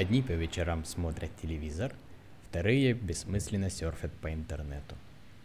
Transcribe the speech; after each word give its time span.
Одни 0.00 0.22
по 0.22 0.32
вечерам 0.32 0.86
смотрят 0.86 1.30
телевизор, 1.42 1.92
вторые 2.48 2.94
бессмысленно 2.94 3.68
серфят 3.68 4.10
по 4.22 4.32
интернету. 4.32 4.96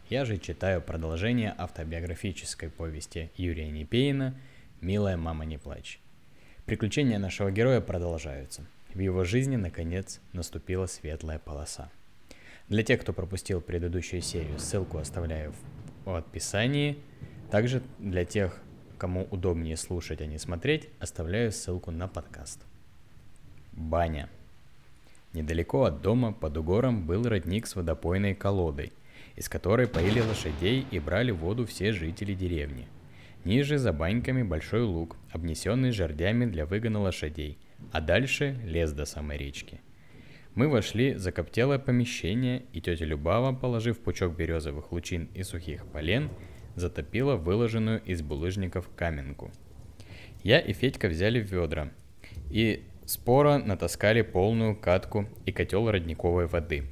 Я 0.10 0.24
же 0.24 0.38
читаю 0.38 0.82
продолжение 0.82 1.54
автобиографической 1.58 2.70
повести 2.70 3.32
Юрия 3.36 3.70
Непеина 3.70 4.34
«Милая 4.80 5.18
мама, 5.18 5.44
не 5.44 5.58
плачь». 5.58 6.00
Приключения 6.66 7.20
нашего 7.20 7.52
героя 7.52 7.82
продолжаются. 7.82 8.66
В 8.94 9.00
его 9.00 9.26
жизни, 9.26 9.58
наконец, 9.58 10.22
наступила 10.32 10.86
светлая 10.86 11.38
полоса. 11.38 11.92
Для 12.70 12.82
тех, 12.82 13.02
кто 13.02 13.12
пропустил 13.12 13.60
предыдущую 13.60 14.22
серию, 14.22 14.58
ссылку 14.58 15.00
оставляю 15.00 15.54
в 16.06 16.16
описании. 16.16 16.98
Также 17.52 17.84
для 18.00 18.24
тех, 18.24 18.58
кому 19.00 19.28
удобнее 19.32 19.76
слушать, 19.76 20.22
а 20.22 20.26
не 20.26 20.38
смотреть, 20.38 20.88
оставляю 21.02 21.52
ссылку 21.52 21.92
на 21.92 22.08
подкаст. 22.08 22.62
Баня. 23.74 24.30
Недалеко 25.36 25.84
от 25.84 26.02
дома 26.02 26.32
под 26.32 26.56
угором 26.56 27.06
был 27.06 27.28
родник 27.28 27.68
с 27.68 27.76
водопойной 27.76 28.34
колодой, 28.36 28.94
из 29.36 29.50
которой 29.50 29.86
поили 29.86 30.22
лошадей 30.22 30.88
и 30.92 30.98
брали 30.98 31.32
воду 31.32 31.66
все 31.66 31.92
жители 31.92 32.34
деревни. 32.34 32.88
Ниже 33.44 33.78
за 33.78 33.92
баньками 33.92 34.44
большой 34.44 34.84
луг, 34.84 35.18
обнесенный 35.30 35.92
жердями 35.92 36.46
для 36.46 36.66
выгона 36.66 37.02
лошадей, 37.02 37.58
а 37.92 38.00
дальше 38.00 38.58
лес 38.64 38.94
до 38.94 39.04
самой 39.04 39.38
речки. 39.38 39.82
Мы 40.54 40.70
вошли 40.70 41.16
в 41.16 41.20
закоптелое 41.20 41.80
помещение, 41.80 42.64
и 42.72 42.80
тетя 42.80 43.04
Любава, 43.04 43.54
положив 43.54 44.00
пучок 44.00 44.38
березовых 44.38 44.94
лучин 44.94 45.28
и 45.34 45.44
сухих 45.44 45.86
полен, 45.88 46.30
затопила 46.76 47.36
выложенную 47.36 48.02
из 48.06 48.22
булыжников 48.22 48.90
каменку. 48.96 49.52
Я 50.44 50.60
и 50.60 50.72
Федька 50.72 51.10
взяли 51.10 51.40
ведра 51.40 51.92
и 52.50 52.86
споро 53.06 53.58
натаскали 53.58 54.22
полную 54.22 54.76
катку 54.76 55.28
и 55.46 55.52
котел 55.52 55.90
родниковой 55.90 56.48
воды. 56.48 56.84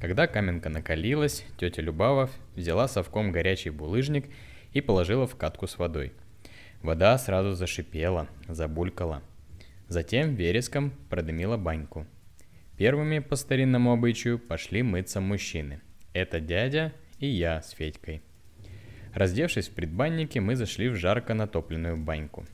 Когда 0.00 0.26
каменка 0.26 0.68
накалилась, 0.68 1.44
тетя 1.58 1.82
Любава 1.82 2.30
взяла 2.54 2.86
совком 2.86 3.32
горячий 3.32 3.70
булыжник 3.70 4.26
и 4.72 4.80
положила 4.80 5.26
в 5.26 5.36
катку 5.36 5.66
с 5.66 5.78
водой. 5.78 6.12
Вода 6.82 7.18
сразу 7.18 7.54
зашипела, 7.54 8.28
забулькала. 8.46 9.22
Затем 9.88 10.34
вереском 10.34 10.92
продымила 11.10 11.56
баньку. 11.56 12.06
Первыми 12.76 13.18
по 13.18 13.34
старинному 13.34 13.92
обычаю 13.92 14.38
пошли 14.38 14.82
мыться 14.82 15.20
мужчины. 15.20 15.80
Это 16.12 16.38
дядя 16.38 16.92
и 17.18 17.26
я 17.26 17.60
с 17.60 17.70
Федькой. 17.70 18.22
Раздевшись 19.14 19.68
в 19.68 19.74
предбаннике, 19.74 20.40
мы 20.40 20.54
зашли 20.54 20.88
в 20.88 20.94
жарко 20.94 21.34
натопленную 21.34 21.96
баньку. 21.96 22.46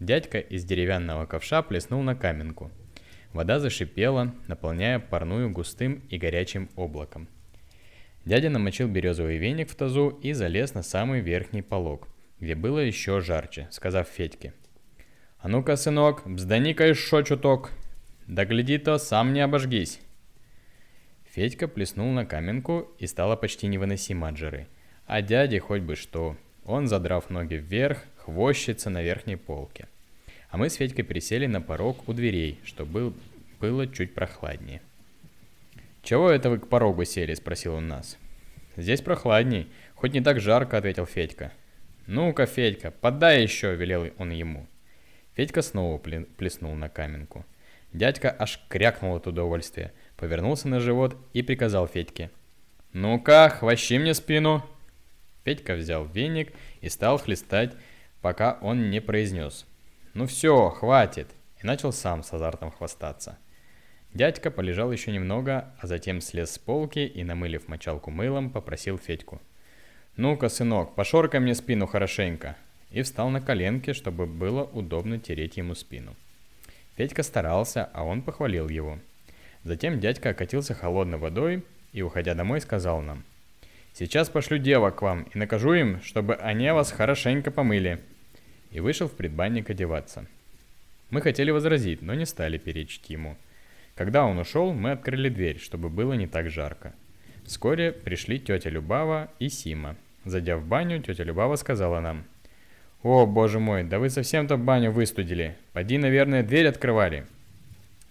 Дядька 0.00 0.38
из 0.38 0.64
деревянного 0.64 1.26
ковша 1.26 1.62
плеснул 1.62 2.02
на 2.02 2.14
каменку. 2.14 2.70
Вода 3.32 3.58
зашипела, 3.58 4.34
наполняя 4.46 4.98
парную 4.98 5.50
густым 5.50 6.02
и 6.08 6.18
горячим 6.18 6.68
облаком. 6.76 7.28
Дядя 8.24 8.50
намочил 8.50 8.88
березовый 8.88 9.38
веник 9.38 9.70
в 9.70 9.74
тазу 9.74 10.08
и 10.22 10.32
залез 10.32 10.74
на 10.74 10.82
самый 10.82 11.20
верхний 11.20 11.62
полог, 11.62 12.08
где 12.40 12.54
было 12.54 12.78
еще 12.78 13.20
жарче, 13.20 13.68
сказав 13.70 14.08
Федьке. 14.08 14.54
«А 15.38 15.48
ну-ка, 15.48 15.76
сынок, 15.76 16.22
бздани-ка 16.26 16.86
еще 16.86 17.24
чуток. 17.24 17.70
Да 18.26 18.44
гляди-то, 18.44 18.98
сам 18.98 19.32
не 19.32 19.40
обожгись». 19.40 20.00
Федька 21.32 21.68
плеснул 21.68 22.10
на 22.12 22.24
каменку 22.24 22.90
и 22.98 23.06
стало 23.06 23.36
почти 23.36 23.66
невыносимо 23.66 24.28
от 24.28 24.36
жары– 24.36 24.66
а 25.08 25.22
дяде 25.22 25.58
хоть 25.58 25.80
бы 25.80 25.96
что. 25.96 26.36
Он, 26.66 26.86
задрав 26.86 27.30
ноги 27.30 27.54
вверх, 27.54 28.04
хвощется 28.28 28.90
на 28.90 29.02
верхней 29.02 29.36
полке. 29.36 29.86
А 30.50 30.58
мы 30.58 30.68
с 30.68 30.74
Федькой 30.74 31.04
присели 31.04 31.46
на 31.46 31.62
порог 31.62 32.06
у 32.08 32.12
дверей, 32.12 32.60
чтобы 32.62 33.14
было 33.58 33.86
чуть 33.86 34.14
прохладнее. 34.14 34.82
«Чего 36.02 36.30
это 36.30 36.50
вы 36.50 36.58
к 36.58 36.68
порогу 36.68 37.06
сели?»– 37.06 37.32
спросил 37.34 37.74
он 37.74 37.88
нас. 37.88 38.18
«Здесь 38.76 39.00
прохладней, 39.00 39.68
хоть 39.94 40.12
не 40.12 40.20
так 40.20 40.40
жарко»,– 40.40 40.76
ответил 40.78 41.06
Федька. 41.06 41.52
«Ну-ка, 42.06 42.44
Федька, 42.44 42.90
подай 42.90 43.42
еще»,– 43.42 43.74
велел 43.76 44.10
он 44.18 44.30
ему. 44.30 44.66
Федька 45.34 45.62
снова 45.62 45.96
плеснул 45.96 46.74
на 46.74 46.90
каменку. 46.90 47.46
Дядька 47.94 48.34
аж 48.38 48.60
крякнул 48.68 49.16
от 49.16 49.26
удовольствия, 49.26 49.92
повернулся 50.18 50.68
на 50.68 50.80
живот 50.80 51.16
и 51.32 51.40
приказал 51.42 51.86
Федьке. 51.86 52.30
«Ну-ка, 52.92 53.48
хвощи 53.48 53.98
мне 53.98 54.12
спину!» 54.12 54.62
Петька 55.44 55.76
взял 55.76 56.04
веник 56.04 56.52
и 56.82 56.90
стал 56.90 57.16
хлестать, 57.16 57.74
пока 58.20 58.58
он 58.60 58.90
не 58.90 59.00
произнес. 59.00 59.66
«Ну 60.14 60.26
все, 60.26 60.70
хватит!» 60.70 61.28
и 61.62 61.66
начал 61.66 61.92
сам 61.92 62.22
с 62.22 62.32
азартом 62.32 62.70
хвастаться. 62.70 63.36
Дядька 64.14 64.50
полежал 64.50 64.92
еще 64.92 65.10
немного, 65.10 65.72
а 65.80 65.86
затем 65.86 66.20
слез 66.20 66.52
с 66.52 66.58
полки 66.58 67.00
и, 67.00 67.24
намылив 67.24 67.68
мочалку 67.68 68.10
мылом, 68.10 68.50
попросил 68.50 68.96
Федьку. 68.96 69.40
«Ну-ка, 70.16 70.48
сынок, 70.48 70.94
пошоркай 70.94 71.40
мне 71.40 71.54
спину 71.54 71.86
хорошенько!» 71.86 72.56
и 72.90 73.02
встал 73.02 73.28
на 73.28 73.42
коленки, 73.42 73.92
чтобы 73.92 74.24
было 74.24 74.64
удобно 74.64 75.18
тереть 75.18 75.58
ему 75.58 75.74
спину. 75.74 76.16
Федька 76.96 77.22
старался, 77.22 77.90
а 77.92 78.02
он 78.02 78.22
похвалил 78.22 78.68
его. 78.70 78.98
Затем 79.62 80.00
дядька 80.00 80.30
окатился 80.30 80.74
холодной 80.74 81.18
водой 81.18 81.64
и, 81.92 82.00
уходя 82.00 82.34
домой, 82.34 82.62
сказал 82.62 83.02
нам– 83.02 83.24
Сейчас 83.98 84.28
пошлю 84.28 84.58
девок 84.58 84.94
к 84.94 85.02
вам 85.02 85.24
и 85.34 85.36
накажу 85.36 85.72
им, 85.74 86.00
чтобы 86.02 86.36
они 86.36 86.70
вас 86.70 86.92
хорошенько 86.92 87.50
помыли». 87.50 87.98
И 88.70 88.78
вышел 88.78 89.08
в 89.08 89.12
предбанник 89.12 89.70
одеваться. 89.70 90.24
Мы 91.10 91.20
хотели 91.20 91.50
возразить, 91.50 92.00
но 92.00 92.14
не 92.14 92.24
стали 92.24 92.58
перечить 92.58 93.10
ему. 93.10 93.36
Когда 93.96 94.24
он 94.24 94.38
ушел, 94.38 94.72
мы 94.72 94.92
открыли 94.92 95.30
дверь, 95.30 95.58
чтобы 95.58 95.88
было 95.88 96.12
не 96.12 96.28
так 96.28 96.48
жарко. 96.48 96.94
Вскоре 97.44 97.90
пришли 97.90 98.38
тетя 98.38 98.70
Любава 98.70 99.32
и 99.40 99.48
Сима. 99.48 99.96
Зайдя 100.24 100.58
в 100.58 100.64
баню, 100.64 101.02
тетя 101.02 101.24
Любава 101.24 101.56
сказала 101.56 101.98
нам. 101.98 102.24
«О, 103.02 103.26
боже 103.26 103.58
мой, 103.58 103.82
да 103.82 103.98
вы 103.98 104.10
совсем-то 104.10 104.56
баню 104.58 104.92
выстудили. 104.92 105.56
Поди, 105.72 105.98
наверное, 105.98 106.44
дверь 106.44 106.68
открывали». 106.68 107.26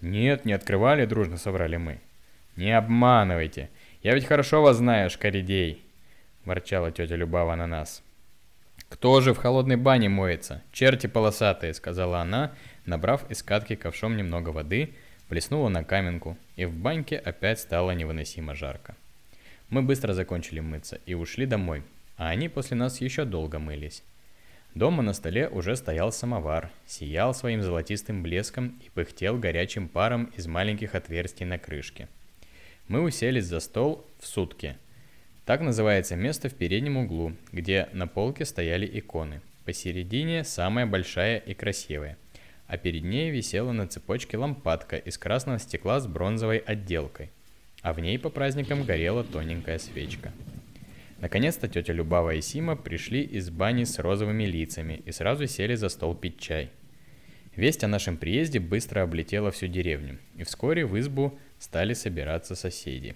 «Нет, 0.01 0.43
не 0.43 0.51
открывали»,— 0.51 1.05
дружно 1.05 1.37
соврали 1.37 1.77
мы. 1.77 1.99
«Не 2.57 2.77
обманывайте. 2.77 3.69
Я 4.03 4.13
ведь 4.13 4.25
хорошо 4.25 4.61
вас 4.61 4.77
знаю, 4.77 5.09
шкаридей!»– 5.09 5.81
ворчала 6.45 6.91
тетя 6.91 7.15
Любава 7.15 7.55
на 7.55 7.65
нас. 7.65 8.03
«Кто 8.89 9.21
же 9.21 9.33
в 9.33 9.37
холодной 9.37 9.75
бане 9.75 10.07
моется? 10.07 10.61
Черти 10.71 11.07
полосатые!»– 11.07 11.73
сказала 11.75 12.19
она, 12.19 12.51
набрав 12.85 13.29
из 13.31 13.41
катки 13.41 13.75
ковшом 13.75 14.15
немного 14.15 14.49
воды, 14.49 14.93
плеснула 15.29 15.69
на 15.69 15.83
каменку, 15.83 16.37
и 16.55 16.65
в 16.65 16.73
баньке 16.73 17.17
опять 17.17 17.59
стало 17.59 17.91
невыносимо 17.91 18.53
жарко. 18.53 18.95
Мы 19.69 19.81
быстро 19.81 20.13
закончили 20.13 20.59
мыться 20.59 21.01
и 21.05 21.15
ушли 21.15 21.45
домой, 21.45 21.83
а 22.17 22.29
они 22.29 22.49
после 22.49 22.77
нас 22.77 23.01
еще 23.01 23.25
долго 23.25 23.57
мылись. 23.59 24.03
Дома 24.75 25.01
на 25.01 25.13
столе 25.13 25.49
уже 25.49 25.75
стоял 25.75 26.11
самовар, 26.11 26.69
сиял 26.85 27.33
своим 27.33 27.63
золотистым 27.63 28.21
блеском 28.21 28.79
и 28.85 28.89
пыхтел 28.89 29.37
горячим 29.37 29.87
паром 29.87 30.31
из 30.37 30.45
маленьких 30.45 30.93
отверстий 30.93 31.47
на 31.47 31.57
крышке– 31.57 32.07
мы 32.87 33.01
уселись 33.01 33.45
за 33.45 33.59
стол 33.59 34.05
в 34.19 34.27
сутки. 34.27 34.77
Так 35.45 35.61
называется 35.61 36.15
место 36.15 36.49
в 36.49 36.53
переднем 36.53 36.97
углу, 36.97 37.33
где 37.51 37.89
на 37.93 38.07
полке 38.07 38.45
стояли 38.45 38.89
иконы. 38.99 39.41
Посередине 39.65 40.43
самая 40.43 40.85
большая 40.85 41.37
и 41.37 41.53
красивая, 41.53 42.17
а 42.67 42.77
перед 42.77 43.03
ней 43.03 43.31
висела 43.31 43.71
на 43.73 43.87
цепочке 43.87 44.37
лампадка 44.37 44.97
из 44.97 45.17
красного 45.17 45.59
стекла 45.59 45.99
с 45.99 46.07
бронзовой 46.07 46.59
отделкой, 46.59 47.31
а 47.81 47.93
в 47.93 47.99
ней 47.99 48.17
по 48.17 48.29
праздникам 48.29 48.83
горела 48.83 49.23
тоненькая 49.23 49.77
свечка. 49.77 50.31
Наконец-то 51.19 51.67
тетя 51.67 51.93
Любава 51.93 52.35
и 52.35 52.41
Сима 52.41 52.75
пришли 52.75 53.21
из 53.21 53.49
бани 53.49 53.83
с 53.83 53.99
розовыми 53.99 54.43
лицами 54.43 55.01
и 55.05 55.11
сразу 55.11 55.47
сели 55.47 55.75
за 55.75 55.89
стол 55.89 56.15
пить 56.15 56.39
чай. 56.39 56.69
Весть 57.55 57.83
о 57.83 57.87
нашем 57.87 58.17
приезде 58.17 58.59
быстро 58.59 59.01
облетела 59.01 59.49
всю 59.51 59.67
деревню, 59.67 60.19
и 60.35 60.43
вскоре 60.43 60.85
в 60.85 60.97
избу 60.99 61.39
стали 61.59 61.93
собираться 61.93 62.55
соседи. 62.55 63.15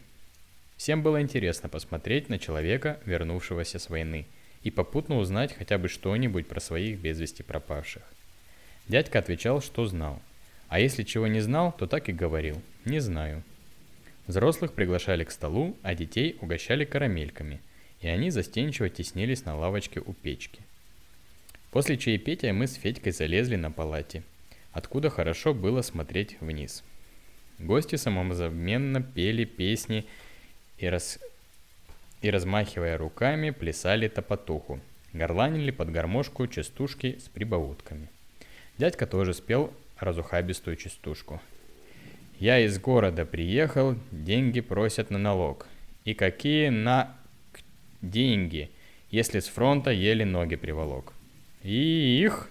Всем 0.77 1.03
было 1.03 1.21
интересно 1.21 1.69
посмотреть 1.69 2.29
на 2.29 2.39
человека, 2.39 2.99
вернувшегося 3.05 3.77
с 3.77 3.89
войны, 3.89 4.25
и 4.63 4.71
попутно 4.71 5.17
узнать 5.17 5.55
хотя 5.55 5.77
бы 5.77 5.87
что-нибудь 5.87 6.47
про 6.47 6.59
своих 6.59 6.99
без 6.99 7.19
вести 7.19 7.43
пропавших. 7.43 8.03
Дядька 8.87 9.19
отвечал, 9.19 9.61
что 9.61 9.85
знал. 9.85 10.21
А 10.69 10.79
если 10.79 11.03
чего 11.03 11.27
не 11.27 11.39
знал, 11.39 11.71
то 11.71 11.85
так 11.85 12.09
и 12.09 12.13
говорил 12.13 12.61
«не 12.85 12.99
знаю». 12.99 13.43
Взрослых 14.27 14.73
приглашали 14.73 15.23
к 15.23 15.31
столу, 15.31 15.75
а 15.81 15.93
детей 15.93 16.37
угощали 16.41 16.85
карамельками, 16.85 17.59
и 17.99 18.07
они 18.07 18.29
застенчиво 18.29 18.89
теснились 18.89 19.45
на 19.45 19.55
лавочке 19.55 19.99
у 19.99 20.13
печки. 20.13 20.61
После 21.71 21.97
чаепития 21.97 22.53
мы 22.53 22.67
с 22.67 22.73
Федькой 22.73 23.11
залезли 23.11 23.55
на 23.55 23.71
палате, 23.71 24.23
откуда 24.71 25.09
хорошо 25.09 25.53
было 25.53 25.81
смотреть 25.81 26.37
вниз– 26.39 26.83
Гости 27.61 27.95
самозабвенно 27.95 29.03
пели 29.03 29.45
песни 29.45 30.05
и, 30.79 30.87
раз... 30.87 31.19
и 32.21 32.31
размахивая 32.31 32.97
руками, 32.97 33.51
плясали 33.51 34.07
топотуху. 34.07 34.79
Горланили 35.13 35.71
под 35.71 35.91
гармошку 35.91 36.47
частушки 36.47 37.19
с 37.19 37.29
прибаутками. 37.29 38.09
Дядька 38.77 39.05
тоже 39.05 39.33
спел 39.35 39.71
разухабистую 39.99 40.75
частушку. 40.75 41.39
Я 42.39 42.59
из 42.59 42.79
города 42.79 43.25
приехал, 43.25 43.95
деньги 44.11 44.61
просят 44.61 45.11
на 45.11 45.19
налог. 45.19 45.67
И 46.03 46.15
какие 46.15 46.69
на 46.69 47.15
деньги, 48.01 48.71
если 49.11 49.39
с 49.39 49.47
фронта 49.47 49.91
еле 49.91 50.25
ноги 50.25 50.55
приволок. 50.55 51.13
И 51.61 52.23
их... 52.23 52.49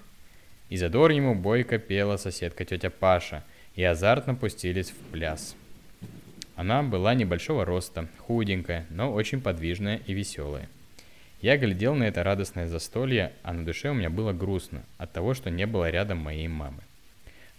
И 0.68 0.76
задор 0.76 1.10
ему 1.10 1.34
бойко 1.34 1.78
пела 1.78 2.16
соседка 2.16 2.64
тетя 2.64 2.90
Паша, 2.90 3.42
и 3.80 3.82
азартно 3.82 4.34
пустились 4.34 4.90
в 4.90 4.96
пляс. 5.10 5.56
Она 6.54 6.82
была 6.82 7.14
небольшого 7.14 7.64
роста, 7.64 8.08
худенькая, 8.18 8.84
но 8.90 9.10
очень 9.10 9.40
подвижная 9.40 10.02
и 10.06 10.12
веселая. 10.12 10.68
Я 11.40 11.56
глядел 11.56 11.94
на 11.94 12.04
это 12.04 12.22
радостное 12.22 12.66
застолье, 12.66 13.32
а 13.42 13.54
на 13.54 13.64
душе 13.64 13.88
у 13.88 13.94
меня 13.94 14.10
было 14.10 14.34
грустно 14.34 14.82
от 14.98 15.14
того, 15.14 15.32
что 15.32 15.48
не 15.48 15.66
было 15.66 15.88
рядом 15.88 16.18
моей 16.18 16.46
мамы. 16.46 16.82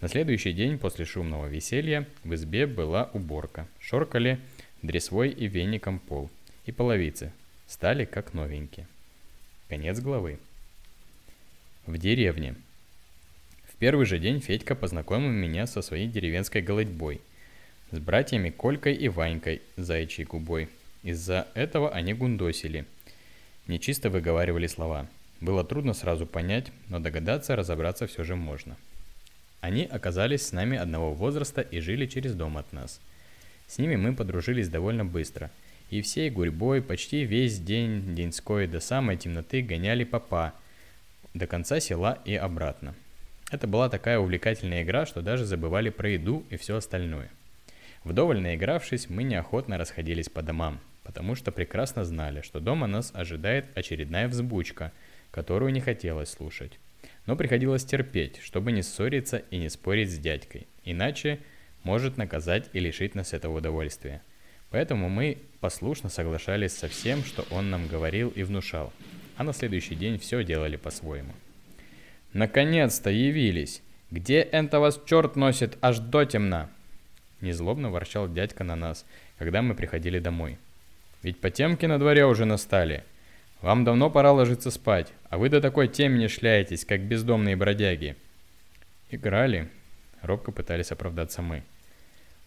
На 0.00 0.06
следующий 0.06 0.52
день 0.52 0.78
после 0.78 1.06
шумного 1.06 1.46
веселья 1.46 2.06
в 2.22 2.32
избе 2.34 2.68
была 2.68 3.10
уборка. 3.14 3.66
Шоркали 3.80 4.38
дресвой 4.80 5.30
и 5.30 5.48
веником 5.48 5.98
пол. 5.98 6.30
И 6.66 6.70
половицы 6.70 7.32
стали 7.66 8.04
как 8.04 8.32
новенькие. 8.32 8.86
Конец 9.68 9.98
главы. 9.98 10.38
В 11.84 11.98
деревне. 11.98 12.54
Первый 13.82 14.06
же 14.06 14.20
день 14.20 14.40
Федька 14.40 14.76
познакомил 14.76 15.30
меня 15.30 15.66
со 15.66 15.82
своей 15.82 16.06
деревенской 16.06 16.62
голодьбой– 16.62 17.20
с 17.90 17.98
братьями 17.98 18.50
Колькой 18.50 18.94
и 18.94 19.08
Ванькой, 19.08 19.60
заячьей 19.76 20.24
губой. 20.24 20.68
Из-за 21.02 21.48
этого 21.54 21.90
они 21.90 22.14
гундосили. 22.14 22.84
Нечисто 23.66 24.08
выговаривали 24.08 24.68
слова. 24.68 25.08
Было 25.40 25.64
трудно 25.64 25.94
сразу 25.94 26.26
понять, 26.26 26.70
но 26.90 27.00
догадаться, 27.00 27.56
разобраться 27.56 28.06
все 28.06 28.22
же 28.22 28.36
можно. 28.36 28.76
Они 29.60 29.82
оказались 29.82 30.46
с 30.46 30.52
нами 30.52 30.78
одного 30.78 31.12
возраста 31.12 31.60
и 31.60 31.80
жили 31.80 32.06
через 32.06 32.34
дом 32.34 32.58
от 32.58 32.72
нас. 32.72 33.00
С 33.66 33.78
ними 33.78 33.96
мы 33.96 34.14
подружились 34.14 34.68
довольно 34.68 35.04
быстро. 35.04 35.50
И 35.90 36.02
всей 36.02 36.30
гурьбой 36.30 36.82
почти 36.82 37.24
весь 37.24 37.58
день 37.58 38.14
деньской 38.14 38.68
до 38.68 38.78
самой 38.78 39.16
темноты 39.16 39.60
гоняли 39.60 40.04
папа 40.04 40.52
до 41.34 41.48
конца 41.48 41.80
села 41.80 42.20
и 42.24 42.36
обратно. 42.36 42.94
Это 43.52 43.68
была 43.68 43.88
такая 43.88 44.18
увлекательная 44.18 44.82
игра, 44.82 45.06
что 45.06 45.22
даже 45.22 45.44
забывали 45.44 45.90
про 45.90 46.08
еду 46.08 46.44
и 46.50 46.56
все 46.56 46.74
остальное– 46.74 47.30
Вдоволь 48.04 48.40
наигравшись, 48.40 49.08
мы 49.08 49.22
неохотно 49.22 49.78
расходились 49.78 50.28
по 50.28 50.42
домам, 50.42 50.80
потому 51.04 51.36
что 51.36 51.52
прекрасно 51.52 52.04
знали, 52.04 52.40
что 52.40 52.58
дома 52.58 52.88
нас 52.88 53.12
ожидает 53.14 53.66
очередная 53.76 54.26
взбучка, 54.26 54.92
которую 55.30 55.72
не 55.72 55.80
хотелось 55.80 56.30
слушать. 56.30 56.78
Но 57.26 57.36
приходилось 57.36 57.84
терпеть, 57.84 58.40
чтобы 58.42 58.72
не 58.72 58.82
ссориться 58.82 59.38
и 59.50 59.58
не 59.58 59.68
спорить 59.68 60.10
с 60.10 60.18
дядькой, 60.18 60.66
иначе 60.84 61.38
может 61.84 62.16
наказать 62.16 62.68
и 62.72 62.80
лишить 62.80 63.14
нас 63.14 63.32
этого 63.32 63.58
удовольствия. 63.58 64.20
Поэтому 64.70 65.08
мы 65.08 65.38
послушно 65.60 66.08
соглашались 66.08 66.72
со 66.72 66.88
всем, 66.88 67.22
что 67.22 67.46
он 67.50 67.70
нам 67.70 67.86
говорил 67.86 68.30
и 68.30 68.42
внушал, 68.42 68.92
а 69.36 69.44
на 69.44 69.52
следующий 69.52 69.94
день 69.94 70.18
все 70.18 70.42
делали 70.42 70.74
по-своему. 70.74 71.34
«Наконец-то 72.32 73.10
явились! 73.10 73.82
Где 74.10 74.40
это 74.40 74.80
вас 74.80 75.00
черт 75.06 75.36
носит 75.36 75.78
аж 75.80 75.98
до 75.98 76.24
темна?» 76.24 76.70
Незлобно 77.40 77.90
ворчал 77.90 78.32
дядька 78.32 78.64
на 78.64 78.76
нас, 78.76 79.04
когда 79.38 79.62
мы 79.62 79.74
приходили 79.74 80.18
домой. 80.18 80.58
Ведь 81.22 81.40
потемки 81.40 81.86
на 81.86 81.98
дворе 81.98 82.26
уже 82.26 82.44
настали. 82.44 83.04
Вам 83.60 83.84
давно 83.84 84.10
пора 84.10 84.32
ложиться 84.32 84.70
спать, 84.70 85.12
а 85.28 85.38
вы 85.38 85.48
до 85.48 85.60
такой 85.60 85.88
темени 85.88 86.26
шляетесь, 86.26 86.84
как 86.84 87.00
бездомные 87.00 87.54
бродяги. 87.54 88.16
Играли. 89.10 89.68
Робко 90.20 90.52
пытались 90.52 90.90
оправдаться 90.90 91.42
мы. 91.42 91.62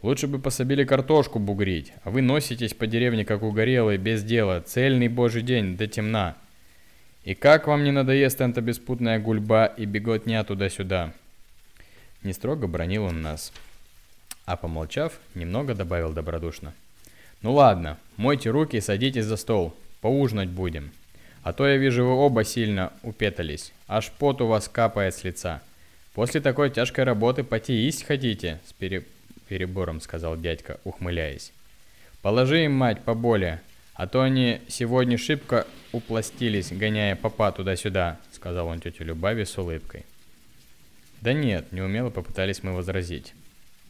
Лучше 0.01 0.27
бы 0.27 0.39
пособили 0.39 0.83
картошку 0.83 1.39
бугрить, 1.39 1.93
а 2.03 2.09
вы 2.09 2.21
носитесь 2.21 2.73
по 2.73 2.85
деревне 2.85 3.25
как 3.25 3.43
угорелые, 3.43 3.97
без 3.97 4.23
дела, 4.23 4.61
цельный 4.61 5.07
божий 5.07 5.41
день, 5.41 5.77
до 5.77 5.87
темна. 5.87 6.35
И 7.25 7.33
как 7.33 7.65
вам 7.67 7.83
не 7.83 7.91
надоест 7.91 8.39
эта 8.39 8.61
беспутная 8.61 9.19
гульба 9.19 9.65
и 9.65 9.85
беготня 9.85 10.43
туда-сюда? 10.43 11.11
Не 12.21 12.33
строго 12.33 12.67
бронил 12.67 13.05
он 13.05 13.23
нас, 13.23 13.51
а 14.45 14.55
помолчав, 14.55 15.19
немного 15.33 15.73
добавил 15.73 16.13
добродушно. 16.13 16.73
«Ну 17.41 17.53
ладно, 17.53 17.97
мойте 18.17 18.49
руки 18.49 18.77
и 18.77 18.81
садитесь 18.81 19.25
за 19.25 19.37
стол. 19.37 19.75
Поужинать 20.01 20.49
будем. 20.49 20.91
А 21.43 21.51
то 21.51 21.67
я 21.67 21.77
вижу, 21.77 22.05
вы 22.05 22.11
оба 22.11 22.43
сильно 22.43 22.93
упетались. 23.03 23.73
Аж 23.87 24.11
пот 24.11 24.41
у 24.41 24.47
вас 24.47 24.67
капает 24.67 25.15
с 25.15 25.23
лица. 25.23 25.61
После 26.13 26.41
такой 26.41 26.69
тяжкой 26.69 27.03
работы 27.05 27.43
поти 27.43 27.73
есть 27.73 28.03
хотите?» 28.03 28.59
С 28.67 28.73
пере... 28.73 29.03
перебором 29.47 29.99
сказал 29.99 30.37
дядька, 30.37 30.79
ухмыляясь. 30.83 31.51
«Положи 32.21 32.65
им, 32.65 32.73
мать, 32.73 33.03
поболее, 33.03 33.61
а 33.95 34.07
то 34.07 34.21
они 34.21 34.61
сегодня 34.67 35.17
шибко 35.17 35.65
упластились, 35.93 36.71
гоняя 36.71 37.15
папа 37.15 37.51
туда-сюда», 37.51 38.19
сказал 38.31 38.67
он 38.67 38.81
тете 38.81 39.03
Любави 39.03 39.45
с 39.45 39.57
улыбкой. 39.57 40.05
«Да 41.21 41.33
нет, 41.33 41.71
неумело 41.71 42.09
попытались 42.09 42.61
мы 42.61 42.73
возразить. 42.73 43.33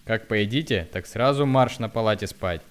Как 0.06 0.28
поедите, 0.28 0.88
так 0.94 1.08
сразу 1.08 1.48
марш 1.48 1.80
на 1.80 1.90
палате 1.90 2.28
спать. 2.28 2.62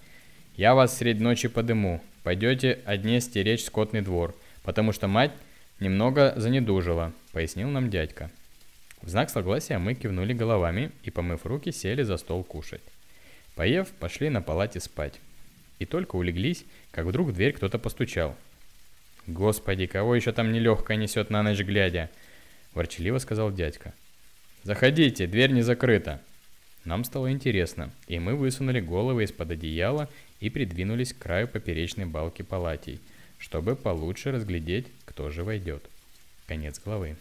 Я 0.56 0.76
вас 0.76 0.96
средь 0.96 1.20
ночи 1.20 1.48
подыму. 1.48 2.00
Пойдете 2.22 2.78
одни 2.84 3.20
стеречь 3.20 3.64
скотный 3.64 4.00
двор, 4.00 4.36
потому 4.62 4.92
что 4.92 5.08
мать 5.08 5.32
немного 5.80 6.32
занедужила»,— 6.36 7.12
пояснил 7.32 7.68
нам 7.68 7.90
дядька. 7.90 8.30
В 9.02 9.08
знак 9.08 9.28
согласия 9.28 9.78
мы 9.78 9.94
кивнули 9.94 10.32
головами 10.32 10.92
и, 11.02 11.10
помыв 11.10 11.44
руки, 11.44 11.72
сели 11.72 12.04
за 12.04 12.16
стол 12.16 12.44
кушать. 12.44 12.80
Поев, 13.56 13.88
пошли 13.90 14.30
на 14.30 14.40
палате 14.40 14.80
спать. 14.80 15.20
И 15.78 15.84
только 15.84 16.16
улеглись, 16.16 16.64
как 16.94 17.06
вдруг 17.06 17.28
в 17.28 17.32
дверь 17.32 17.52
кто-то 17.52 17.78
постучал. 17.78 18.36
«Господи, 19.26 19.86
кого 19.86 20.14
еще 20.14 20.32
там 20.32 20.52
нелегкое 20.52 20.96
несет 20.96 21.30
на 21.30 21.42
ночь 21.42 21.60
глядя?»– 21.60 22.10
ворчаливо 22.74 23.18
сказал 23.18 23.52
дядька. 23.52 23.92
«Заходите, 24.62 25.26
дверь 25.26 25.50
не 25.50 25.62
закрыта», 25.62 26.20
нам 26.84 27.04
стало 27.04 27.32
интересно, 27.32 27.90
и 28.08 28.18
мы 28.18 28.36
высунули 28.36 28.80
головы 28.80 29.24
из-под 29.24 29.52
одеяла 29.52 30.10
и 30.40 30.50
придвинулись 30.50 31.14
к 31.14 31.18
краю 31.18 31.48
поперечной 31.48 32.04
балки 32.04 32.42
палатей, 32.42 33.00
чтобы 33.38 33.74
получше 33.74 34.32
разглядеть, 34.32 34.86
кто 35.06 35.30
же 35.30 35.44
войдет. 35.44 35.82
Конец 36.46 36.80
главы. 36.84 37.16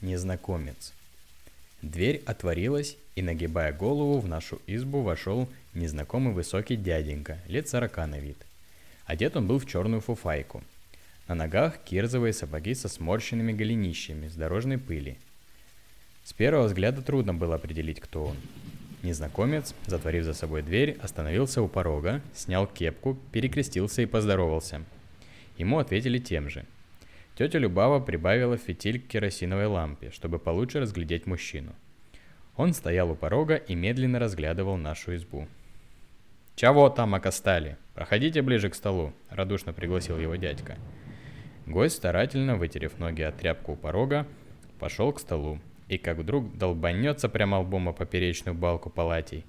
Незнакомец. 0.00 0.92
Дверь 1.80 2.22
отворилась, 2.26 2.96
и, 3.14 3.22
нагибая 3.22 3.72
голову, 3.72 4.18
в 4.18 4.26
нашу 4.26 4.60
избу 4.66 5.02
вошел 5.02 5.48
незнакомый 5.72 6.34
высокий 6.34 6.76
дяденька, 6.76 7.38
лет 7.46 7.68
сорока 7.68 8.06
на 8.06 8.18
вид. 8.18 8.45
Одет 9.06 9.36
он 9.36 9.46
был 9.46 9.58
в 9.58 9.66
черную 9.66 10.02
фуфайку. 10.02 10.62
На 11.26 11.34
ногах 11.34 11.78
кирзовые 11.84 12.32
сапоги 12.32 12.74
со 12.74 12.88
сморщенными 12.88 13.52
голенищами 13.52 14.28
с 14.28 14.34
дорожной 14.34 14.78
пыли– 14.78 15.18
с 16.26 16.32
первого 16.32 16.64
взгляда 16.64 17.02
трудно 17.02 17.34
было 17.34 17.54
определить, 17.54 18.00
кто 18.00 18.24
он. 18.24 18.36
Незнакомец, 19.04 19.76
затворив 19.86 20.24
за 20.24 20.34
собой 20.34 20.62
дверь, 20.62 20.98
остановился 21.00 21.62
у 21.62 21.68
порога, 21.68 22.20
снял 22.34 22.66
кепку, 22.66 23.16
перекрестился 23.30 24.02
и 24.02 24.06
поздоровался. 24.06 24.82
Ему 25.56 25.78
ответили 25.78 26.18
тем 26.18 26.50
же. 26.50 26.64
Тетя 27.38 27.60
Любава 27.60 28.00
прибавила 28.00 28.56
фитиль 28.56 29.00
к 29.00 29.06
керосиновой 29.06 29.66
лампе, 29.66 30.10
чтобы 30.10 30.40
получше 30.40 30.80
разглядеть 30.80 31.26
мужчину. 31.26 31.72
Он 32.56 32.74
стоял 32.74 33.08
у 33.12 33.14
порога 33.14 33.54
и 33.54 33.76
медленно 33.76 34.18
разглядывал 34.18 34.76
нашу 34.76 35.14
избу. 35.14 35.46
«Чего 36.56 36.88
там 36.88 37.14
окостали? 37.14 37.76
Проходите 37.94 38.40
ближе 38.40 38.70
к 38.70 38.74
столу»,— 38.74 39.12
радушно 39.28 39.74
пригласил 39.74 40.18
его 40.18 40.36
дядька. 40.36 40.78
Гость, 41.66 41.96
старательно 41.96 42.56
вытерев 42.56 42.98
ноги 42.98 43.20
от 43.20 43.36
тряпку 43.36 43.72
у 43.72 43.76
порога, 43.76 44.26
пошел 44.78 45.12
к 45.12 45.20
столу, 45.20 45.60
и 45.88 45.98
как 45.98 46.16
вдруг 46.16 46.56
долбанется 46.56 47.28
прямо 47.28 47.60
лбом 47.60 47.90
о 47.90 47.92
поперечную 47.92 48.54
балку 48.54 48.88
палатей. 48.88 49.44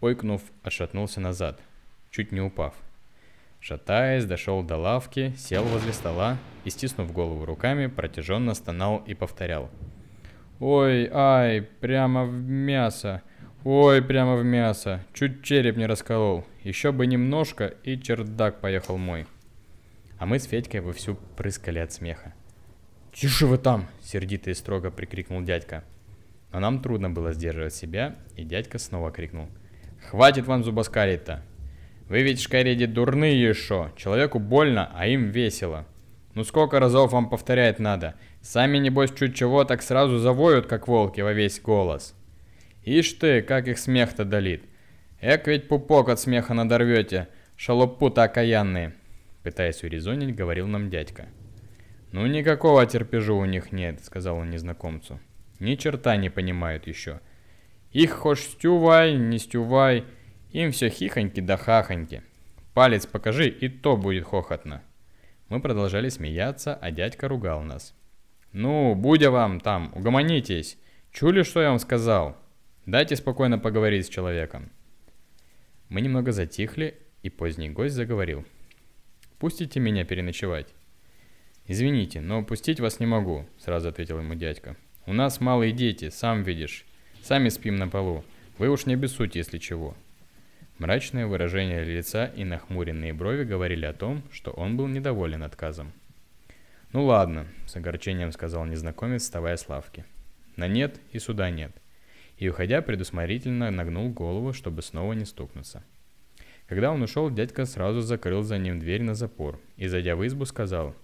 Ойкнув, 0.00 0.40
отшатнулся 0.62 1.20
назад, 1.20 1.60
чуть 2.10 2.32
не 2.32 2.40
упав. 2.40 2.72
Шатаясь, 3.60 4.24
дошел 4.24 4.62
до 4.62 4.78
лавки, 4.78 5.34
сел 5.36 5.62
возле 5.62 5.92
стола 5.92 6.38
и, 6.64 6.70
стиснув 6.70 7.12
голову 7.12 7.44
руками, 7.44 7.86
протяженно 7.86 8.54
стонал 8.54 9.02
и 9.06 9.12
повторял. 9.12 9.68
«Ой, 10.58 11.10
ай, 11.12 11.60
прямо 11.60 12.24
в 12.24 12.32
мясо! 12.32 13.22
Ой, 13.64 14.02
прямо 14.02 14.36
в 14.36 14.44
мясо! 14.44 15.04
Чуть 15.12 15.42
череп 15.42 15.76
не 15.76 15.86
расколол! 15.86 16.44
Еще 16.62 16.92
бы 16.92 17.06
немножко, 17.06 17.66
и 17.84 18.00
чердак 18.00 18.60
поехал 18.60 18.96
мой!» 18.96 19.26
А 20.18 20.26
мы 20.26 20.38
с 20.38 20.44
Федькой 20.46 20.80
вовсю 20.80 21.16
прыскали 21.36 21.78
от 21.78 21.92
смеха. 21.92 22.32
«Тише 23.12 23.46
вы 23.46 23.58
там!»— 23.58 23.86
сердито 24.02 24.50
и 24.50 24.54
строго 24.54 24.90
прикрикнул 24.90 25.42
дядька. 25.42 25.84
Но 26.52 26.60
нам 26.60 26.80
трудно 26.80 27.10
было 27.10 27.32
сдерживать 27.32 27.74
себя, 27.74 28.16
и 28.36 28.44
дядька 28.44 28.78
снова 28.78 29.10
крикнул. 29.10 29.48
«Хватит 30.10 30.46
вам 30.46 30.64
зубоскалить-то! 30.64 31.42
Вы 32.08 32.22
ведь, 32.22 32.40
шкареди, 32.40 32.86
дурные 32.86 33.40
еще! 33.40 33.90
Человеку 33.96 34.38
больно, 34.38 34.90
а 34.94 35.06
им 35.06 35.30
весело! 35.30 35.86
Ну 36.34 36.44
сколько 36.44 36.78
разов 36.78 37.12
вам 37.12 37.28
повторять 37.28 37.78
надо? 37.78 38.14
Сами, 38.42 38.78
небось, 38.78 39.12
чуть 39.12 39.34
чего, 39.34 39.64
так 39.64 39.82
сразу 39.82 40.18
завоют, 40.18 40.66
как 40.66 40.86
волки, 40.86 41.20
во 41.20 41.32
весь 41.32 41.60
голос!» 41.60 42.14
Ишь 42.86 43.14
ты, 43.14 43.42
как 43.42 43.66
их 43.66 43.78
смех-то 43.78 44.24
долит! 44.24 44.62
Эк 45.20 45.48
ведь 45.48 45.66
пупок 45.66 46.08
от 46.08 46.20
смеха 46.20 46.54
надорвете, 46.54 47.26
шалопута 47.56 48.22
окаянные!» 48.22 48.94
Пытаясь 49.42 49.82
урезонить, 49.82 50.36
говорил 50.36 50.68
нам 50.68 50.88
дядька. 50.88 51.26
«Ну 52.12 52.24
никакого 52.28 52.86
терпежу 52.86 53.36
у 53.36 53.44
них 53.44 53.72
нет»,— 53.72 53.98
сказал 54.04 54.36
он 54.36 54.50
незнакомцу. 54.50 55.18
«Ни 55.58 55.74
черта 55.74 56.16
не 56.16 56.30
понимают 56.30 56.86
еще. 56.86 57.18
Их 57.90 58.12
хошь 58.12 58.42
стювай, 58.42 59.14
не 59.14 59.38
стювай, 59.38 60.04
им 60.52 60.70
все 60.70 60.88
хихоньки 60.88 61.40
да 61.40 61.56
хахоньки. 61.56 62.22
Палец 62.72 63.04
покажи, 63.04 63.48
и 63.48 63.68
то 63.68 63.96
будет 63.96 64.26
хохотно». 64.26 64.80
Мы 65.48 65.60
продолжали 65.60 66.08
смеяться, 66.08 66.76
а 66.76 66.92
дядька 66.92 67.26
ругал 67.26 67.62
нас. 67.62 67.96
«Ну, 68.52 68.94
будя 68.94 69.32
вам 69.32 69.58
там, 69.58 69.90
угомонитесь. 69.92 70.78
Чули, 71.10 71.42
что 71.42 71.60
я 71.60 71.70
вам 71.70 71.80
сказал? 71.80 72.36
Дайте 72.86 73.16
спокойно 73.16 73.58
поговорить 73.58 74.06
с 74.06 74.08
человеком». 74.08 74.70
Мы 75.88 76.00
немного 76.00 76.30
затихли, 76.30 76.96
и 77.22 77.30
поздний 77.30 77.68
гость 77.68 77.96
заговорил. 77.96 78.44
«Пустите 79.40 79.80
меня 79.80 80.04
переночевать». 80.04 80.68
«Извините, 81.66 82.20
но 82.20 82.44
пустить 82.44 82.78
вас 82.78 83.00
не 83.00 83.06
могу»,— 83.06 83.44
сразу 83.58 83.88
ответил 83.88 84.20
ему 84.20 84.36
дядька. 84.36 84.76
«У 85.04 85.12
нас 85.12 85.40
малые 85.40 85.72
дети, 85.72 86.10
сам 86.10 86.44
видишь. 86.44 86.86
Сами 87.22 87.48
спим 87.48 87.74
на 87.74 87.88
полу. 87.88 88.24
Вы 88.56 88.68
уж 88.68 88.86
не 88.86 88.94
обессудьте, 88.94 89.40
если 89.40 89.58
чего». 89.58 89.96
Мрачное 90.78 91.26
выражение 91.26 91.82
лица 91.82 92.26
и 92.26 92.44
нахмуренные 92.44 93.12
брови 93.12 93.42
говорили 93.42 93.84
о 93.84 93.94
том, 93.94 94.22
что 94.30 94.52
он 94.52 94.76
был 94.76 94.86
недоволен 94.86 95.42
отказом. 95.42 95.92
«Ну 96.92 97.04
ладно»,— 97.04 97.48
с 97.66 97.74
огорчением 97.74 98.30
сказал 98.30 98.64
незнакомец, 98.64 99.22
вставая 99.22 99.56
с 99.56 99.68
лавки. 99.68 100.04
«На 100.54 100.68
нет 100.68 101.00
и 101.10 101.18
сюда 101.18 101.50
нет». 101.50 101.72
И, 102.38 102.48
уходя, 102.48 102.82
предусмотрительно 102.82 103.70
нагнул 103.70 104.10
голову, 104.10 104.52
чтобы 104.52 104.82
снова 104.82 105.14
не 105.14 105.24
стукнуться. 105.24 105.82
Когда 106.66 106.90
он 106.92 107.02
ушел, 107.02 107.30
дядька 107.30 107.64
сразу 107.64 108.00
закрыл 108.00 108.42
за 108.42 108.58
ним 108.58 108.78
дверь 108.80 109.02
на 109.02 109.14
запор 109.14 109.60
и, 109.76 109.86
зайдя 109.86 110.16
в 110.16 110.26
избу, 110.26 110.44
сказал, 110.44 110.94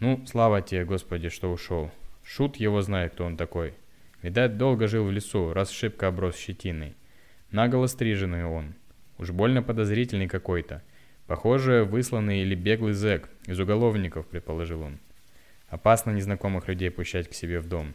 «Ну, 0.00 0.24
слава 0.26 0.62
тебе, 0.62 0.84
Господи, 0.84 1.28
что 1.28 1.52
ушел. 1.52 1.90
Шут 2.24 2.56
его 2.56 2.82
знает, 2.82 3.12
кто 3.12 3.24
он 3.24 3.36
такой. 3.36 3.74
Видать, 4.22 4.58
долго 4.58 4.88
жил 4.88 5.04
в 5.04 5.12
лесу, 5.12 5.52
раз 5.52 5.70
шибко 5.70 6.08
оброс 6.08 6.36
щетиной. 6.36 6.94
Наголо 7.50 7.86
стриженный 7.86 8.44
он. 8.44 8.74
Уж 9.16 9.30
больно 9.30 9.62
подозрительный 9.62 10.28
какой-то. 10.28 10.82
Похоже, 11.26 11.84
высланный 11.84 12.40
или 12.42 12.54
беглый 12.54 12.92
зэк, 12.92 13.28
из 13.46 13.58
уголовников, 13.60 14.26
предположил 14.26 14.82
он. 14.82 14.98
Опасно 15.68 16.10
незнакомых 16.10 16.68
людей 16.68 16.90
пущать 16.90 17.28
к 17.28 17.34
себе 17.34 17.60
в 17.60 17.68
дом. 17.68 17.94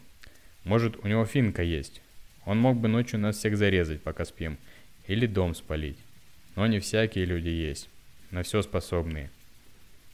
Может, 0.64 0.96
у 1.04 1.08
него 1.08 1.24
финка 1.24 1.62
есть. 1.62 2.02
Он 2.44 2.58
мог 2.58 2.76
бы 2.76 2.88
ночью 2.88 3.18
нас 3.18 3.36
всех 3.36 3.56
зарезать, 3.56 4.02
пока 4.02 4.24
спим. 4.24 4.58
Или 5.06 5.26
дом 5.26 5.54
спалить. 5.54 5.98
Но 6.56 6.66
не 6.66 6.80
всякие 6.80 7.24
люди 7.24 7.48
есть. 7.48 7.88
На 8.30 8.42
все 8.42 8.62
способные. 8.62 9.30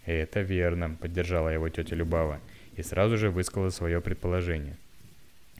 «Это 0.06 0.40
верно»,— 0.40 0.96
поддержала 1.00 1.48
его 1.50 1.68
тетя 1.68 1.94
Любава 1.94 2.40
и 2.76 2.82
сразу 2.82 3.16
же 3.16 3.30
высказала 3.30 3.70
свое 3.70 4.00
предположение. 4.00 4.76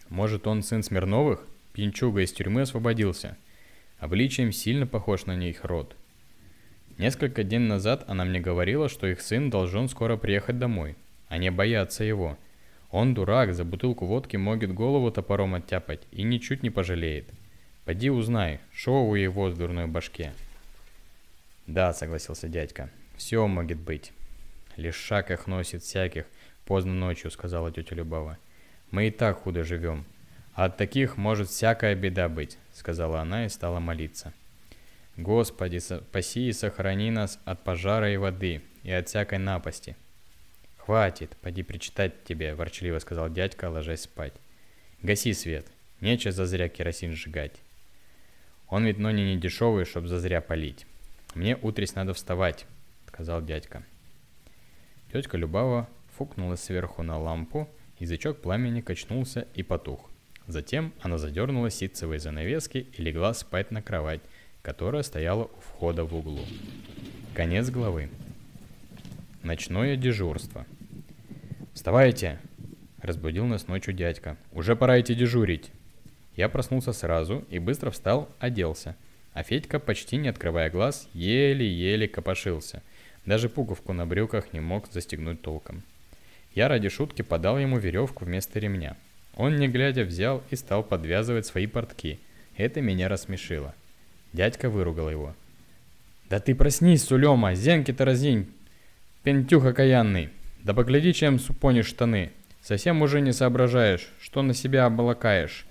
«Может, 0.09 0.47
он 0.47 0.63
сын 0.63 0.83
Смирновых? 0.83 1.45
Пьянчуга 1.73 2.23
из 2.23 2.33
тюрьмы 2.33 2.63
освободился. 2.63 3.37
Обличием 3.99 4.53
сильно 4.53 4.87
похож 4.87 5.27
на 5.27 5.37
них 5.37 5.65
род. 5.65 5.95
Несколько 6.99 7.45
дней 7.45 7.59
назад 7.59 8.05
она 8.09 8.25
мне 8.25 8.41
говорила, 8.41 8.89
что 8.89 9.07
их 9.07 9.21
сын 9.21 9.51
должен 9.51 9.89
скоро 9.89 10.17
приехать 10.17 10.59
домой. 10.59 10.97
Они 11.29 11.49
боятся 11.51 12.03
его. 12.03 12.37
Он 12.91 13.15
дурак, 13.15 13.55
за 13.55 13.65
бутылку 13.65 14.05
водки 14.05 14.37
могет 14.37 14.75
голову 14.75 15.11
топором 15.11 15.55
оттяпать 15.55 16.07
и 16.11 16.23
ничуть 16.23 16.63
не 16.63 16.71
пожалеет. 16.71 17.31
Пойди 17.85 18.11
узнай, 18.11 18.61
шо 18.73 19.05
у 19.05 19.15
его 19.15 19.51
с 19.51 19.55
дурной 19.55 19.87
башке. 19.87 20.33
Да, 21.67 21.93
согласился 21.93 22.49
дядька. 22.49 22.91
Все 23.17 23.47
может 23.47 23.79
быть. 23.79 24.13
Лишь 24.77 24.97
шаг 24.97 25.31
их 25.31 25.47
носит 25.47 25.83
всяких, 25.83 26.25
поздно 26.65 26.95
ночью, 26.95 27.31
сказала 27.31 27.71
тетя 27.71 27.95
Любава. 27.95 28.39
Мы 28.91 29.09
и 29.09 29.11
так 29.11 29.43
худо 29.43 29.63
живем. 29.63 30.05
А 30.55 30.65
от 30.65 30.77
таких 30.77 31.17
может 31.17 31.49
всякая 31.49 31.95
беда 31.95 32.29
быть, 32.29 32.59
сказала 32.73 33.21
она 33.21 33.47
и 33.47 33.49
стала 33.49 33.79
молиться. 33.79 34.33
Господи, 35.17 35.79
спаси 35.79 36.49
и 36.49 36.53
сохрани 36.53 37.11
нас 37.11 37.39
от 37.45 37.63
пожара 37.63 38.13
и 38.13 38.17
воды, 38.17 38.63
и 38.83 38.91
от 38.91 39.09
всякой 39.09 39.39
напасти. 39.39 39.97
Хватит, 40.85 41.37
поди 41.41 41.63
причитать 41.63 42.25
тебе, 42.25 42.55
ворчливо 42.55 42.99
сказал 42.99 43.31
дядька, 43.31 43.71
ложась 43.71 44.03
спать. 44.03 44.33
Гаси 45.03 45.33
свет, 45.35 45.67
нечего 46.01 46.33
зазря 46.33 46.69
керосин 46.69 47.13
сжигать. 47.13 47.61
Он 48.69 48.85
ведь 48.85 48.99
но 48.99 49.11
не, 49.11 49.37
дешевый, 49.37 49.85
чтоб 49.85 50.07
зазря 50.07 50.41
полить. 50.41 50.87
«Мне 51.35 51.57
утрись 51.57 51.95
надо 51.95 52.13
вставать»,— 52.15 52.67
сказал 53.07 53.43
дядька. 53.43 53.85
Тетка 55.13 55.37
Любава 55.37 55.89
фукнула 56.17 56.57
сверху 56.57 57.03
на 57.03 57.19
лампу, 57.19 57.69
язычок 57.99 58.41
пламени 58.41 58.81
качнулся 58.81 59.47
и 59.55 59.63
потух. 59.63 60.11
Затем 60.47 60.93
она 61.01 61.19
задернула 61.19 61.71
ситцевые 61.71 62.19
занавески 62.19 62.87
и 62.97 63.03
легла 63.03 63.35
спать 63.35 63.71
на 63.71 63.83
кровать, 63.83 64.21
которая 64.63 65.03
стояла 65.03 65.45
у 65.45 65.61
входа 65.61 66.05
в 66.05 66.15
углу. 66.17 66.45
Конец 67.35 67.71
главы. 67.71 68.09
Ночное 69.43 69.97
дежурство. 69.97 70.67
«Вставайте!»– 71.75 72.39
разбудил 73.03 73.47
нас 73.47 73.69
ночью 73.69 73.95
дядька. 73.95 74.37
«Уже 74.53 74.77
пора 74.77 75.01
идти 75.01 75.15
дежурить!» 75.15 75.71
Я 76.37 76.49
проснулся 76.49 76.93
сразу 76.93 77.45
и 77.51 77.59
быстро 77.59 77.91
встал, 77.91 78.29
оделся– 78.39 78.97
а 79.33 79.43
Федька, 79.43 79.79
почти 79.79 80.17
не 80.17 80.29
открывая 80.29 80.71
глаз, 80.71 81.09
еле-еле 81.15 82.09
копошился. 82.09 82.83
Даже 83.27 83.49
пуговку 83.49 83.93
на 83.93 84.07
брюках 84.07 84.53
не 84.53 84.61
мог 84.61 84.91
застегнуть 84.91 85.41
толком. 85.41 85.83
Я 86.55 86.69
ради 86.69 86.89
шутки 86.89 87.23
подал 87.23 87.59
ему 87.59 87.79
веревку 87.79 88.25
вместо 88.25 88.59
ремня. 88.59 88.97
Он, 89.37 89.57
не 89.57 89.69
глядя, 89.69 90.05
взял 90.05 90.43
и 90.51 90.57
стал 90.57 90.83
подвязывать 90.83 91.47
свои 91.47 91.67
портки. 91.67 92.19
Это 92.57 92.81
меня 92.81 93.09
рассмешило. 93.09 93.75
Дядька 94.33 94.69
выругал 94.69 95.11
его. 95.11 95.35
«Да 96.29 96.41
ты 96.41 96.55
проснись, 96.55 97.05
Сулема, 97.05 97.55
зенки-то 97.55 98.05
разинь! 98.05 98.53
Пентюх 99.23 99.67
окаянный! 99.67 100.31
Да 100.63 100.73
погляди, 100.73 101.13
чем 101.13 101.39
супонишь 101.39 101.89
штаны! 101.89 102.33
Совсем 102.63 103.03
уже 103.03 103.21
не 103.21 103.33
соображаешь, 103.33 104.09
что 104.19 104.41
на 104.41 104.55
себя 104.55 104.87
оболакаешь!» 104.87 105.67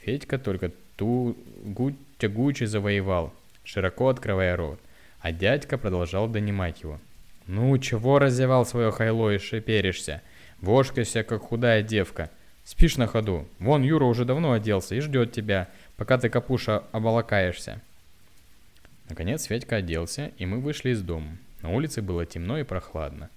Федька 0.00 0.38
только 0.38 0.72
ту 0.96 1.36
гу 1.62 1.94
тягуче 2.16 2.66
завоевал, 2.66 3.34
широко 3.62 4.08
открывая 4.08 4.56
рот, 4.56 4.80
а 5.20 5.32
дядька 5.32 5.76
продолжал 5.76 6.28
донимать 6.28 6.80
его. 6.80 6.98
«Ну, 7.46 7.76
чего 7.76 8.18
разевал 8.18 8.64
свое 8.64 8.90
хайло 8.90 9.30
и 9.34 9.38
шиперишься? 9.38 10.22
Вошкаешься, 10.62 11.24
как 11.24 11.42
худая 11.42 11.82
девка. 11.82 12.30
Спишь 12.64 12.96
на 12.96 13.06
ходу. 13.06 13.46
Вон 13.58 13.82
Юра 13.82 14.04
уже 14.04 14.24
давно 14.24 14.52
оделся 14.52 14.94
и 14.94 15.00
ждет 15.00 15.32
тебя, 15.32 15.68
пока 15.96 16.16
ты, 16.16 16.30
капуша, 16.30 16.84
оболакаешься». 16.92 17.82
Наконец 19.10 19.44
Федька 19.44 19.76
оделся, 19.76 20.30
и 20.38 20.46
мы 20.46 20.60
вышли 20.60 20.90
из 20.90 21.02
дома. 21.02 21.36
На 21.62 21.70
улице 21.70 22.02
было 22.02 22.26
темно 22.26 22.58
и 22.58 22.62
прохладно. 22.62 23.30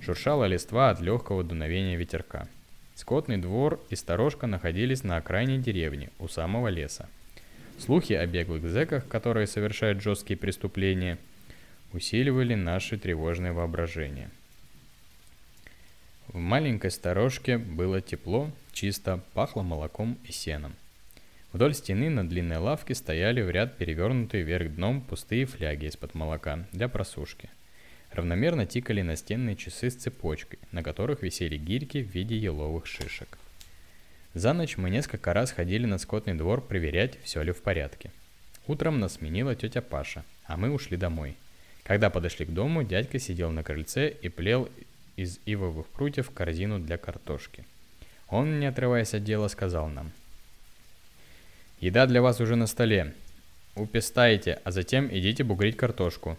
Шуршала 0.00 0.44
листва 0.44 0.90
от 0.90 1.00
легкого 1.00 1.44
дуновения 1.44 1.96
ветерка. 1.96 2.48
Скотный 2.94 3.36
двор 3.36 3.80
и 3.90 3.96
сторожка 3.96 4.46
находились 4.46 5.04
на 5.04 5.16
окраине 5.18 5.58
деревни, 5.58 6.10
у 6.18 6.26
самого 6.26 6.68
леса. 6.68 7.08
Слухи 7.78 8.12
о 8.12 8.26
беглых 8.26 8.68
зэках, 8.68 9.06
которые 9.06 9.46
совершают 9.46 10.02
жесткие 10.02 10.36
преступления, 10.36 11.16
усиливали 11.92 12.54
наше 12.54 12.98
тревожное 12.98 13.52
воображение. 13.52 14.30
В 16.26 16.36
маленькой 16.38 16.90
сторожке 16.90 17.56
было 17.56 18.00
тепло, 18.00 18.50
чисто, 18.72 19.22
пахло 19.32 19.62
молоком 19.62 20.18
и 20.24 20.32
сеном. 20.32 20.74
Вдоль 21.52 21.74
стены 21.74 22.10
на 22.10 22.28
длинной 22.28 22.58
лавке 22.58 22.94
стояли 22.94 23.40
в 23.40 23.50
ряд 23.50 23.78
перевернутые 23.78 24.42
вверх 24.42 24.74
дном 24.74 25.00
пустые 25.00 25.46
фляги 25.46 25.86
из-под 25.86 26.14
молока 26.14 26.66
для 26.72 26.88
просушки. 26.88 27.48
Равномерно 28.12 28.66
тикали 28.66 29.02
настенные 29.02 29.56
часы 29.56 29.90
с 29.90 29.94
цепочкой, 29.94 30.58
на 30.72 30.82
которых 30.82 31.22
висели 31.22 31.56
гирьки 31.56 32.02
в 32.02 32.08
виде 32.08 32.36
еловых 32.36 32.86
шишек. 32.86 33.38
За 34.34 34.52
ночь 34.52 34.76
мы 34.76 34.90
несколько 34.90 35.32
раз 35.32 35.52
ходили 35.52 35.86
на 35.86 35.98
скотный 35.98 36.34
двор 36.34 36.60
проверять, 36.60 37.18
все 37.22 37.42
ли 37.42 37.52
в 37.52 37.62
порядке. 37.62 38.10
Утром 38.66 39.00
нас 39.00 39.14
сменила 39.14 39.54
тетя 39.54 39.82
Паша, 39.82 40.24
а 40.44 40.56
мы 40.56 40.70
ушли 40.70 40.96
домой. 40.96 41.36
Когда 41.82 42.10
подошли 42.10 42.44
к 42.44 42.50
дому, 42.50 42.82
дядька 42.82 43.18
сидел 43.18 43.50
на 43.50 43.62
крыльце 43.62 44.10
и 44.10 44.28
плел 44.28 44.68
из 45.16 45.40
ивовых 45.46 45.86
прутьев 45.86 46.30
корзину 46.30 46.78
для 46.78 46.98
картошки. 46.98 47.64
Он, 48.28 48.60
не 48.60 48.66
отрываясь 48.66 49.14
от 49.14 49.24
дела, 49.24 49.48
сказал 49.48 49.88
нам. 49.88 50.12
«Еда 51.80 52.06
для 52.06 52.20
вас 52.20 52.40
уже 52.40 52.56
на 52.56 52.66
столе. 52.66 53.14
Упестайте, 53.74 54.60
а 54.64 54.70
затем 54.70 55.08
идите 55.10 55.44
бугрить 55.44 55.76
картошку. 55.76 56.36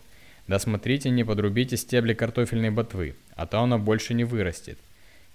Да 0.50 0.58
смотрите, 0.58 1.12
не 1.12 1.24
подрубите 1.24 1.78
стебли 1.78 2.16
картофельной 2.16 2.72
ботвы, 2.72 3.14
а 3.36 3.46
то 3.46 3.60
она 3.60 3.78
больше 3.78 4.16
не 4.16 4.24
вырастет. 4.24 4.80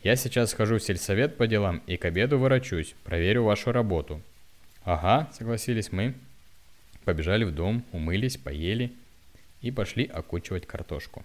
Я 0.03 0.17
сейчас 0.17 0.51
схожу 0.51 0.79
в 0.79 0.83
сельсовет 0.83 1.37
по 1.37 1.47
делам 1.47 1.83
и 1.87 1.97
к 1.97 2.05
обеду 2.05 2.37
ворочусь, 2.37 2.97
проверю 3.05 3.45
вашу 3.45 3.71
работу». 3.71 4.21
«Ага»,— 4.83 5.31
согласились 5.33 5.93
мы. 5.93 6.15
Побежали 7.05 7.45
в 7.45 7.55
дом, 7.55 7.85
умылись, 7.93 8.37
поели 8.37 8.93
и 9.61 9.71
пошли 9.71 10.05
окучивать 10.05 10.67
картошку. 10.67 11.25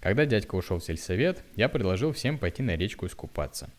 Когда 0.00 0.26
дядька 0.26 0.54
ушел 0.54 0.78
в 0.78 0.84
сельсовет, 0.84 1.42
я 1.56 1.70
предложил 1.70 2.12
всем 2.12 2.36
пойти 2.36 2.62
на 2.62 2.76
речку 2.76 3.06
искупаться. 3.06 3.70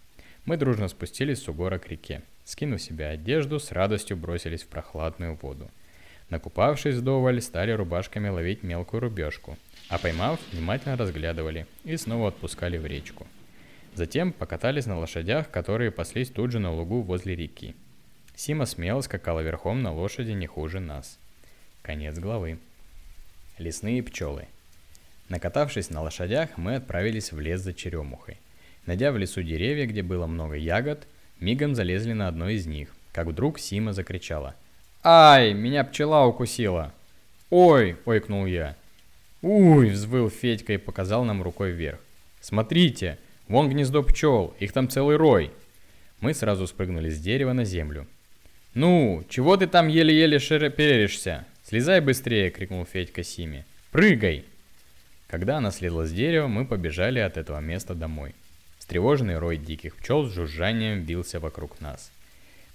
Мы 0.46 0.58
дружно 0.58 0.88
спустились 0.88 1.44
с 1.44 1.48
угора 1.48 1.78
к 1.78 1.88
реке. 1.90 2.24
Скинув 2.44 2.82
себе 2.82 3.06
одежду, 3.06 3.60
с 3.60 3.72
радостью 3.72 4.18
бросились 4.18 4.64
в 4.64 4.68
прохладную 4.68 5.38
воду. 5.40 5.70
Накупавшись 6.30 6.96
вдоволь, 6.96 7.42
стали 7.42 7.72
рубашками 7.72 8.30
ловить 8.30 8.64
мелкую 8.64 9.02
рубежку, 9.02 9.58
а 9.90 9.98
поймав, 9.98 10.40
внимательно 10.52 10.98
разглядывали 10.98 11.68
и 11.84 11.98
снова 11.98 12.30
отпускали 12.30 12.78
в 12.78 12.86
речку. 12.86 13.28
Затем 13.94 14.32
покатались 14.32 14.88
на 14.88 14.98
лошадях, 14.98 15.52
которые 15.52 15.92
паслись 15.92 16.30
тут 16.30 16.52
же 16.52 16.60
на 16.60 16.72
лугу 16.74 17.02
возле 17.02 17.36
реки. 17.36 17.76
Сима 18.36 18.66
смело 18.66 19.02
скакала 19.02 19.42
верхом 19.42 19.84
на 19.84 19.94
лошади 19.94 20.32
не 20.32 20.48
хуже 20.48 20.80
нас. 20.80 21.20
Конец 21.84 22.18
главы. 22.18 22.58
Лесные 23.60 24.02
пчелы. 24.02 24.48
Накатавшись 25.30 25.92
на 25.92 26.02
лошадях, 26.02 26.58
мы 26.58 26.76
отправились 26.76 27.32
в 27.32 27.40
лес 27.40 27.62
за 27.62 27.74
черемухой. 27.74 28.40
Найдя 28.86 29.12
в 29.12 29.18
лесу 29.18 29.44
деревья, 29.44 29.86
где 29.86 30.02
было 30.02 30.26
много 30.26 30.56
ягод, 30.56 31.08
мигом 31.40 31.76
залезли 31.76 32.14
на 32.14 32.28
одно 32.28 32.50
из 32.50 32.66
них, 32.66 32.94
как 33.12 33.28
вдруг 33.28 33.60
Сима 33.60 33.94
закричала. 33.94 34.56
«Ай, 35.04 35.54
меня 35.54 35.84
пчела 35.84 36.26
укусила!» 36.26 36.94
«Ой!»– 37.50 37.98
ойкнул 38.06 38.46
я. 38.46 38.78
«Уй!»– 39.42 39.90
взвыл 39.92 40.30
Федька 40.30 40.74
и 40.74 40.78
показал 40.78 41.26
нам 41.26 41.44
рукой 41.44 41.72
вверх. 41.72 42.00
«Смотрите, 42.40 43.20
вон 43.50 43.70
гнездо 43.70 44.02
пчел, 44.02 44.56
их 44.60 44.72
там 44.72 44.88
целый 44.88 45.18
рой!» 45.18 45.52
Мы 46.22 46.34
сразу 46.34 46.68
спрыгнули 46.68 47.10
с 47.10 47.20
дерева 47.20 47.52
на 47.52 47.66
землю. 47.66 48.08
«Ну, 48.76 49.26
чего 49.28 49.58
ты 49.58 49.68
там 49.68 49.90
еле-еле 49.90 50.40
переришься? 50.40 51.46
Слезай 51.66 52.00
быстрее!»– 52.00 52.50
крикнул 52.52 52.86
Федька 52.86 53.24
Симе. 53.24 53.66
«Прыгай!» 53.92 54.46
Когда 55.28 55.58
она 55.58 55.72
слезла 55.72 56.06
с 56.06 56.14
дерева, 56.14 56.48
мы 56.48 56.66
побежали 56.66 57.20
от 57.20 57.36
этого 57.36 57.60
места 57.60 57.94
домой. 57.94 58.34
Встревоженный 58.80 59.38
рой 59.38 59.58
диких 59.58 59.98
пчел 59.98 60.26
с 60.26 60.32
жужжанием 60.32 61.04
бился 61.04 61.42
вокруг 61.42 61.82
нас. 61.82 62.10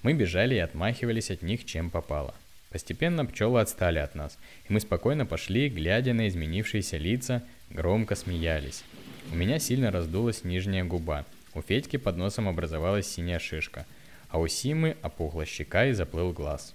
Мы 0.03 0.13
бежали 0.13 0.55
и 0.55 0.59
отмахивались 0.59 1.31
от 1.31 1.43
них 1.43 1.65
чем 1.65 1.91
попало. 1.91 2.35
Постепенно 2.71 3.25
пчелы 3.25 3.61
отстали 3.61 3.99
от 3.99 4.15
нас, 4.15 4.39
и 4.69 4.73
мы 4.73 4.81
спокойно 4.81 5.27
пошли, 5.27 5.69
глядя 5.69 6.13
на 6.13 6.29
изменившиеся 6.29 6.99
лица, 6.99 7.43
громко 7.71 8.15
смеялись. 8.15 8.85
У 9.33 9.37
меня 9.37 9.59
сильно 9.59 9.91
раздулась 9.91 10.45
нижняя 10.45 10.85
губа, 10.85 11.25
у 11.55 11.63
Федьки 11.63 11.97
под 11.97 12.17
носом 12.17 12.49
образовалась 12.49 13.09
синяя 13.09 13.39
шишка, 13.39 13.87
а 14.29 14.39
у 14.39 14.47
Симы 14.47 14.97
опухла 15.03 15.47
щека 15.47 15.87
и 15.87 15.93
заплыл 15.93 16.33
глаз. 16.33 16.75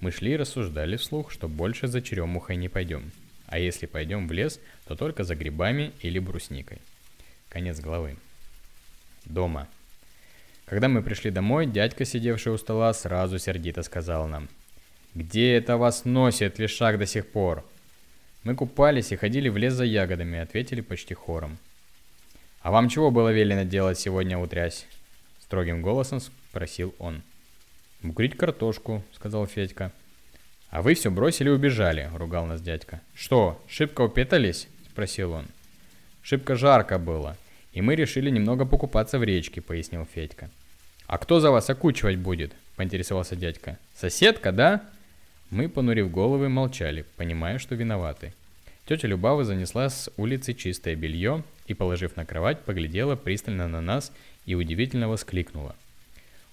Мы 0.00 0.12
шли 0.12 0.32
и 0.32 0.36
рассуждали 0.36 0.96
вслух, 0.96 1.30
что 1.30 1.48
больше 1.48 1.88
за 1.88 2.00
черемухой 2.00 2.56
не 2.56 2.68
пойдем. 2.68 3.10
А 3.46 3.58
если 3.58 3.86
пойдем 3.86 4.28
в 4.28 4.32
лес, 4.32 4.60
то 4.86 4.96
только 4.96 5.24
за 5.24 5.34
грибами 5.34 5.92
или 6.00 6.18
брусникой. 6.18 6.78
Конец 7.48 7.80
главы. 7.80 8.16
Дома. 9.24 9.68
Когда 10.68 10.88
мы 10.88 11.02
пришли 11.02 11.30
домой, 11.30 11.66
дядька, 11.66 12.04
сидевший 12.04 12.52
у 12.52 12.58
стола, 12.58 12.92
сразу 12.92 13.38
сердито 13.38 13.82
сказал 13.82 14.28
нам. 14.28 14.48
«Где 15.14 15.54
это 15.54 15.78
вас 15.78 16.04
носит, 16.04 16.58
лишак, 16.58 16.98
до 16.98 17.06
сих 17.06 17.26
пор?» 17.26 17.64
Мы 18.44 18.54
купались 18.54 19.10
и 19.10 19.16
ходили 19.16 19.48
в 19.48 19.56
лес 19.56 19.72
за 19.72 19.84
ягодами, 19.84 20.38
ответили 20.38 20.82
почти 20.82 21.14
хором. 21.14 21.56
«А 22.60 22.70
вам 22.70 22.90
чего 22.90 23.10
было 23.10 23.32
велено 23.32 23.62
делать 23.62 23.98
сегодня 23.98 24.38
утрясь?» 24.38 24.86
Строгим 25.40 25.80
голосом 25.80 26.20
спросил 26.20 26.94
он. 26.98 27.22
«Букрить 28.02 28.36
картошку»,— 28.36 29.02
сказал 29.14 29.46
Федька. 29.46 29.90
«А 30.68 30.82
вы 30.82 30.94
все 30.94 31.10
бросили 31.10 31.48
и 31.48 31.52
убежали»,— 31.52 32.10
ругал 32.14 32.44
нас 32.44 32.60
дядька. 32.60 33.00
«Что, 33.14 33.58
шибко 33.68 34.02
упетались?»— 34.02 34.68
спросил 34.92 35.32
он. 35.32 35.46
«Шибко 36.22 36.56
жарко 36.56 36.98
было, 36.98 37.38
и 37.78 37.80
мы 37.80 37.94
решили 37.94 38.28
немного 38.28 38.64
покупаться 38.64 39.20
в 39.20 39.22
речке»,— 39.22 39.60
пояснил 39.68 40.04
Федька. 40.12 40.50
«А 41.06 41.16
кто 41.16 41.38
за 41.38 41.52
вас 41.52 41.70
окучивать 41.70 42.18
будет?»— 42.18 42.50
поинтересовался 42.76 43.36
дядька. 43.36 43.78
«Соседка, 43.94 44.50
да?» 44.50 44.82
Мы, 45.50 45.68
понурив 45.68 46.10
головы, 46.10 46.48
молчали, 46.48 47.04
понимая, 47.16 47.60
что 47.60 47.76
виноваты. 47.76 48.32
Тетя 48.84 49.06
Любава 49.06 49.44
занесла 49.44 49.90
с 49.90 50.10
улицы 50.16 50.54
чистое 50.54 50.96
белье 50.96 51.44
и, 51.68 51.74
положив 51.74 52.16
на 52.16 52.26
кровать, 52.26 52.58
поглядела 52.62 53.14
пристально 53.14 53.68
на 53.68 53.80
нас 53.80 54.10
и 54.44 54.56
удивительно 54.56 55.08
воскликнула. 55.08 55.76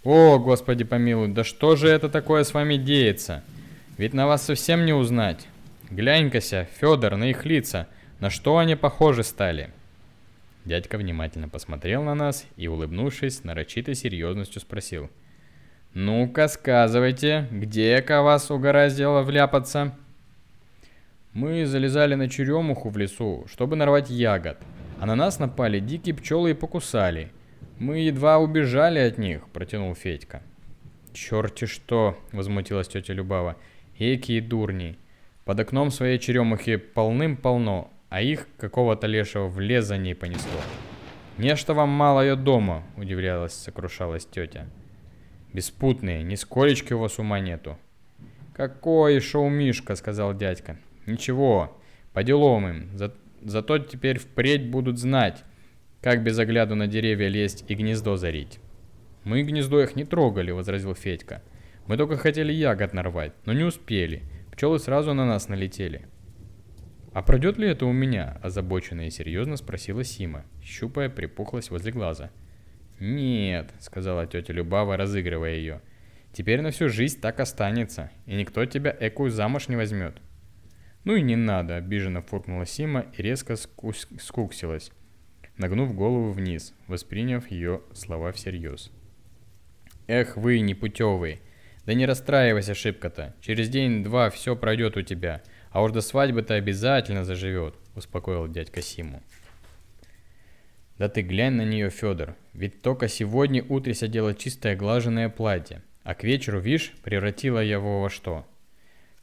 «О, 0.04 0.38
Господи 0.38 0.84
помилуй, 0.84 1.30
да 1.30 1.44
что 1.44 1.76
же 1.76 1.88
это 1.88 2.08
такое 2.08 2.44
с 2.44 2.54
вами 2.54 2.78
деется? 2.78 3.44
Ведь 3.98 4.14
на 4.14 4.28
вас 4.28 4.44
совсем 4.44 4.86
не 4.86 4.94
узнать. 4.94 5.48
Глянь-кася, 5.90 6.68
Федор, 6.80 7.16
на 7.16 7.32
их 7.32 7.46
лица, 7.46 7.88
на 8.20 8.30
что 8.30 8.60
они 8.60 8.76
похожи 8.76 9.24
стали?» 9.24 9.72
Дядька 10.66 10.98
внимательно 10.98 11.48
посмотрел 11.48 12.02
на 12.02 12.16
нас 12.16 12.48
и, 12.58 12.68
улыбнувшись, 12.68 13.44
нарочитой 13.44 13.94
серьезностью 13.94 14.60
спросил. 14.60 15.12
«Ну-ка, 15.94 16.48
сказывайте, 16.48 17.48
где-ка 17.52 18.24
вас 18.24 18.50
угораздило 18.50 19.22
вляпаться?» 19.22 19.96
Мы 21.34 21.66
залезали 21.66 22.16
на 22.16 22.30
черемуху 22.30 22.90
в 22.90 22.98
лесу, 22.98 23.46
чтобы 23.48 23.76
нарвать 23.76 24.10
ягод, 24.10 24.58
а 25.00 25.06
на 25.06 25.16
нас 25.16 25.38
напали 25.38 25.80
дикие 25.80 26.16
пчелы 26.16 26.52
и 26.52 26.54
покусали. 26.54 27.32
Мы 27.78 28.00
едва 28.00 28.40
убежали 28.40 29.00
от 29.00 29.18
них, 29.18 29.48
протянул 29.50 29.94
Федька. 29.96 30.42
Черти 31.14 31.66
что, 31.66 32.18
возмутилась 32.32 32.88
тетя 32.88 33.14
Любава. 33.14 33.58
Эки 34.00 34.40
дурни. 34.40 34.98
Под 35.44 35.60
окном 35.60 35.92
своей 35.92 36.20
черемухи 36.20 36.78
полным-полно, 36.78 37.92
а 38.16 38.22
их 38.22 38.48
какого-то 38.58 39.08
лешего 39.08 39.50
в 39.50 39.60
лес 39.60 39.84
за 39.84 39.98
ней 39.98 40.16
понесло. 40.16 40.62
«Нечто 41.38 41.74
вам 41.74 41.90
мало 41.90 42.22
ее 42.22 42.38
дома»,— 42.38 42.86
удивлялась, 42.96 43.52
сокрушалась 43.52 44.26
тетя. 44.26 44.68
«Беспутные, 45.52 46.24
нисколечки 46.24 46.94
у 46.94 47.00
вас 47.00 47.20
ума 47.20 47.42
нету». 47.42 47.78
«Какой 48.54 49.20
шоу-мишка»,— 49.20 49.96
сказал 49.98 50.34
дядька. 50.34 50.78
«Ничего, 51.06 51.78
по 52.14 52.24
делам 52.24 52.70
им, 52.70 52.98
за... 52.98 53.14
зато 53.42 53.80
теперь 53.80 54.18
впредь 54.18 54.70
будут 54.70 54.98
знать, 54.98 55.44
как 56.00 56.24
без 56.24 56.40
огляду 56.40 56.76
на 56.76 56.88
деревья 56.88 57.28
лезть 57.28 57.66
и 57.68 57.76
гнездо 57.76 58.16
зарить». 58.16 58.62
«Мы 59.26 59.44
гнездо 59.44 59.82
их 59.82 59.98
не 59.98 60.06
трогали»,— 60.06 60.52
возразил 60.52 60.96
Федька. 60.96 61.42
«Мы 61.86 61.98
только 61.98 62.16
хотели 62.16 62.54
ягод 62.54 62.94
нарвать, 62.94 63.34
но 63.44 63.52
не 63.52 63.66
успели. 63.66 64.24
Пчелы 64.54 64.80
сразу 64.80 65.14
на 65.14 65.26
нас 65.26 65.50
налетели». 65.50 66.08
«А 67.16 67.22
пройдет 67.22 67.58
ли 67.58 67.70
это 67.70 67.86
у 67.86 67.94
меня?»– 67.94 68.38
озабоченно 68.44 69.08
и 69.08 69.10
серьезно 69.10 69.56
спросила 69.56 70.04
Сима, 70.04 70.44
щупая 70.62 71.08
припухлость 71.08 71.70
возле 71.72 71.94
глаза. 71.94 72.30
«Нет»,– 73.00 73.72
сказала 73.80 74.28
тетя 74.28 74.52
Любава, 74.52 74.98
разыгрывая 74.98 75.54
ее. 75.54 75.82
«Теперь 76.34 76.60
на 76.60 76.72
всю 76.72 76.90
жизнь 76.90 77.22
так 77.22 77.40
останется, 77.40 78.12
и 78.26 78.36
никто 78.36 78.66
тебя 78.66 78.94
экую 79.00 79.32
замуж 79.32 79.70
не 79.70 79.78
возьмет». 79.78 80.18
«Ну 81.06 81.16
и 81.16 81.22
не 81.22 81.38
надо»,– 81.38 81.76
обиженно 81.78 82.22
фыркнула 82.22 82.66
Сима 82.66 83.06
и 83.18 83.22
резко 83.22 83.54
скус- 83.54 84.10
скуксилась, 84.20 84.92
нагнув 85.56 85.96
голову 85.96 86.34
вниз, 86.34 86.74
восприняв 86.88 87.50
ее 87.50 87.82
слова 87.94 88.34
всерьез. 88.34 88.92
«Эх 90.08 90.36
вы, 90.36 90.60
непутевый! 90.60 91.40
Да 91.86 91.94
не 91.94 92.06
расстраивайся 92.06 92.76
шибко-то, 92.76 93.36
через 93.40 93.70
день-два 93.70 94.30
все 94.30 94.58
пройдет 94.58 94.98
у 94.98 95.02
тебя»,– 95.02 95.42
а 95.76 95.82
уж 95.82 95.92
до 95.92 96.00
свадьбы-то 96.00 96.54
обязательно 96.54 97.26
заживет, 97.26 97.76
успокоил 97.96 98.48
дядька 98.48 98.82
Симу. 98.82 99.22
Да 100.98 101.10
ты 101.10 101.22
глянь 101.22 101.56
на 101.56 101.66
нее, 101.66 101.90
Федор, 101.90 102.38
ведь 102.54 102.82
только 102.82 103.10
сегодня 103.10 103.62
утрись 103.62 104.02
одела 104.02 104.34
чистое 104.34 104.78
глаженное 104.78 105.28
платье, 105.28 105.82
а 106.06 106.16
к 106.16 106.24
вечеру, 106.24 106.62
видишь, 106.62 106.94
превратила 107.04 107.60
его 107.60 108.02
во 108.02 108.10
что? 108.10 108.48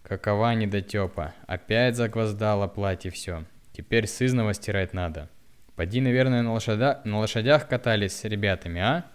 Какова 0.03 0.55
недотепа, 0.55 1.33
опять 1.47 1.97
загвоздала 1.97 2.69
платье 2.69 3.11
все, 3.11 3.47
теперь 3.73 4.07
сызново 4.07 4.53
стирать 4.53 4.93
надо. 4.93 5.31
Поди, 5.75 6.03
наверное, 6.03 6.43
на, 6.43 6.53
лошадя... 6.53 7.01
на 7.07 7.21
лошадях 7.21 7.67
катались 7.67 8.13
с 8.13 8.25
ребятами, 8.25 8.83
а? 8.83 9.07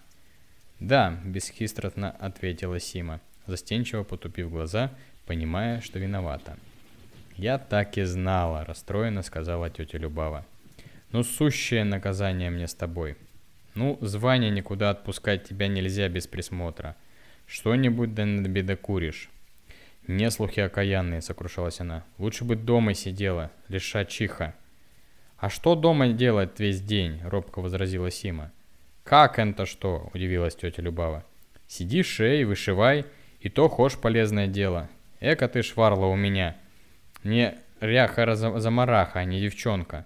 Да, 0.80 1.22
бесхистростно 1.24 2.10
ответила 2.10 2.80
Сима, 2.80 3.22
застенчиво 3.46 4.02
потупив 4.02 4.50
глаза, 4.50 4.92
понимая, 5.28 5.82
что 5.82 6.00
виновата. 6.00 6.58
«Я 7.38 7.60
так 7.60 8.00
и 8.00 8.04
знала»,— 8.04 8.66
расстроенно 8.68 9.22
сказала 9.22 9.70
тетя 9.70 10.00
Любава. 10.00 10.44
«Ну, 11.12 11.24
сущее 11.24 11.84
наказание 11.84 12.50
мне 12.50 12.68
с 12.68 12.74
тобой. 12.74 13.16
Ну, 13.76 14.00
звание 14.02 14.50
никуда 14.50 14.90
отпускать 14.90 15.48
тебя 15.48 15.68
нельзя 15.68 16.10
без 16.10 16.26
присмотра. 16.26 16.96
Что-нибудь 17.46 18.16
да 18.16 18.26
набедокуришь». 18.26 19.30
«Не 20.08 20.32
слухи 20.32 20.62
окаянные»,— 20.62 21.22
сокрушалась 21.22 21.80
она. 21.80 22.04
«Лучше 22.18 22.44
бы 22.44 22.56
дома 22.56 22.96
сидела, 22.96 23.52
лиша 23.68 24.04
чиха». 24.06 24.56
«А 25.38 25.52
что 25.52 25.76
дома 25.76 26.08
делать 26.08 26.60
весь 26.60 26.82
день?»— 26.82 27.22
робко 27.24 27.60
возразила 27.60 28.10
Сима. 28.10 28.52
«Как 29.04 29.38
это 29.38 29.68
что?»— 29.68 30.10
удивилась 30.16 30.56
тетя 30.56 30.82
Любава. 30.82 31.24
«Сиди, 31.68 32.02
шей, 32.02 32.46
вышивай, 32.46 33.06
и 33.42 33.50
то 33.50 33.70
хошь 33.70 33.96
полезное 33.96 34.48
дело. 34.48 34.90
Эка 35.20 35.48
ты 35.48 35.62
шварла 35.62 36.08
у 36.08 36.16
меня. 36.16 36.58
Не 37.28 37.56
ряха-замараха, 37.82 39.20
а 39.20 39.26
не 39.26 39.42
девчонка. 39.42 40.06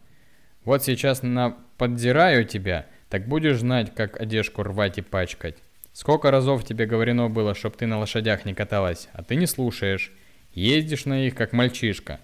Вот 0.66 0.84
сейчас 0.84 1.22
на 1.22 1.56
поддираю 1.78 2.46
тебя, 2.46 2.88
так 3.10 3.28
будешь 3.28 3.60
знать, 3.60 3.94
как 3.94 4.20
одежку 4.20 4.64
рвать 4.64 4.98
и 4.98 5.02
пачкать. 5.02 5.58
Сколько 5.94 6.32
разов 6.32 6.66
тебе 6.66 6.88
говорено 6.88 7.30
было, 7.30 7.54
чтоб 7.54 7.78
ты 7.78 7.86
на 7.86 8.00
лошадях 8.00 8.46
не 8.46 8.56
каталась, 8.56 9.08
а 9.14 9.22
ты 9.22 9.36
не 9.36 9.46
слушаешь. 9.46 10.12
Ездишь 10.56 11.06
на 11.06 11.28
их, 11.28 11.36
как 11.36 11.54
мальчишка. 11.54 12.20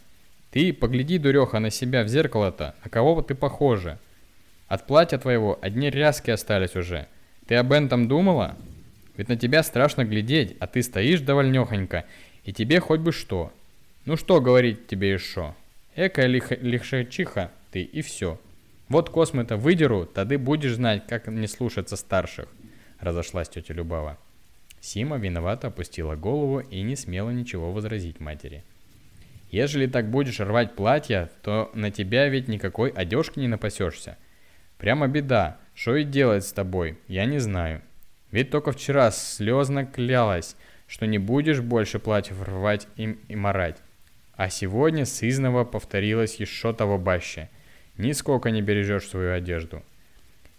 Ты 0.50 0.74
погляди, 0.74 1.20
дуреха, 1.20 1.60
на 1.60 1.70
себя 1.70 2.04
в 2.04 2.08
зеркало-то, 2.08 2.74
на 2.84 2.90
кого 2.90 3.22
ты 3.22 3.36
похожа. 3.36 4.00
От 4.68 4.88
платья 4.88 5.20
твоего 5.20 5.60
одни 5.62 5.92
ряски 5.92 6.32
остались 6.32 6.76
уже. 6.76 7.08
Ты 7.48 7.54
об 7.54 7.72
этом 7.72 8.08
думала? 8.08 8.58
Ведь 9.16 9.30
на 9.30 9.36
тебя 9.36 9.62
страшно 9.62 10.06
глядеть, 10.06 10.58
а 10.60 10.66
ты 10.66 10.82
стоишь 10.82 11.22
довольнёхонько, 11.22 12.06
и 12.46 12.52
тебе 12.52 12.80
хоть 12.80 13.02
бы 13.02 13.12
что. 13.12 13.54
Ну 14.08 14.16
что 14.16 14.40
говорить 14.40 14.88
тебе 14.88 15.12
еще? 15.12 15.54
Экая 15.94 16.28
лих 16.28 16.52
лихшачиха 16.62 17.52
ты 17.72 17.82
и 17.82 18.02
все. 18.02 18.40
Вот 18.88 19.10
космы-то 19.10 19.58
выдеру, 19.58 20.06
тогда 20.06 20.38
будешь 20.38 20.76
знать, 20.76 21.06
как 21.08 21.28
не 21.28 21.46
слушаться 21.46 21.98
старших. 21.98 22.48
Разошлась 23.02 23.50
тетя 23.50 23.74
Любава. 23.74 24.18
Сима 24.80 25.18
виновато 25.18 25.68
опустила 25.68 26.16
голову 26.16 26.62
и 26.62 26.84
не 26.84 26.96
смела 26.96 27.32
ничего 27.32 27.74
возразить 27.74 28.22
матери. 28.22 28.64
Ежели 29.52 29.88
так 29.88 30.10
будешь 30.10 30.40
рвать 30.40 30.74
платья, 30.78 31.30
то 31.42 31.70
на 31.74 31.92
тебя 31.92 32.30
ведь 32.30 32.48
никакой 32.48 32.92
одежки 32.92 33.40
не 33.40 33.50
напасешься. 33.50 34.18
Прямо 34.78 35.10
беда, 35.10 35.58
что 35.76 35.98
и 35.98 36.06
делать 36.06 36.46
с 36.46 36.54
тобой, 36.54 36.98
я 37.10 37.26
не 37.26 37.40
знаю. 37.40 37.82
Ведь 38.32 38.52
только 38.52 38.72
вчера 38.72 39.12
слезно 39.12 39.86
клялась, 39.86 40.56
что 40.88 41.06
не 41.06 41.18
будешь 41.18 41.60
больше 41.60 42.00
платьев 42.00 42.42
рвать 42.42 42.88
им 42.96 43.20
и 43.28 43.36
марать. 43.36 43.82
А 44.38 44.50
сегодня 44.50 45.06
сызново 45.06 45.64
повторилось 45.66 46.36
еще 46.36 46.72
того 46.72 47.00
баще. 47.00 47.50
Нисколько 47.98 48.52
не 48.52 48.62
бережешь 48.62 49.08
свою 49.08 49.34
одежду. 49.34 49.82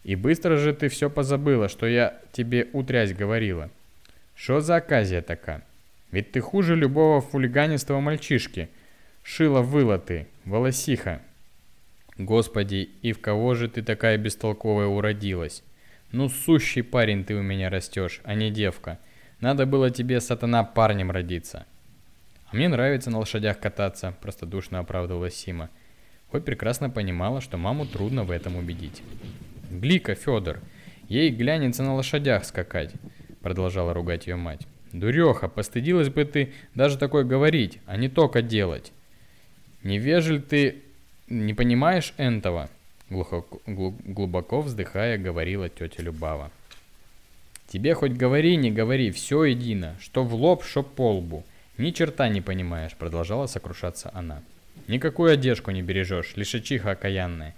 И 0.02 0.16
быстро 0.16 0.56
же 0.56 0.74
ты 0.74 0.88
все 0.88 1.08
позабыла, 1.08 1.68
что 1.68 1.86
я 1.86 2.20
тебе 2.32 2.68
утрясь 2.72 3.14
говорила. 3.14 3.70
Что 4.34 4.60
за 4.60 4.76
оказия 4.76 5.22
такая? 5.22 5.62
Ведь 6.10 6.32
ты 6.32 6.40
хуже 6.40 6.74
любого 6.74 7.20
фулиганистого 7.20 8.00
мальчишки. 8.00 8.68
Шила-выла 9.22 9.98
ты, 9.98 10.26
волосиха. 10.44 11.22
Господи, 12.16 12.90
и 13.02 13.12
в 13.12 13.20
кого 13.20 13.54
же 13.54 13.68
ты 13.68 13.82
такая 13.82 14.16
бестолковая 14.18 14.86
уродилась? 14.86 15.62
Ну, 16.10 16.28
сущий 16.28 16.82
парень 16.82 17.24
ты 17.24 17.36
у 17.36 17.42
меня 17.42 17.70
растешь, 17.70 18.22
а 18.24 18.34
не 18.34 18.50
девка. 18.50 18.98
Надо 19.40 19.66
было 19.66 19.90
тебе, 19.90 20.20
сатана, 20.20 20.64
парнем 20.64 21.12
родиться. 21.12 21.64
А 22.50 22.56
мне 22.56 22.68
нравится 22.68 23.10
на 23.10 23.18
лошадях 23.18 23.60
кататься, 23.60 24.14
простодушно 24.22 24.78
оправдывалась 24.78 25.34
Сима. 25.34 25.68
Хоть 26.30 26.44
прекрасно 26.44 26.88
понимала, 26.88 27.40
что 27.40 27.58
маму 27.58 27.84
трудно 27.86 28.24
в 28.24 28.30
этом 28.30 28.56
убедить. 28.56 29.02
Глика, 29.70 30.14
Федор, 30.14 30.60
ей 31.08 31.30
глянется 31.30 31.82
на 31.82 31.94
лошадях 31.94 32.46
скакать, 32.46 32.92
продолжала 33.42 33.92
ругать 33.92 34.26
ее 34.26 34.36
мать. 34.36 34.66
Дуреха, 34.92 35.48
постыдилась 35.48 36.08
бы 36.08 36.24
ты 36.24 36.52
даже 36.74 36.96
такое 36.96 37.24
говорить, 37.24 37.78
а 37.86 37.98
не 37.98 38.08
только 38.08 38.40
делать. 38.40 38.92
Невежель 39.82 40.40
ты 40.40 40.82
не 41.28 41.52
понимаешь 41.52 42.14
этого? 42.16 42.70
Глухо, 43.10 43.44
глубоко 43.66 44.62
вздыхая, 44.62 45.18
говорила 45.18 45.68
тетя 45.68 46.02
Любава. 46.02 46.50
Тебе 47.68 47.92
хоть 47.92 48.12
говори, 48.12 48.56
не 48.56 48.70
говори, 48.70 49.10
все 49.10 49.44
едино, 49.44 49.96
что 50.00 50.24
в 50.24 50.34
лоб, 50.34 50.64
что 50.64 50.82
по 50.82 51.16
лбу. 51.16 51.44
Ни 51.78 51.92
черта 51.92 52.28
не 52.28 52.40
понимаешь, 52.40 52.94
продолжала 52.96 53.46
сокрушаться 53.46 54.10
она. 54.12 54.42
Никакую 54.88 55.32
одежку 55.32 55.70
не 55.70 55.80
бережешь, 55.80 56.36
лишачиха 56.36 56.90
окаянная. 56.90 57.54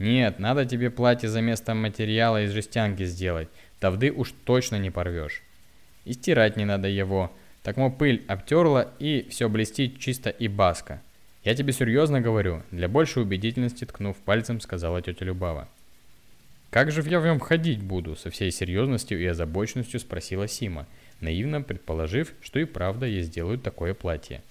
Нет, 0.00 0.38
надо 0.38 0.64
тебе 0.64 0.90
платье 0.90 1.28
за 1.28 1.40
место 1.40 1.74
материала 1.74 2.42
из 2.42 2.50
жестянки 2.50 3.04
сделать, 3.04 3.48
тавды 3.78 4.10
уж 4.10 4.34
точно 4.44 4.76
не 4.76 4.90
порвешь. 4.90 5.42
И 6.04 6.14
стирать 6.14 6.56
не 6.56 6.64
надо 6.64 6.88
его, 6.88 7.30
так 7.62 7.76
мо 7.76 7.90
пыль 7.90 8.24
обтерла 8.26 8.90
и 8.98 9.28
все 9.30 9.48
блестит 9.48 10.00
чисто 10.00 10.30
и 10.30 10.48
баско. 10.48 11.00
Я 11.44 11.54
тебе 11.54 11.72
серьезно 11.72 12.20
говорю, 12.20 12.62
для 12.70 12.88
большей 12.88 13.22
убедительности 13.22 13.84
ткнув 13.84 14.16
пальцем, 14.16 14.60
сказала 14.60 15.00
тетя 15.00 15.24
Любава. 15.24 15.68
«Как 16.70 16.90
же 16.92 17.02
я 17.02 17.20
в 17.20 17.24
нем 17.24 17.40
ходить 17.40 17.82
буду?» 17.82 18.14
Со 18.14 18.30
всей 18.30 18.50
серьезностью 18.50 19.20
и 19.20 19.26
озабоченностью 19.26 20.00
спросила 20.00 20.46
Сима, 20.46 20.86
наивно 21.20 21.62
предположив, 21.62 22.32
что 22.40 22.58
и 22.58 22.64
правда 22.64 23.06
ей 23.06 23.22
сделают 23.22 23.62
такое 23.62 23.94
платье. 23.94 24.42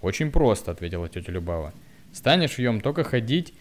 «Очень 0.00 0.30
просто»,— 0.30 0.70
ответила 0.72 1.08
тетя 1.08 1.32
Любава. 1.32 1.72
«Станешь 2.12 2.54
в 2.54 2.58
нем 2.58 2.80
только 2.80 3.04
ходить, 3.04 3.54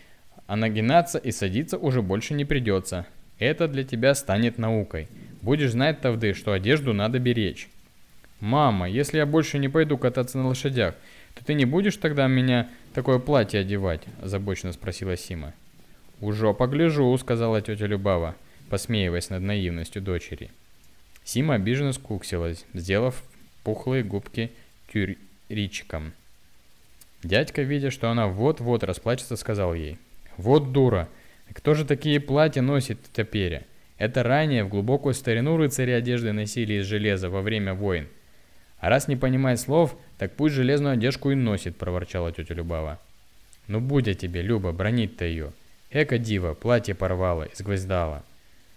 а 0.48 0.56
нагинаться 0.56 1.18
и 1.18 1.32
садиться 1.32 1.78
уже 1.78 2.02
больше 2.02 2.34
не 2.34 2.46
придется. 2.46 3.06
Это 3.38 3.68
для 3.68 3.84
тебя 3.84 4.16
станет 4.16 4.58
наукой. 4.58 5.08
Будешь 5.42 5.72
знать, 5.72 6.02
Тавды, 6.02 6.34
что 6.34 6.52
одежду 6.52 6.94
надо 6.94 7.20
беречь. 7.20 7.70
Мама, 8.40 8.90
если 8.90 9.18
я 9.18 9.26
больше 9.26 9.60
не 9.60 9.70
пойду 9.70 9.98
кататься 9.98 10.38
на 10.38 10.48
лошадях, 10.48 10.96
то 11.36 11.46
ты 11.46 11.54
не 11.54 11.66
будешь 11.66 11.98
тогда 11.98 12.28
меня 12.28 12.68
такое 12.94 13.20
платье 13.20 13.60
одевать? 13.60 14.02
Озабоченно 14.22 14.74
спросила 14.74 15.16
Сима. 15.16 15.54
Уже 16.20 16.54
погляжу, 16.54 17.18
сказала 17.18 17.62
тетя 17.62 17.86
Любава, 17.86 18.36
посмеиваясь 18.70 19.30
над 19.30 19.42
наивностью 19.44 20.02
дочери. 20.02 20.52
Сима 21.30 21.54
обиженно 21.54 21.94
скуксилась, 21.94 22.66
сделав 22.74 23.22
пухлые 23.64 24.04
губки 24.04 24.52
тюричиком. 24.92 26.14
Дядька, 27.22 27.62
видя, 27.62 27.92
что 27.92 28.10
она 28.10 28.28
вот-вот 28.28 28.84
расплачется, 28.84 29.36
сказал 29.36 29.76
ей– 29.76 30.00
вот 30.38 30.72
дура. 30.72 31.08
Кто 31.54 31.76
же 31.76 31.86
такие 31.86 32.20
платья 32.20 32.64
носит 32.64 32.98
теперь? 33.14 33.62
Это 34.00 34.24
ранее 34.24 34.64
в 34.64 34.70
глубокую 34.70 35.14
старину 35.14 35.56
рыцари 35.56 35.92
одежды 35.92 36.32
носили 36.32 36.82
из 36.82 36.88
железа 36.88 37.30
во 37.30 37.44
время 37.44 37.76
войн. 37.76 38.08
А 38.80 38.90
раз 38.90 39.08
не 39.08 39.16
понимает 39.16 39.60
слов, 39.60 39.96
так 40.18 40.34
пусть 40.36 40.56
железную 40.56 40.94
одежку 40.94 41.30
и 41.30 41.36
носит, 41.36 41.78
проворчала 41.78 42.32
тетя 42.32 42.56
Любава. 42.56 43.00
Ну 43.68 43.80
будь 43.80 44.08
я 44.08 44.16
тебе, 44.16 44.42
Люба, 44.42 44.72
бронить-то 44.72 45.26
ее. 45.26 45.54
Эка 45.92 46.18
дива, 46.18 46.56
платье 46.56 46.96
порвала, 46.96 47.48
изгвоздала. 47.54 48.24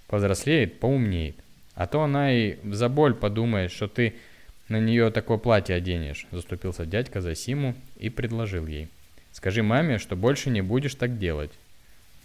Повзрослеет, 0.07 0.81
поумнеет. 0.81 1.37
А 1.75 1.87
то 1.87 2.03
она 2.03 2.33
и 2.33 2.59
за 2.65 2.89
боль 2.89 3.15
подумает, 3.15 3.71
что 3.71 3.89
ты 3.89 4.15
на 4.69 4.81
нее 4.81 5.11
такое 5.11 5.39
платье 5.39 5.77
оденешь, 5.77 6.27
заступился 6.31 6.87
дядька 6.87 7.21
за 7.21 7.35
Симу 7.35 7.75
и 7.97 8.11
предложил 8.11 8.67
ей. 8.67 8.89
Скажи 9.33 9.63
маме, 9.63 9.99
что 9.99 10.17
больше 10.17 10.51
не 10.51 10.61
будешь 10.63 10.95
так 10.95 11.19
делать. 11.19 11.53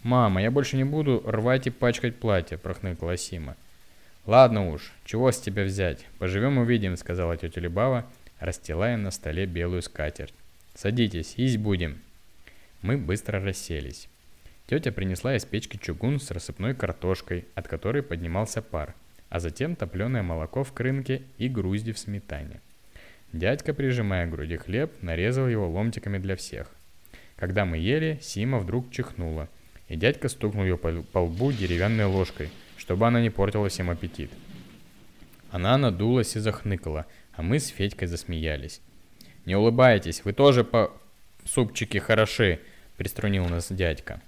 «Мама, 0.02 0.40
я 0.40 0.50
больше 0.50 0.76
не 0.76 0.84
буду 0.84 1.22
рвать 1.26 1.66
и 1.66 1.70
пачкать 1.70 2.16
платье»,– 2.16 2.56
прохныкала 2.58 3.16
Сима. 3.16 3.56
«Ладно 4.26 4.70
уж, 4.70 4.92
чего 5.04 5.32
с 5.32 5.40
тебя 5.40 5.64
взять? 5.64 6.06
Поживем 6.18 6.58
увидим»,– 6.58 6.96
сказала 6.98 7.36
тетя 7.36 7.60
Любава, 7.60 8.06
расстилая 8.38 8.96
на 8.96 9.10
столе 9.10 9.46
белую 9.46 9.82
скатерть. 9.82 10.34
«Садитесь, 10.74 11.34
есть 11.36 11.56
будем». 11.56 11.98
Мы 12.82 12.96
быстро 12.96 13.40
расселись. 13.40 14.08
Тетя 14.68 14.92
принесла 14.92 15.34
из 15.34 15.44
печки 15.44 15.78
чугун 15.78 16.20
с 16.20 16.30
рассыпной 16.30 16.74
картошкой, 16.74 17.46
от 17.56 17.66
которой 17.66 18.02
поднимался 18.02 18.62
пар, 18.62 18.94
а 19.28 19.40
затем 19.40 19.76
топленое 19.76 20.22
молоко 20.22 20.64
в 20.64 20.72
крынке 20.72 21.22
и 21.36 21.48
грузди 21.48 21.92
в 21.92 21.98
сметане. 21.98 22.60
Дядька, 23.32 23.74
прижимая 23.74 24.26
к 24.26 24.30
груди 24.30 24.56
хлеб, 24.56 24.90
нарезал 25.02 25.48
его 25.48 25.68
ломтиками 25.68 26.18
для 26.18 26.34
всех. 26.36 26.70
Когда 27.36 27.64
мы 27.64 27.76
ели, 27.76 28.18
Сима 28.22 28.58
вдруг 28.58 28.90
чихнула, 28.90 29.48
и 29.88 29.96
дядька 29.96 30.28
стукнул 30.28 30.64
ее 30.64 30.78
по, 30.78 31.18
лбу 31.18 31.52
деревянной 31.52 32.06
ложкой, 32.06 32.50
чтобы 32.76 33.06
она 33.06 33.20
не 33.20 33.30
портила 33.30 33.68
всем 33.68 33.90
аппетит. 33.90 34.30
Она 35.50 35.76
надулась 35.78 36.36
и 36.36 36.40
захныкала, 36.40 37.06
а 37.32 37.42
мы 37.42 37.58
с 37.58 37.68
Федькой 37.68 38.08
засмеялись. 38.08 38.80
«Не 39.44 39.56
улыбайтесь, 39.56 40.24
вы 40.24 40.32
тоже 40.32 40.64
по 40.64 40.92
супчике 41.44 42.00
хороши»,— 42.00 42.60
приструнил 42.96 43.46
нас 43.46 43.70
дядька. 43.70 44.20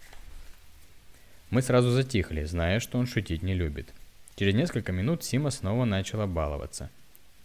Мы 1.50 1.62
сразу 1.62 1.90
затихли, 1.90 2.44
зная, 2.44 2.80
что 2.80 2.98
он 2.98 3.06
шутить 3.06 3.42
не 3.42 3.54
любит. 3.54 3.92
Через 4.36 4.54
несколько 4.54 4.92
минут 4.92 5.24
Сима 5.24 5.50
снова 5.50 5.84
начала 5.84 6.26
баловаться. 6.26 6.90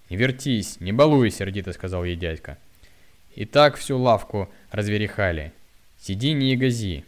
«Не 0.10 0.18
вертись, 0.18 0.80
не 0.80 0.92
балуй!»— 0.92 1.30
сердито 1.32 1.74
сказал 1.74 2.04
ей 2.04 2.16
дядька. 2.16 2.58
И 3.36 3.46
так 3.46 3.76
всю 3.76 3.98
лавку 3.98 4.50
разверехали. 4.72 5.52
Сиди 6.00 6.32
не 6.34 6.52
ягози. 6.52 7.04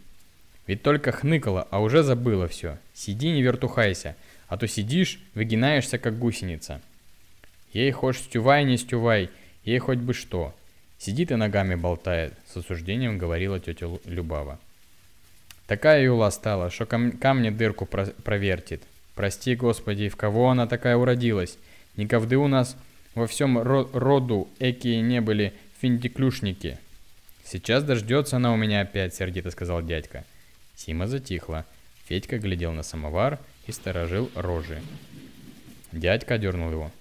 Ведь 0.65 0.83
только 0.83 1.13
хныкала, 1.13 1.65
а 1.71 1.81
уже 1.81 2.03
забыла 2.03 2.47
все. 2.47 2.77
Сиди 2.93 3.31
не 3.31 3.41
вертухайся, 3.41 4.15
а 4.47 4.57
то 4.57 4.67
сидишь, 4.67 5.19
выгинаешься 5.33 5.97
как 5.97 6.19
гусеница. 6.19 6.81
Ей 7.71 7.91
хоть 7.91 8.17
стювай, 8.17 8.65
не 8.65 8.77
стювай, 8.77 9.29
ей 9.63 9.79
хоть 9.79 9.99
бы 9.99 10.13
что. 10.13 10.53
Сидит 10.97 11.31
и 11.31 11.35
ногами 11.35 11.75
болтает, 11.75 12.33
с 12.51 12.57
осуждением 12.57 13.17
говорила 13.17 13.59
тетя 13.59 13.87
Любава. 14.05 14.59
Такая 15.67 16.03
юла 16.03 16.31
стала, 16.31 16.69
что 16.69 16.85
кам 16.85 17.11
камни 17.11 17.49
дырку 17.49 17.85
про 17.85 18.07
провертит. 18.07 18.81
Прости, 19.17 19.55
Господи, 19.55 20.09
в 20.09 20.15
кого 20.15 20.51
она 20.51 20.67
такая 20.67 20.95
уродилась? 20.95 21.57
Никовды 21.95 22.37
у 22.37 22.47
нас 22.47 22.77
во 23.15 23.25
всем 23.25 23.57
ро- 23.57 23.89
роду 23.91 24.47
экие 24.59 25.01
не 25.01 25.21
были 25.21 25.53
финдиклюшники. 25.81 26.77
Сейчас 27.43 27.83
дождется 27.83 28.35
она 28.35 28.53
у 28.53 28.57
меня 28.57 28.81
опять, 28.81 29.15
сердито 29.15 29.49
сказал 29.49 29.81
дядька. 29.81 30.23
Сима 30.75 31.07
затихла. 31.07 31.65
Федька 32.05 32.37
глядел 32.37 32.73
на 32.73 32.83
самовар 32.83 33.39
и 33.65 33.71
сторожил 33.71 34.29
рожи. 34.35 34.83
Дядька 35.91 36.37
дернул 36.37 36.69
его. 36.69 36.91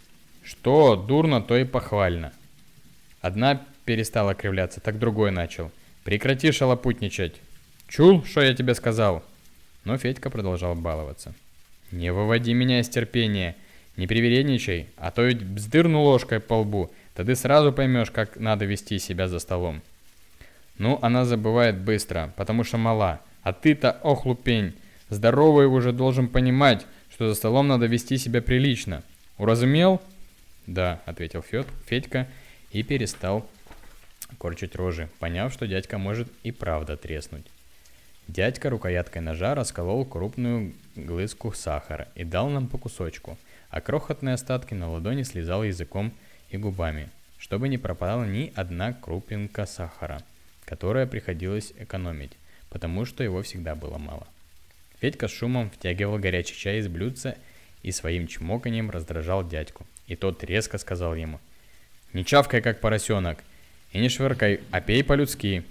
Что 0.43 0.97
дурно, 0.97 1.43
то 1.43 1.55
и 1.55 1.65
похвально. 1.65 2.33
Одна 3.21 3.63
перестала 3.85 4.35
кривляться, 4.35 4.81
так 4.81 4.99
другой 4.99 5.33
начал. 5.33 5.71
Прекрати 6.03 6.51
шалопутничать. 6.51 7.35
Чул, 7.89 8.25
что 8.25 8.41
я 8.41 8.55
тебе 8.55 8.75
сказал? 8.75 9.23
Но 9.85 9.99
Федька 9.99 10.31
продолжал 10.31 10.75
баловаться. 10.75 11.35
Не 11.93 12.13
выводи 12.13 12.53
меня 12.53 12.81
из 12.81 12.89
терпения. 12.89 13.57
Не 13.97 14.07
привередничай, 14.07 14.89
а 14.97 15.11
то 15.11 15.23
ведь 15.23 15.43
вздырну 15.43 16.03
ложкой 16.03 16.41
по 16.41 16.61
лбу, 16.61 16.91
да 17.17 17.25
ты 17.25 17.35
сразу 17.35 17.73
поймешь, 17.73 18.11
как 18.11 18.37
надо 18.37 18.67
вести 18.67 18.99
себя 18.99 19.27
за 19.27 19.39
столом. 19.39 19.81
Ну, 20.77 20.99
она 21.01 21.25
забывает 21.25 21.79
быстро, 21.79 22.33
потому 22.37 22.63
что 22.63 22.77
мала. 22.77 23.21
А 23.43 23.55
ты-то, 23.55 23.99
ох, 24.03 24.27
лупень, 24.27 24.75
здоровый 25.09 25.67
уже 25.67 25.93
должен 25.93 26.29
понимать, 26.29 26.87
что 27.11 27.29
за 27.29 27.35
столом 27.35 27.69
надо 27.69 27.87
вести 27.87 28.19
себя 28.19 28.43
прилично. 28.43 29.03
Уразумел? 29.39 30.03
Да, 30.67 31.01
ответил 31.07 31.43
Фед, 31.43 31.67
Федька 31.87 32.29
и 32.73 32.83
перестал 32.83 33.49
корчить 34.39 34.75
рожи, 34.75 35.09
поняв, 35.19 35.53
что 35.53 35.67
дядька 35.67 35.97
может 35.97 36.29
и 36.43 36.51
правда 36.51 36.97
треснуть. 36.97 37.47
Дядька 38.29 38.71
рукояткой 38.71 39.23
ножа 39.23 39.55
расколол 39.55 40.05
крупную 40.05 40.75
глыску 40.97 41.53
сахара 41.53 42.09
и 42.17 42.25
дал 42.25 42.49
нам 42.49 42.67
по 42.67 42.77
кусочку, 42.77 43.39
а 43.71 43.81
крохотные 43.81 44.35
остатки 44.35 44.75
на 44.75 44.91
ладони 44.91 45.23
слезал 45.23 45.63
языком 45.63 46.13
и 46.51 46.57
губами, 46.57 47.09
чтобы 47.39 47.69
не 47.69 47.79
пропала 47.79 48.25
ни 48.25 48.53
одна 48.57 48.93
крупинка 48.93 49.65
сахара, 49.65 50.23
которая 50.65 51.07
приходилось 51.07 51.73
экономить, 51.79 52.33
потому 52.69 53.05
что 53.05 53.23
его 53.23 53.43
всегда 53.43 53.77
было 53.77 53.97
мало. 53.97 54.27
Федька 55.01 55.29
с 55.29 55.31
шумом 55.31 55.71
втягивал 55.71 56.19
горячий 56.19 56.57
чай 56.57 56.79
из 56.79 56.89
блюдца 56.89 57.37
и 57.83 57.93
своим 57.93 58.27
чмоканием 58.27 58.91
раздражал 58.91 59.47
дядьку. 59.47 59.87
И 60.09 60.17
тот 60.17 60.43
резко 60.43 60.79
сказал 60.79 61.15
ему, 61.15 61.39
«Не 62.13 62.25
чавкай, 62.25 62.61
как 62.61 62.81
поросенок, 62.81 63.45
и 63.93 64.01
не 64.01 64.09
швыркай, 64.09 64.61
а 64.71 64.81
пей 64.81 65.05
по-людски, 65.05 65.65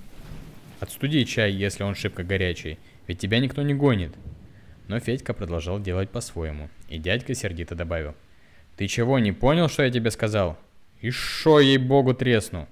Отстуди 0.80 1.24
чай, 1.26 1.52
если 1.52 1.84
он 1.84 1.96
шибко 1.96 2.24
горячий, 2.24 2.78
ведь 3.08 3.20
тебя 3.20 3.40
никто 3.40 3.62
не 3.62 3.74
гонит. 3.74 4.14
Но 4.88 5.00
Федька 5.00 5.34
продолжал 5.34 5.80
делать 5.80 6.10
по-своему, 6.10 6.70
и 6.90 6.98
дядька 6.98 7.34
сердито 7.34 7.76
добавил. 7.76 8.14
Ты 8.78 8.88
чего, 8.88 9.20
не 9.20 9.32
понял, 9.32 9.70
что 9.70 9.84
я 9.84 9.90
тебе 9.90 10.12
сказал? 10.12 10.58
И 11.02 11.10
шо, 11.10 11.60
ей-богу, 11.60 12.14
тресну? 12.14 12.68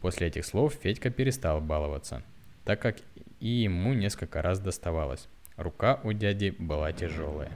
После 0.00 0.28
этих 0.28 0.44
слов 0.44 0.74
Федька 0.82 1.10
перестал 1.10 1.60
баловаться, 1.60 2.22
так 2.64 2.80
как 2.80 2.96
и 3.40 3.48
ему 3.48 3.94
несколько 3.94 4.42
раз 4.42 4.58
доставалось. 4.58 5.28
Рука 5.56 6.00
у 6.04 6.12
дяди 6.12 6.54
была 6.58 6.92
тяжелая. 6.92 7.50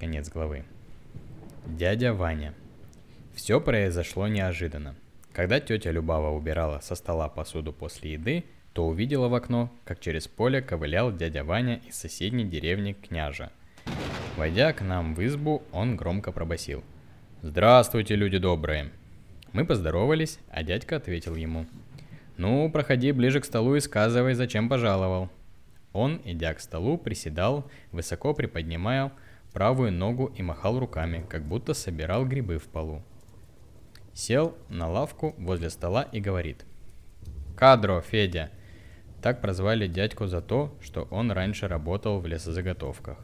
Конец 0.00 0.28
главы. 0.30 0.64
Дядя 1.66 2.12
Ваня. 2.12 2.54
Все 3.34 3.60
произошло 3.60 4.26
неожиданно. 4.28 4.94
Когда 5.32 5.60
тетя 5.60 5.90
Любава 5.90 6.30
убирала 6.30 6.80
со 6.80 6.94
стола 6.94 7.28
посуду 7.28 7.72
после 7.72 8.12
еды, 8.12 8.44
то 8.74 8.86
увидела 8.86 9.28
в 9.28 9.34
окно, 9.34 9.70
как 9.84 10.00
через 10.00 10.28
поле 10.28 10.60
ковылял 10.60 11.10
дядя 11.10 11.42
Ваня 11.42 11.80
из 11.88 11.96
соседней 11.96 12.44
деревни 12.44 12.92
Княжа. 12.92 13.50
Войдя 14.36 14.72
к 14.72 14.82
нам 14.82 15.14
в 15.14 15.24
избу, 15.24 15.62
он 15.72 15.96
громко 15.96 16.32
пробасил. 16.32 16.84
«Здравствуйте, 17.40 18.14
люди 18.14 18.38
добрые!» 18.38 18.90
Мы 19.52 19.64
поздоровались, 19.64 20.38
а 20.50 20.62
дядька 20.62 20.96
ответил 20.96 21.34
ему. 21.34 21.66
«Ну, 22.36 22.70
проходи 22.70 23.12
ближе 23.12 23.40
к 23.40 23.44
столу 23.44 23.74
и 23.74 23.80
сказывай, 23.80 24.34
зачем 24.34 24.68
пожаловал». 24.68 25.30
Он, 25.92 26.20
идя 26.24 26.54
к 26.54 26.60
столу, 26.60 26.96
приседал, 26.96 27.70
высоко 27.90 28.32
приподнимая 28.32 29.12
правую 29.52 29.92
ногу 29.92 30.32
и 30.34 30.42
махал 30.42 30.78
руками, 30.78 31.24
как 31.28 31.42
будто 31.42 31.74
собирал 31.74 32.24
грибы 32.24 32.58
в 32.58 32.64
полу. 32.64 33.02
Сел 34.14 34.56
на 34.68 34.88
лавку 34.88 35.34
возле 35.38 35.70
стола 35.70 36.02
и 36.02 36.20
говорит. 36.20 36.64
«Кадро, 37.56 38.00
Федя!» 38.00 38.50
Так 39.22 39.40
прозвали 39.40 39.86
дядьку 39.86 40.26
за 40.26 40.40
то, 40.40 40.76
что 40.82 41.02
он 41.10 41.30
раньше 41.30 41.68
работал 41.68 42.18
в 42.18 42.26
лесозаготовках. 42.26 43.18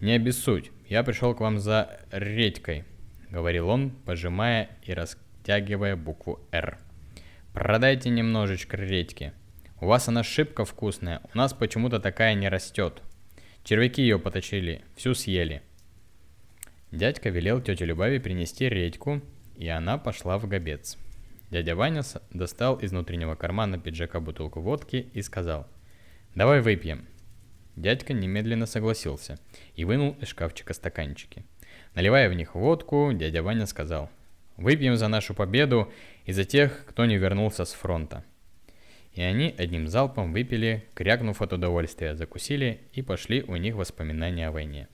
«Не 0.00 0.12
обессудь, 0.12 0.70
я 0.88 1.02
пришел 1.02 1.34
к 1.34 1.40
вам 1.40 1.58
за 1.58 2.00
редькой»,— 2.10 2.84
говорил 3.30 3.68
он, 3.68 3.90
пожимая 3.90 4.68
и 4.82 4.92
растягивая 4.92 5.96
букву 5.96 6.40
«Р». 6.52 6.78
«Продайте 7.54 8.10
немножечко 8.10 8.76
редьки. 8.76 9.32
У 9.80 9.86
вас 9.86 10.08
она 10.08 10.22
шибко 10.22 10.64
вкусная, 10.64 11.22
у 11.32 11.38
нас 11.38 11.54
почему-то 11.54 12.00
такая 12.00 12.34
не 12.34 12.48
растет. 12.48 13.02
Червяки 13.64 14.02
ее 14.02 14.18
поточили, 14.18 14.82
всю 14.94 15.14
съели». 15.14 15.62
Дядька 16.92 17.30
велел 17.30 17.60
тете 17.62 17.84
Любави 17.84 18.18
принести 18.18 18.68
редьку 18.68 19.22
и 19.60 19.68
она 19.68 19.98
пошла 19.98 20.38
в 20.38 20.48
гобец. 20.48 20.96
Дядя 21.50 21.76
Ваня 21.76 22.00
достал 22.30 22.76
из 22.76 22.92
внутреннего 22.92 23.34
кармана 23.34 23.78
пиджака 23.78 24.18
бутылку 24.18 24.62
водки 24.62 25.10
и 25.12 25.20
сказал 25.20 25.68
«Давай 26.34 26.62
выпьем». 26.62 27.06
Дядька 27.76 28.14
немедленно 28.14 28.64
согласился 28.64 29.38
и 29.76 29.84
вынул 29.84 30.16
из 30.18 30.28
шкафчика 30.28 30.72
стаканчики. 30.72 31.44
Наливая 31.94 32.30
в 32.30 32.34
них 32.34 32.54
водку, 32.54 33.12
дядя 33.12 33.42
Ваня 33.42 33.66
сказал 33.66 34.08
«Выпьем 34.56 34.96
за 34.96 35.08
нашу 35.08 35.34
победу 35.34 35.92
и 36.24 36.32
за 36.32 36.46
тех, 36.46 36.86
кто 36.86 37.04
не 37.04 37.18
вернулся 37.18 37.66
с 37.66 37.74
фронта». 37.74 38.24
И 39.12 39.20
они 39.20 39.54
одним 39.58 39.88
залпом 39.88 40.32
выпили, 40.32 40.86
крякнув 40.94 41.42
от 41.42 41.52
удовольствия, 41.52 42.14
закусили 42.14 42.80
и 42.94 43.02
пошли 43.02 43.42
у 43.42 43.56
них 43.56 43.74
воспоминания 43.74 44.48
о 44.48 44.52
войне. 44.52 44.88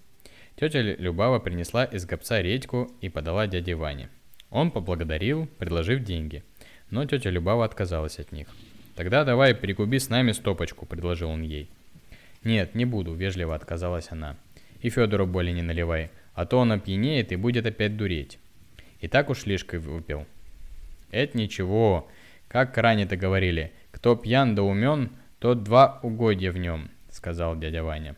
Тетя 0.57 0.81
Любава 0.81 1.38
принесла 1.38 1.85
из 1.85 2.05
гобца 2.05 2.42
редьку 2.42 2.90
и 3.00 3.09
подала 3.09 3.46
дяде 3.46 3.76
Ване. 3.76 4.09
Он 4.57 4.71
поблагодарил, 4.71 5.47
предложив 5.59 6.03
деньги, 6.03 6.42
но 6.88 7.05
тетя 7.05 7.29
Любава 7.29 7.66
отказалась 7.66 8.19
от 8.19 8.33
них. 8.33 8.49
«Тогда 8.95 9.23
давай 9.23 9.53
перекуби 9.53 9.99
с 9.99 10.09
нами 10.09 10.33
стопочку»,— 10.33 10.87
предложил 10.87 11.29
он 11.29 11.42
ей. 11.42 11.69
«Нет, 12.42 12.75
не 12.75 12.87
буду»,— 12.87 13.12
вежливо 13.14 13.55
отказалась 13.55 14.11
она. 14.11 14.38
«И 14.81 14.88
Федору 14.88 15.27
более 15.27 15.53
не 15.53 15.61
наливай, 15.61 16.11
а 16.33 16.47
то 16.47 16.59
он 16.59 16.73
опьянеет 16.73 17.33
и 17.33 17.37
будет 17.37 17.66
опять 17.66 17.99
дуреть». 17.99 18.38
И 19.03 19.09
так 19.09 19.29
уж 19.29 19.45
лишкой 19.45 19.79
выпил. 19.79 20.25
«Это 21.11 21.37
ничего, 21.37 22.09
как 22.49 22.79
ранее-то 22.79 23.19
говорили, 23.19 23.73
кто 23.90 24.16
пьян 24.16 24.55
да 24.55 24.62
умен, 24.62 25.11
тот 25.38 25.64
два 25.64 26.01
угодья 26.03 26.51
в 26.51 26.57
нем»,— 26.57 26.88
сказал 27.11 27.59
дядя 27.59 27.85
Ваня. 27.85 28.16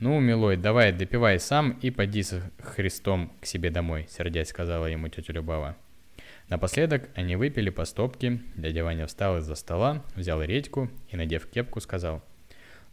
«Ну, 0.00 0.18
милой, 0.18 0.56
давай 0.56 0.92
допивай 0.92 1.38
сам 1.38 1.72
и 1.82 1.90
поди 1.90 2.22
с 2.22 2.42
Христом 2.62 3.30
к 3.42 3.44
себе 3.44 3.68
домой»,— 3.68 4.06
сердясь 4.10 4.48
сказала 4.48 4.86
ему 4.86 5.08
тетя 5.08 5.34
Любава. 5.34 5.76
Напоследок 6.48 7.10
они 7.14 7.36
выпили 7.36 7.68
по 7.68 7.84
стопке, 7.84 8.40
дядя 8.56 8.82
Ваня 8.82 9.06
встал 9.06 9.36
из-за 9.38 9.54
стола, 9.54 10.02
взял 10.16 10.42
редьку 10.42 10.88
и, 11.10 11.16
надев 11.16 11.46
кепку, 11.46 11.82
сказал 11.82 12.22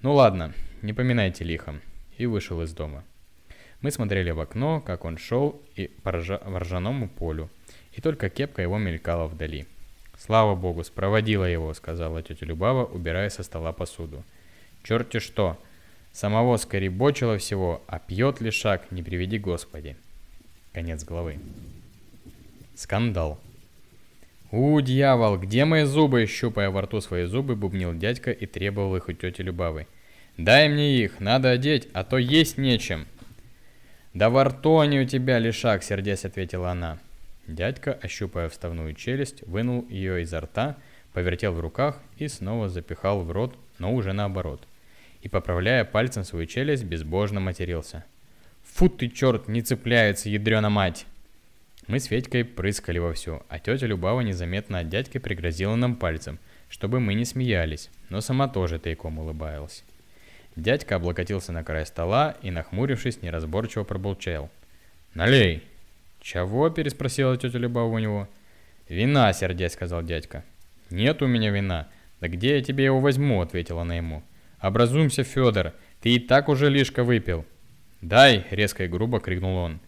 «Ну 0.02 0.16
ладно, 0.16 0.54
не 0.82 0.92
поминайте 0.92 1.46
лихом», 1.46 1.80
и 2.18 2.26
вышел 2.26 2.62
из 2.62 2.74
дома. 2.74 3.06
Мы 3.80 3.92
смотрели 3.92 4.32
в 4.32 4.42
окно, 4.42 4.82
как 4.82 5.06
он 5.06 5.18
шел 5.18 5.62
и 5.78 5.88
по 6.04 6.10
ржа- 6.10 6.42
ржаному 6.60 7.08
полю, 7.08 7.50
и 7.94 8.02
только 8.02 8.30
кепка 8.30 8.62
его 8.62 8.78
мелькала 8.78 9.28
вдали. 9.28 9.66
«Слава 10.18 10.56
богу, 10.56 10.84
спроводила 10.84 11.46
его»,— 11.46 11.74
сказала 11.76 12.22
тетя 12.22 12.46
Любава, 12.46 12.84
убирая 12.84 13.30
со 13.30 13.44
стола 13.44 13.72
посуду. 13.72 14.26
«Черти 14.84 15.20
что!» 15.20 15.58
Самого 16.12 16.58
скоребочило 16.58 17.38
всего, 17.38 17.84
а 17.88 18.00
пьет 18.00 18.42
ли 18.42 18.52
шаг, 18.52 18.92
не 18.92 19.04
приведи 19.04 19.38
Господи. 19.38 19.96
Конец 20.74 21.04
главы. 21.04 21.40
Скандал. 22.76 23.40
«У, 24.52 24.80
дьявол, 24.80 25.38
где 25.38 25.66
мои 25.66 25.84
зубы?» 25.84 26.26
Щупая 26.26 26.70
во 26.70 26.82
рту 26.82 27.02
свои 27.02 27.26
зубы, 27.26 27.56
бубнил 27.56 27.94
дядька 27.94 28.32
и 28.32 28.46
требовал 28.46 28.96
их 28.96 29.10
у 29.10 29.14
тети 29.14 29.42
Любавы. 29.42 29.88
«Дай 30.38 30.70
мне 30.70 30.98
их, 30.98 31.20
надо 31.20 31.52
одеть, 31.52 31.88
а 31.94 32.04
то 32.04 32.18
есть 32.18 32.58
нечем». 32.58 33.08
«Да 34.14 34.30
во 34.30 34.46
рту 34.46 34.80
они 34.80 35.02
у 35.02 35.06
тебя, 35.06 35.38
лишак»,— 35.38 35.84
сердясь 35.84 36.24
ответила 36.26 36.72
она. 36.72 36.98
Дядька, 37.46 38.00
ощупая 38.02 38.48
вставную 38.48 38.94
челюсть, 38.94 39.42
вынул 39.46 39.86
ее 39.90 40.22
изо 40.22 40.42
рта, 40.42 40.78
повертел 41.14 41.54
в 41.54 41.60
руках 41.60 42.00
и 42.18 42.28
снова 42.28 42.70
запихал 42.70 43.22
в 43.22 43.32
рот, 43.32 43.56
но 43.80 43.94
уже 43.94 44.14
наоборот— 44.14 44.62
и, 45.22 45.30
поправляя 45.30 45.86
пальцем 45.86 46.24
свою 46.24 46.46
челюсть, 46.46 46.84
безбожно 46.84 47.40
матерился. 47.40 48.06
«Фу 48.64 48.90
ты, 48.90 49.10
черт, 49.10 49.48
не 49.48 49.62
цепляется, 49.62 50.30
ядрена 50.30 50.70
мать!» 50.70 51.06
Мы 51.88 52.00
с 52.00 52.06
Федькой 52.06 52.44
прыскали 52.44 53.00
вовсю, 53.00 53.44
а 53.48 53.60
тетя 53.60 53.86
Любава 53.86 54.20
незаметно 54.20 54.80
от 54.80 54.90
дядьки 54.90 55.20
пригрозила 55.20 55.76
нам 55.76 55.96
пальцем, 55.96 56.38
чтобы 56.70 57.00
мы 57.00 57.14
не 57.14 57.24
смеялись, 57.24 57.90
но 58.10 58.20
сама 58.20 58.50
тоже 58.50 58.78
тайком 58.78 59.20
улыбалась. 59.20 59.84
Дядька 60.58 60.96
облокотился 60.96 61.54
на 61.54 61.64
край 61.64 61.86
стола 61.86 62.36
и, 62.42 62.52
нахмурившись, 62.52 63.22
неразборчиво 63.22 63.84
проболчал. 63.84 64.50
«Налей!» 65.14 65.64
«Чего?»– 66.20 66.70
переспросила 66.72 67.38
тетя 67.38 67.58
Любава 67.58 67.88
у 67.88 68.00
него. 68.00 68.28
«Вина, 68.90 69.32
сердец»,– 69.32 69.74
сказал 69.74 70.04
дядька. 70.04 70.44
«Нет 70.90 71.22
у 71.22 71.28
меня 71.28 71.52
вина. 71.52 71.88
Да 72.20 72.28
где 72.28 72.58
я 72.58 72.64
тебе 72.64 72.86
его 72.86 73.00
возьму?»– 73.00 73.42
ответила 73.44 73.84
она 73.84 73.96
ему. 73.96 74.24
«Образуемся, 74.60 75.24
Федор, 75.24 75.74
ты 76.02 76.16
и 76.16 76.20
так 76.20 76.50
уже 76.50 76.70
лишко 76.70 77.04
выпил». 77.04 77.46
«Дай!»– 78.02 78.46
резко 78.52 78.86
и 78.86 78.88
грубо 78.88 79.20
крикнул 79.20 79.56
он. 79.58 79.80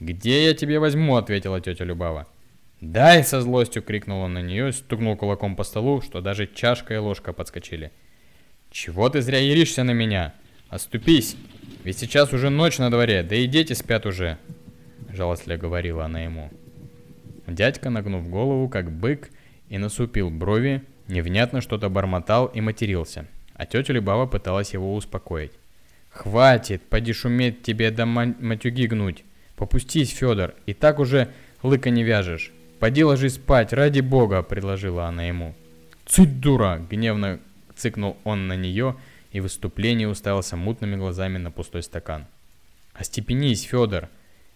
«Где 0.00 0.46
я 0.46 0.54
тебе 0.54 0.78
возьму?»– 0.78 1.16
ответила 1.16 1.60
тетя 1.60 1.84
Любава. 1.84 2.26
«Дай!»– 2.80 3.22
со 3.24 3.40
злостью 3.40 3.82
крикнул 3.82 4.22
он 4.22 4.34
на 4.34 4.42
нее 4.42 4.70
и 4.70 4.72
стукнул 4.72 5.16
кулаком 5.16 5.54
по 5.54 5.62
столу, 5.62 6.00
что 6.00 6.20
даже 6.20 6.46
чашка 6.46 6.94
и 6.94 6.98
ложка 6.98 7.32
подскочили. 7.32 7.92
«Чего 8.70 9.08
ты 9.08 9.22
зря 9.22 9.38
еришься 9.38 9.84
на 9.84 9.92
меня? 9.92 10.34
Оступись! 10.68 11.36
Ведь 11.84 11.98
сейчас 11.98 12.32
уже 12.32 12.50
ночь 12.50 12.78
на 12.78 12.90
дворе, 12.90 13.22
да 13.22 13.36
и 13.36 13.46
дети 13.46 13.74
спят 13.74 14.06
уже!» 14.06 14.38
Жалостливо 15.12 15.58
говорила 15.58 16.06
она 16.06 16.22
ему. 16.22 16.50
Дядька, 17.46 17.90
нагнув 17.90 18.28
голову, 18.28 18.68
как 18.68 18.90
бык, 18.90 19.30
и 19.68 19.78
насупил 19.78 20.30
брови, 20.30 20.82
невнятно 21.06 21.60
что-то 21.60 21.88
бормотал 21.88 22.46
и 22.46 22.60
матерился, 22.60 23.26
а 23.62 23.66
тетя 23.66 23.92
Любава 23.92 24.26
пыталась 24.26 24.74
его 24.74 24.92
успокоить. 24.96 25.52
«Хватит, 26.10 26.82
поди 26.82 27.12
шуметь 27.12 27.62
тебе 27.62 27.92
до 27.92 28.06
матюги 28.06 28.88
гнуть! 28.88 29.22
Попустись, 29.54 30.10
Федор, 30.10 30.54
и 30.66 30.74
так 30.74 30.98
уже 30.98 31.28
лыка 31.62 31.90
не 31.90 32.02
вяжешь!» 32.02 32.50
«Поди 32.80 33.04
ложись 33.04 33.34
спать, 33.34 33.72
ради 33.72 34.00
бога!»– 34.00 34.42
предложила 34.42 35.06
она 35.06 35.22
ему. 35.22 35.54
«Цыть, 36.06 36.40
дура!»– 36.40 36.84
гневно 36.90 37.38
цыкнул 37.76 38.16
он 38.24 38.48
на 38.48 38.56
нее 38.56 38.96
и 39.30 39.38
в 39.38 39.44
выступлении 39.44 40.06
уставился 40.06 40.56
мутными 40.56 40.96
глазами 40.96 41.38
на 41.38 41.52
пустой 41.52 41.84
стакан. 41.84 42.26
«Остепенись, 42.94 43.62
Федор! 43.62 44.08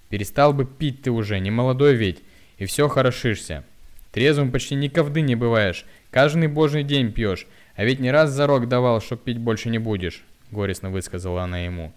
Перестал 0.08 0.52
бы 0.52 0.66
пить 0.66 1.02
ты 1.02 1.12
уже, 1.12 1.38
не 1.38 1.52
молодой 1.52 1.94
ведь, 1.94 2.18
и 2.58 2.66
все 2.66 2.88
хорошишься. 2.88 3.62
Трезвым 4.10 4.50
почти 4.50 4.74
никогда 4.74 5.20
не 5.20 5.36
бываешь, 5.36 5.84
каждый 6.10 6.48
божий 6.48 6.82
день 6.82 7.12
пьешь, 7.12 7.46
а 7.76 7.84
ведь 7.84 8.00
не 8.00 8.10
раз 8.10 8.30
зарок 8.30 8.68
давал, 8.68 9.00
что 9.00 9.16
пить 9.16 9.38
больше 9.38 9.70
не 9.70 9.78
будешь»,— 9.78 10.24
горестно 10.50 10.90
высказала 10.90 11.44
она 11.44 11.60
ему. 11.60 11.92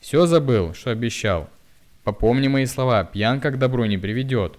«Все 0.00 0.26
забыл, 0.26 0.74
что 0.74 0.90
обещал. 0.90 1.48
Попомни 2.02 2.48
мои 2.48 2.66
слова, 2.66 3.04
пьянка 3.04 3.50
к 3.50 3.58
добру 3.58 3.84
не 3.84 3.98
приведет». 3.98 4.58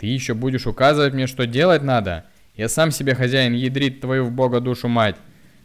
Ты 0.00 0.06
еще 0.06 0.32
будешь 0.32 0.66
указывать 0.66 1.12
мне, 1.12 1.26
что 1.26 1.46
делать 1.46 1.82
надо? 1.82 2.24
Я 2.56 2.70
сам 2.70 2.90
себе 2.90 3.14
хозяин, 3.14 3.52
ядрит 3.52 4.00
твою 4.00 4.24
в 4.24 4.30
бога 4.32 4.60
душу 4.60 4.88
мать!» 4.88 5.16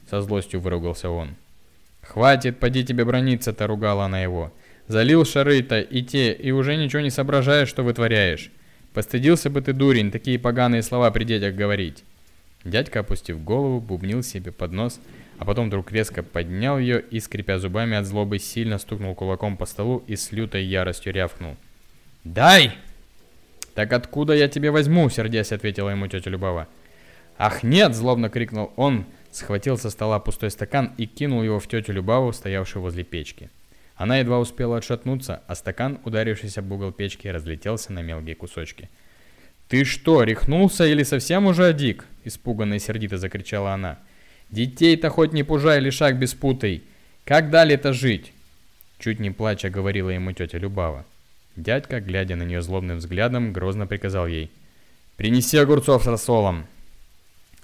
Со 0.10 0.22
злостью 0.22 0.60
выругался 0.60 1.10
он. 1.10 1.36
«Хватит, 2.02 2.60
поди 2.60 2.84
тебе 2.84 3.06
брониться-то!»— 3.06 3.66
ругала 3.68 4.06
она 4.06 4.22
его. 4.22 4.52
«Залил 4.90 5.24
шары-то 5.24 5.80
и 5.80 6.02
те, 6.02 6.34
и 6.34 6.52
уже 6.52 6.76
ничего 6.76 7.02
не 7.02 7.12
соображаешь, 7.12 7.70
что 7.70 7.84
вытворяешь. 7.84 8.52
Постыдился 8.94 9.50
бы 9.50 9.62
ты, 9.62 9.72
дурень, 9.72 10.12
такие 10.12 10.38
поганые 10.38 10.84
слова 10.84 11.10
при 11.12 11.24
детях 11.24 11.56
говорить!» 11.56 12.04
Дядька, 12.66 13.02
опустив 13.02 13.44
голову, 13.44 13.80
бубнил 13.80 14.24
себе 14.24 14.52
под 14.52 14.72
нос, 14.72 15.00
а 15.38 15.46
потом 15.46 15.68
вдруг 15.68 15.92
резко 15.92 16.24
поднял 16.24 16.80
ее 16.80 17.00
и, 17.00 17.20
скрипя 17.20 17.60
зубами 17.60 17.96
от 17.96 18.06
злобы, 18.06 18.40
сильно 18.40 18.80
стукнул 18.80 19.14
кулаком 19.14 19.56
по 19.56 19.68
столу 19.68 20.04
и 20.08 20.16
с 20.16 20.32
лютой 20.32 20.66
яростью 20.66 21.14
рявкнул. 21.14 21.56
«Дай!» 22.24 22.72
«Так 23.76 23.94
откуда 23.94 24.34
я 24.34 24.48
тебе 24.48 24.72
возьму?»– 24.72 25.10
сердясь 25.12 25.52
ответила 25.52 25.90
ему 25.90 26.08
тетя 26.08 26.32
Любова. 26.32 26.68
«Ах 27.38 27.62
нет!»– 27.62 27.94
злобно 27.96 28.30
крикнул 28.30 28.72
он, 28.78 29.06
схватил 29.32 29.78
со 29.78 29.90
стола 29.92 30.20
пустой 30.20 30.50
стакан 30.50 30.94
и 30.98 31.06
кинул 31.06 31.44
его 31.44 31.60
в 31.60 31.68
тетю 31.68 31.92
Любаву, 31.92 32.34
стоявшую 32.34 32.82
возле 32.82 33.04
печки. 33.04 33.52
Она 33.96 34.18
едва 34.18 34.40
успела 34.40 34.78
отшатнуться, 34.78 35.44
а 35.46 35.56
стакан, 35.56 36.00
ударившийся 36.04 36.62
об 36.62 36.72
угол 36.72 36.92
печки, 36.92 37.28
разлетелся 37.28 37.94
на 37.94 38.02
мелкие 38.02 38.36
кусочки. 38.36 38.90
«Ты 39.68 39.84
что, 39.84 40.24
рехнулся 40.24 40.86
или 40.86 41.04
совсем 41.04 41.48
уже 41.48 41.66
одик?»– 41.66 42.06
испуганно 42.24 42.76
и 42.76 42.80
сердито 42.80 43.18
закричала 43.18 43.74
она. 43.74 43.98
«Детей-то 44.52 45.10
хоть 45.10 45.34
не 45.34 45.44
пужай, 45.44 45.80
лишак 45.80 46.20
беспутый! 46.20 46.84
Как 47.24 47.50
далее-то 47.50 47.92
жить?» 47.92 48.32
Чуть 49.00 49.20
не 49.20 49.32
плача 49.32 49.70
говорила 49.70 50.10
ему 50.10 50.32
тетя 50.34 50.60
Любава. 50.60 51.06
Дядька, 51.56 52.00
глядя 52.00 52.36
на 52.36 52.44
нее 52.44 52.62
злобным 52.62 52.98
взглядом, 52.98 53.54
грозно 53.54 53.88
приказал 53.88 54.28
ей. 54.28 54.52
«Принеси 55.18 55.58
огурцов 55.58 56.04
с 56.04 56.08
рассолом!» 56.08 56.68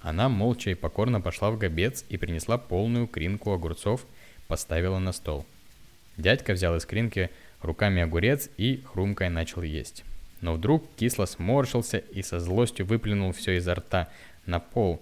Она 0.00 0.28
молча 0.28 0.70
и 0.70 0.74
покорно 0.74 1.20
пошла 1.20 1.50
в 1.52 1.58
гобец 1.58 2.04
и 2.08 2.16
принесла 2.16 2.58
полную 2.58 3.06
кринку 3.06 3.52
огурцов, 3.52 4.04
поставила 4.48 4.98
на 4.98 5.12
стол. 5.12 5.46
Дядька 6.16 6.54
взял 6.54 6.74
из 6.76 6.84
кринки 6.84 7.30
руками 7.60 8.02
огурец 8.02 8.50
и 8.56 8.82
хрумкой 8.92 9.28
начал 9.28 9.62
есть. 9.62 10.04
Но 10.42 10.52
вдруг 10.52 10.84
кисло 10.96 11.24
сморщился 11.24 11.96
и 11.98 12.22
со 12.22 12.38
злостью 12.38 12.84
выплюнул 12.84 13.32
все 13.32 13.56
изо 13.56 13.74
рта 13.74 14.08
на 14.44 14.60
пол, 14.60 15.00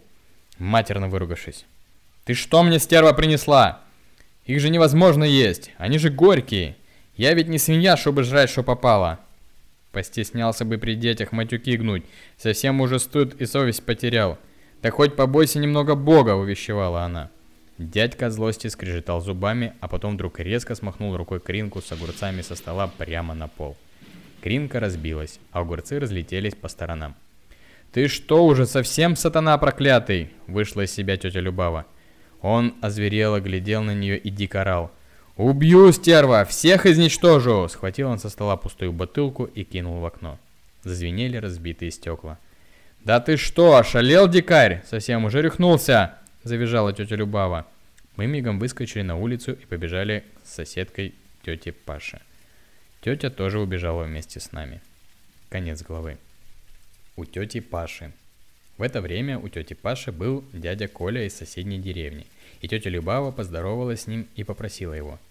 матерно 0.59 1.09
выругавшись. 1.09 1.67
«Ты 2.25 2.35
что 2.35 2.63
мне, 2.63 2.79
стерва, 2.79 3.13
принесла? 3.13 3.81
Их 4.45 4.61
же 4.61 4.71
невозможно 4.71 5.25
есть, 5.25 5.73
они 5.79 5.99
же 5.99 6.11
горькие!» 6.11 6.77
Я 7.21 7.35
ведь 7.35 7.49
не 7.49 7.59
свинья, 7.59 7.99
чтобы 7.99 8.23
жрать, 8.23 8.49
что 8.49 8.63
попало. 8.63 9.19
Постеснялся 9.93 10.65
бы 10.65 10.79
при 10.79 10.95
детях 10.95 11.33
матюки 11.33 11.77
гнуть. 11.77 12.05
Совсем 12.39 12.81
уже 12.81 12.99
стыд 12.99 13.39
и 13.39 13.45
совесть 13.45 13.85
потерял. 13.85 14.39
Да 14.81 14.91
хоть 14.91 15.17
побойся 15.17 15.59
немного 15.59 15.97
Бога, 15.97 16.35
увещевала 16.35 17.03
она. 17.03 17.29
Дядька 17.77 18.31
злости 18.31 18.69
скрежетал 18.69 19.21
зубами, 19.21 19.75
а 19.81 19.89
потом 19.89 20.15
вдруг 20.15 20.41
резко 20.41 20.75
смахнул 20.75 21.15
рукой 21.15 21.41
кринку 21.41 21.83
с 21.83 21.93
огурцами 21.93 22.41
со 22.41 22.55
стола 22.55 22.89
прямо 22.89 23.35
на 23.35 23.49
пол. 23.49 23.77
Кринка 24.41 24.81
разбилась, 24.81 25.39
а 25.53 25.61
огурцы 25.61 25.99
разлетелись 25.99 26.55
по 26.55 26.69
сторонам. 26.69 27.15
«Ты 27.93 28.09
что 28.09 28.45
уже 28.47 28.67
совсем 28.67 29.17
сатана 29.17 29.59
проклятый?»– 29.59 30.31
вышла 30.47 30.83
из 30.83 30.93
себя 30.93 31.17
тетя 31.17 31.41
Любава. 31.41 31.87
Он 32.41 32.75
озверело 32.81 33.41
глядел 33.41 33.83
на 33.83 33.95
нее 33.95 34.17
и 34.17 34.31
дико 34.31 34.63
орал. 34.63 34.91
«Убью, 35.37 35.93
стерва! 35.93 36.45
Всех 36.45 36.87
изничтожу!» 36.87 37.69
Схватил 37.69 38.09
он 38.09 38.19
со 38.19 38.31
стола 38.31 38.57
пустую 38.57 38.93
бутылку 38.93 39.45
и 39.45 39.65
кинул 39.65 40.01
в 40.01 40.07
окно. 40.07 40.39
Зазвенели 40.85 41.37
разбитые 41.37 41.91
стекла. 41.91 42.39
«Да 43.05 43.21
ты 43.21 43.37
что, 43.37 43.77
ошалел, 43.77 44.29
дикарь? 44.29 44.83
Совсем 44.87 45.25
уже 45.25 45.43
рехнулся!» 45.43 46.15
Завизжала 46.45 46.93
тетя 46.93 47.17
Любава. 47.17 47.67
Мы 48.17 48.27
мигом 48.27 48.59
выскочили 48.59 49.03
на 49.03 49.17
улицу 49.17 49.53
и 49.53 49.67
побежали 49.67 50.25
с 50.45 50.55
соседкой 50.55 51.15
тети 51.43 51.71
Паши. 51.71 52.21
Тетя 53.01 53.31
тоже 53.31 53.59
убежала 53.61 54.05
вместе 54.05 54.41
с 54.41 54.53
нами. 54.53 54.81
Конец 55.49 55.83
главы. 55.83 56.19
У 57.17 57.25
тети 57.25 57.61
Паши. 57.61 58.13
В 58.79 58.83
это 58.83 59.01
время 59.01 59.39
у 59.39 59.49
тети 59.49 59.75
Паши 59.75 60.13
был 60.13 60.45
дядя 60.53 60.89
Коля 60.89 61.27
из 61.27 61.35
соседней 61.35 61.79
деревни, 61.79 62.27
и 62.61 62.69
тетя 62.69 62.91
Любава 62.91 63.31
поздоровалась 63.31 64.03
с 64.03 64.07
ним 64.07 64.27
и 64.37 64.45
попросила 64.45 64.95
его– 64.95 65.19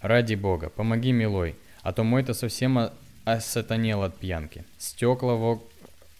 Ради 0.00 0.34
бога, 0.34 0.68
помоги, 0.68 1.12
милой, 1.12 1.56
а 1.82 1.92
то 1.92 2.04
мой-то 2.04 2.34
совсем 2.34 2.90
осатанел 3.24 4.02
от 4.02 4.16
пьянки. 4.16 4.64
Стекла 4.78 5.34
в, 5.34 5.60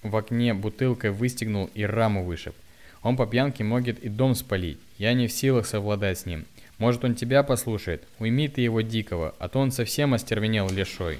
в 0.02 0.16
окне 0.16 0.54
бутылкой 0.54 1.10
выстегнул 1.10 1.70
и 1.74 1.84
раму 1.84 2.24
вышиб. 2.24 2.54
Он 3.02 3.16
по 3.16 3.26
пьянке 3.26 3.64
может 3.64 3.98
и 4.00 4.08
дом 4.08 4.34
спалить. 4.34 4.78
Я 4.98 5.12
не 5.12 5.26
в 5.26 5.32
силах 5.32 5.66
совладать 5.66 6.18
с 6.18 6.26
ним. 6.26 6.46
Может, 6.78 7.04
он 7.04 7.14
тебя 7.14 7.42
послушает? 7.42 8.06
Уйми 8.18 8.48
ты 8.48 8.60
его 8.60 8.82
дикого, 8.82 9.34
а 9.38 9.48
то 9.48 9.58
он 9.60 9.70
совсем 9.70 10.12
остервенел 10.12 10.68
лешой. 10.70 11.18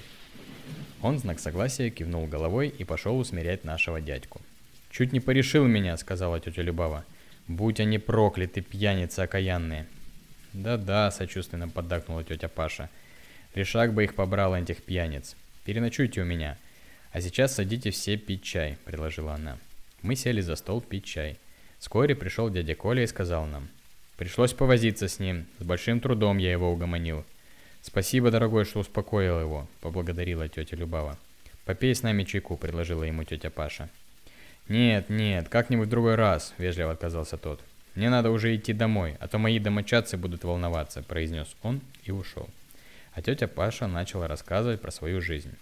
Он 1.02 1.18
знак 1.18 1.40
согласия 1.40 1.90
кивнул 1.90 2.26
головой 2.26 2.68
и 2.68 2.84
пошел 2.84 3.18
усмирять 3.18 3.64
нашего 3.64 4.00
дядьку. 4.00 4.40
«Чуть 4.90 5.12
не 5.12 5.20
порешил 5.20 5.66
меня»,— 5.66 5.96
сказала 5.98 6.40
тетя 6.40 6.62
Любава. 6.62 7.04
«Будь 7.48 7.80
они 7.80 7.98
прокляты, 7.98 8.60
пьяницы 8.60 9.20
окаянные». 9.20 9.86
«Да-да»,— 10.52 11.10
сочувственно 11.12 11.68
поддакнула 11.68 12.24
тетя 12.24 12.48
Паша. 12.48 12.88
«Решак 13.54 13.92
бы 13.92 14.04
их 14.04 14.14
побрал, 14.14 14.54
этих 14.54 14.82
пьяниц. 14.82 15.36
Переночуйте 15.64 16.22
у 16.22 16.24
меня. 16.24 16.56
А 17.12 17.20
сейчас 17.20 17.54
садитесь 17.54 17.94
все 17.94 18.16
пить 18.16 18.42
чай»,— 18.42 18.78
предложила 18.84 19.34
она. 19.34 19.58
Мы 20.02 20.16
сели 20.16 20.40
за 20.40 20.56
стол 20.56 20.80
пить 20.80 21.04
чай. 21.04 21.38
Вскоре 21.78 22.14
пришел 22.14 22.48
дядя 22.50 22.74
Коля 22.74 23.02
и 23.02 23.06
сказал 23.06 23.46
нам. 23.46 23.68
Пришлось 24.16 24.54
повозиться 24.54 25.08
с 25.08 25.18
ним. 25.18 25.46
С 25.58 25.64
большим 25.64 26.00
трудом 26.00 26.38
я 26.38 26.50
его 26.50 26.72
угомонил. 26.72 27.24
«Спасибо, 27.82 28.30
дорогой, 28.30 28.64
что 28.64 28.80
успокоил 28.80 29.40
его»,— 29.40 29.68
поблагодарила 29.82 30.48
тетя 30.48 30.74
Любава. 30.74 31.18
«Попей 31.66 31.94
с 31.94 32.02
нами 32.02 32.24
чайку»,— 32.24 32.56
предложила 32.58 33.04
ему 33.04 33.24
тетя 33.24 33.50
Паша. 33.50 33.90
«Нет, 34.68 35.10
нет, 35.10 35.48
как-нибудь 35.50 35.88
в 35.88 35.90
другой 35.90 36.14
раз»,— 36.14 36.54
вежливо 36.58 36.92
отказался 36.92 37.36
тот. 37.36 37.60
«Мне 37.94 38.08
надо 38.08 38.30
уже 38.30 38.56
идти 38.56 38.72
домой, 38.72 39.16
а 39.20 39.28
то 39.28 39.38
мои 39.38 39.58
домочадцы 39.58 40.16
будут 40.16 40.44
волноваться»,– 40.44 41.02
произнес 41.08 41.54
он 41.62 41.82
и 42.04 42.10
ушел. 42.10 42.48
А 43.12 43.20
тетя 43.20 43.48
Паша 43.48 43.86
начала 43.86 44.28
рассказывать 44.28 44.80
про 44.80 44.90
свою 44.90 45.20
жизнь. 45.20 45.54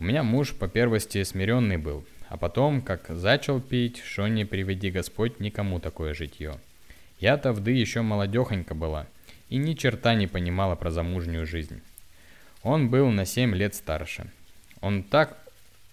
«У 0.00 0.04
меня 0.04 0.24
муж 0.24 0.52
по 0.52 0.66
первости 0.66 1.22
смиренный 1.22 1.76
был, 1.76 2.04
а 2.28 2.36
потом, 2.36 2.82
как 2.82 3.06
зачал 3.08 3.60
пить, 3.60 4.02
что 4.04 4.26
не 4.26 4.44
приведи 4.44 4.90
Господь 4.90 5.38
никому 5.38 5.78
такое 5.78 6.12
житье. 6.12 6.58
Я-то 7.22 7.52
вды 7.52 7.70
еще 7.70 8.02
молодехонька 8.02 8.74
была 8.74 9.06
и 9.48 9.56
ни 9.56 9.74
черта 9.74 10.14
не 10.14 10.26
понимала 10.26 10.74
про 10.74 10.90
замужнюю 10.90 11.46
жизнь. 11.46 11.80
Он 12.64 12.90
был 12.90 13.10
на 13.10 13.24
семь 13.26 13.54
лет 13.54 13.76
старше. 13.76 14.26
Он 14.80 15.04
так 15.04 15.38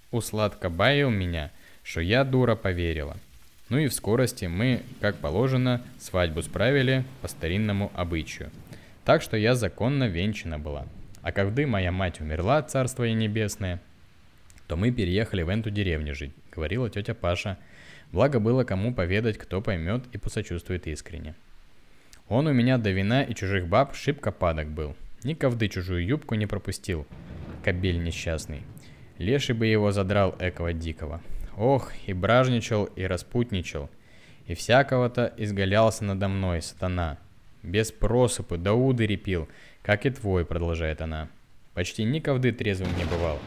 усладкобавил 0.10 1.12
меня, 1.12 1.52
что 1.84 2.02
я, 2.02 2.24
дура, 2.24 2.56
поверила. 2.56 3.16
Ну 3.70 3.78
и 3.78 3.88
в 3.88 3.94
скорости 3.94 4.46
мы, 4.46 4.82
как 5.02 5.18
положено, 5.18 5.84
свадьбу 6.00 6.42
справили 6.42 7.06
по 7.22 7.28
старинному 7.28 7.92
обычаю. 7.94 8.50
Так 9.06 9.22
что 9.22 9.38
я 9.38 9.54
законно 9.54 10.08
венчана 10.08 10.58
была. 10.58 10.88
А 11.22 11.32
когда 11.32 11.68
моя 11.68 11.92
мать 11.92 12.22
умерла, 12.22 12.64
царство 12.64 13.04
ей 13.04 13.14
небесное, 13.14 13.80
то 14.68 14.76
мы 14.76 14.90
переехали 14.90 15.44
в 15.44 15.50
эту 15.50 15.70
деревню 15.70 16.16
жить, 16.16 16.32
говорила 16.52 16.90
тетя 16.90 17.14
Паша. 17.14 17.60
Благо 18.12 18.40
было 18.40 18.64
кому 18.64 18.94
поведать, 18.94 19.38
кто 19.38 19.62
поймет 19.62 20.04
и 20.12 20.18
посочувствует 20.18 20.88
искренне. 20.88 21.36
Он 22.28 22.48
у 22.48 22.54
меня 22.54 22.78
до 22.78 22.92
вина 22.92 23.24
и 23.24 23.34
чужих 23.36 23.68
баб 23.68 23.96
шибко 23.96 24.32
падок 24.32 24.68
был. 24.70 24.96
Ни 25.24 25.34
ковды 25.34 25.68
чужую 25.68 26.06
юбку 26.06 26.36
не 26.36 26.46
пропустил. 26.46 27.06
Кобель 27.64 28.04
несчастный. 28.04 28.64
Леший 29.18 29.54
бы 29.54 29.68
его 29.68 29.92
задрал 29.92 30.36
экого 30.40 30.74
дикого. 30.74 31.22
Ох, 31.58 31.92
и 32.06 32.14
бражничал, 32.14 32.86
и 32.86 33.04
распутничал. 33.04 33.90
И 34.48 34.56
всякого-то 34.56 35.34
изгалялся 35.38 36.06
надо 36.06 36.28
мной, 36.28 36.62
сатана. 36.62 37.18
Без 37.64 37.92
просыпу, 37.92 38.58
да 38.58 38.74
удыри 38.74 39.18
пил, 39.18 39.50
как 39.82 40.06
и 40.06 40.10
твой, 40.10 40.46
продолжает 40.46 41.02
она. 41.02 41.28
Почти 41.74 42.04
ни 42.04 42.20
ковды 42.20 42.52
трезвым 42.52 42.90
не 42.98 43.04
бывал. 43.04 43.40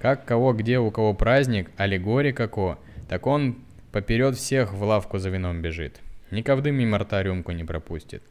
Как 0.00 0.24
кого 0.24 0.52
где 0.52 0.78
у 0.78 0.90
кого 0.90 1.14
праздник, 1.14 1.70
аллегория 1.76 2.32
како, 2.32 2.78
так 3.08 3.26
он 3.26 3.58
поперед 3.94 4.34
всех 4.34 4.72
в 4.72 4.82
лавку 4.82 5.18
за 5.18 5.30
вином 5.30 5.62
бежит. 5.62 6.00
Ни 6.32 6.42
ковды 6.42 6.72
мимо 6.72 6.98
рта 6.98 7.22
рюмку 7.22 7.52
не 7.52 7.62
пропустит. 7.62 8.24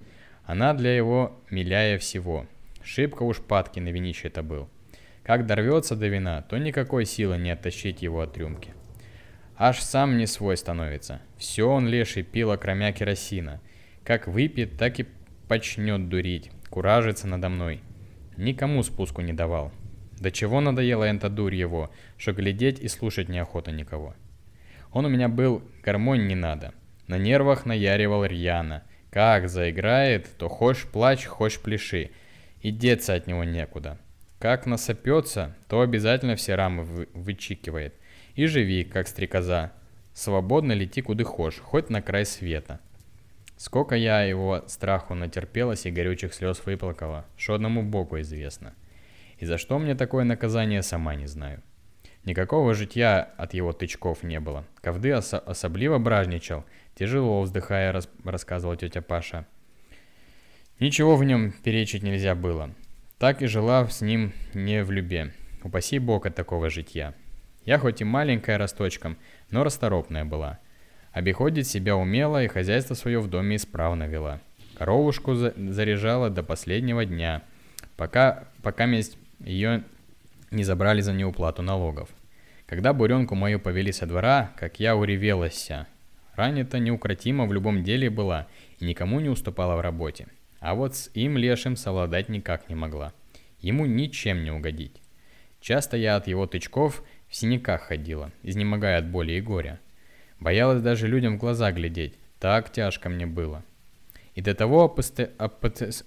Она 0.43 0.73
для 0.73 0.93
его 0.93 1.39
миляя 1.49 1.97
всего. 1.97 2.45
Шибко 2.83 3.23
уж 3.23 3.37
падки 3.37 3.79
на 3.79 3.87
винище 3.87 4.27
это 4.27 4.43
был. 4.43 4.67
Как 5.23 5.45
дорвется 5.45 5.95
до 5.95 6.09
вина, 6.09 6.41
то 6.41 6.57
никакой 6.57 7.05
силы 7.05 7.37
не 7.37 7.49
оттащить 7.49 8.01
его 8.01 8.19
от 8.19 8.37
рюмки. 8.37 8.73
Аж 9.55 9.79
сам 9.79 10.17
не 10.17 10.27
свой 10.27 10.57
становится. 10.57 11.21
Все 11.37 11.63
он 11.63 11.87
леший 11.87 12.23
пил, 12.23 12.51
окромя 12.51 12.91
керосина. 12.91 13.61
Как 14.03 14.27
выпьет, 14.27 14.77
так 14.77 14.99
и 14.99 15.07
почнет 15.47 16.09
дурить, 16.09 16.51
куражиться 16.69 17.25
надо 17.25 17.47
мной. 17.47 17.79
Никому 18.35 18.83
спуску 18.83 19.21
не 19.21 19.31
давал. 19.31 19.71
До 20.19 20.29
чего 20.29 20.59
надоела 20.59 21.05
эта 21.05 21.29
дурь 21.29 21.55
его, 21.55 21.89
что 22.17 22.33
глядеть 22.33 22.79
и 22.81 22.89
слушать 22.89 23.29
неохота 23.29 23.71
никого. 23.71 24.13
Он 24.93 25.05
у 25.05 25.09
меня 25.09 25.27
был, 25.27 25.63
гармонь 25.83 26.27
не 26.27 26.35
надо. 26.35 26.73
На 27.07 27.17
нервах 27.17 27.65
наяривал 27.65 28.23
рьяно. 28.25 28.83
Как 29.09 29.49
заиграет, 29.49 30.27
то 30.37 30.47
хочешь 30.47 30.85
плачь, 30.85 31.25
хочешь 31.25 31.59
пляши. 31.59 32.11
И 32.61 32.71
деться 32.71 33.13
от 33.13 33.27
него 33.27 33.43
некуда. 33.43 33.97
Как 34.39 34.65
насопется, 34.65 35.55
то 35.67 35.81
обязательно 35.81 36.35
все 36.35 36.55
рамы 36.55 36.83
вы 36.83 37.09
вычикивает. 37.13 37.95
И 38.35 38.45
живи, 38.45 38.83
как 38.83 39.07
стрекоза. 39.07 39.71
Свободно 40.13 40.73
лети 40.73 41.01
куда 41.01 41.23
хочешь, 41.23 41.59
хоть 41.59 41.89
на 41.89 42.01
край 42.01 42.25
света. 42.25 42.79
Сколько 43.57 43.95
я 43.95 44.21
его 44.21 44.63
страху 44.67 45.15
натерпелась 45.15 45.85
и 45.85 45.91
горючих 45.91 46.33
слез 46.33 46.61
выплакала, 46.65 47.25
что 47.35 47.55
одному 47.55 47.83
Богу 47.83 48.19
известно. 48.21 48.73
И 49.39 49.45
за 49.45 49.57
что 49.57 49.79
мне 49.79 49.95
такое 49.95 50.23
наказание, 50.23 50.83
сама 50.83 51.15
не 51.15 51.25
знаю. 51.25 51.61
Никакого 52.25 52.73
житья 52.73 53.29
от 53.37 53.53
его 53.53 53.73
тычков 53.73 54.23
не 54.23 54.39
было. 54.39 54.65
Ковды 54.81 55.13
ос- 55.15 55.33
особливо 55.33 55.97
бражничал, 55.97 56.63
тяжело 56.95 57.41
вздыхая, 57.41 57.91
рас- 57.91 58.09
рассказывала 58.23 58.77
тетя 58.77 59.01
Паша. 59.01 59.45
Ничего 60.79 61.15
в 61.15 61.23
нем 61.23 61.51
перечить 61.63 62.03
нельзя 62.03 62.33
было. 62.35 62.69
Так 63.19 63.41
и 63.41 63.47
жила 63.47 63.87
с 63.87 64.01
ним 64.01 64.33
не 64.53 64.83
в 64.83 64.91
любе. 64.91 65.33
Упаси 65.63 65.99
бог 65.99 66.25
от 66.25 66.35
такого 66.35 66.69
житья. 66.69 67.13
Я 67.65 67.77
хоть 67.77 68.01
и 68.01 68.05
маленькая 68.05 68.57
росточком, 68.57 69.17
но 69.49 69.63
расторопная 69.63 70.25
была. 70.25 70.59
Обиходить 71.11 71.67
себя 71.67 71.95
умела 71.95 72.43
и 72.43 72.47
хозяйство 72.47 72.95
свое 72.95 73.19
в 73.19 73.29
доме 73.29 73.57
исправно 73.57 74.07
вела. 74.07 74.39
Коровушку 74.77 75.35
за- 75.35 75.53
заряжала 75.55 76.29
до 76.29 76.41
последнего 76.41 77.05
дня, 77.05 77.43
пока, 77.95 78.45
пока 78.63 78.85
месть 78.85 79.17
ее 79.39 79.83
не 80.53 80.63
забрали 80.63 81.01
за 81.01 81.13
неуплату 81.13 81.61
налогов. 81.61 82.09
Когда 82.65 82.93
буренку 82.93 83.35
мою 83.35 83.59
повели 83.59 83.91
со 83.91 84.05
двора, 84.05 84.53
как 84.55 84.79
я 84.79 84.95
уревелася. 84.95 85.87
Ранее-то 86.35 86.79
неукротима 86.79 87.45
в 87.45 87.53
любом 87.53 87.83
деле 87.83 88.09
была 88.09 88.47
и 88.79 88.85
никому 88.85 89.19
не 89.19 89.29
уступала 89.29 89.75
в 89.75 89.81
работе. 89.81 90.27
А 90.59 90.75
вот 90.75 90.95
с 90.95 91.11
им 91.13 91.37
лешим 91.37 91.75
совладать 91.75 92.29
никак 92.29 92.69
не 92.69 92.75
могла. 92.75 93.13
Ему 93.59 93.85
ничем 93.85 94.43
не 94.43 94.51
угодить. 94.51 95.01
Часто 95.59 95.97
я 95.97 96.15
от 96.15 96.27
его 96.27 96.47
тычков 96.47 97.03
в 97.29 97.35
синяках 97.35 97.83
ходила, 97.83 98.31
изнемогая 98.43 98.97
от 98.97 99.07
боли 99.07 99.33
и 99.33 99.41
горя. 99.41 99.79
Боялась 100.39 100.81
даже 100.81 101.07
людям 101.07 101.35
в 101.37 101.39
глаза 101.39 101.71
глядеть, 101.71 102.15
так 102.39 102.71
тяжко 102.71 103.09
мне 103.09 103.25
было. 103.25 103.63
И 104.35 104.41
до 104.41 104.53
того 104.53 104.83
опусте... 104.83 105.31
опус- 105.37 106.05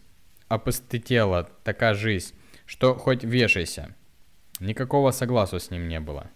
опустетела 0.49 1.49
такая 1.65 1.95
жизнь, 1.95 2.35
что 2.67 2.95
хоть 2.95 3.25
вешайся. 3.25 3.95
Никакого 4.61 5.11
согласу 5.11 5.61
с 5.61 5.71
ним 5.71 5.89
не 5.89 6.01
было. 6.01 6.27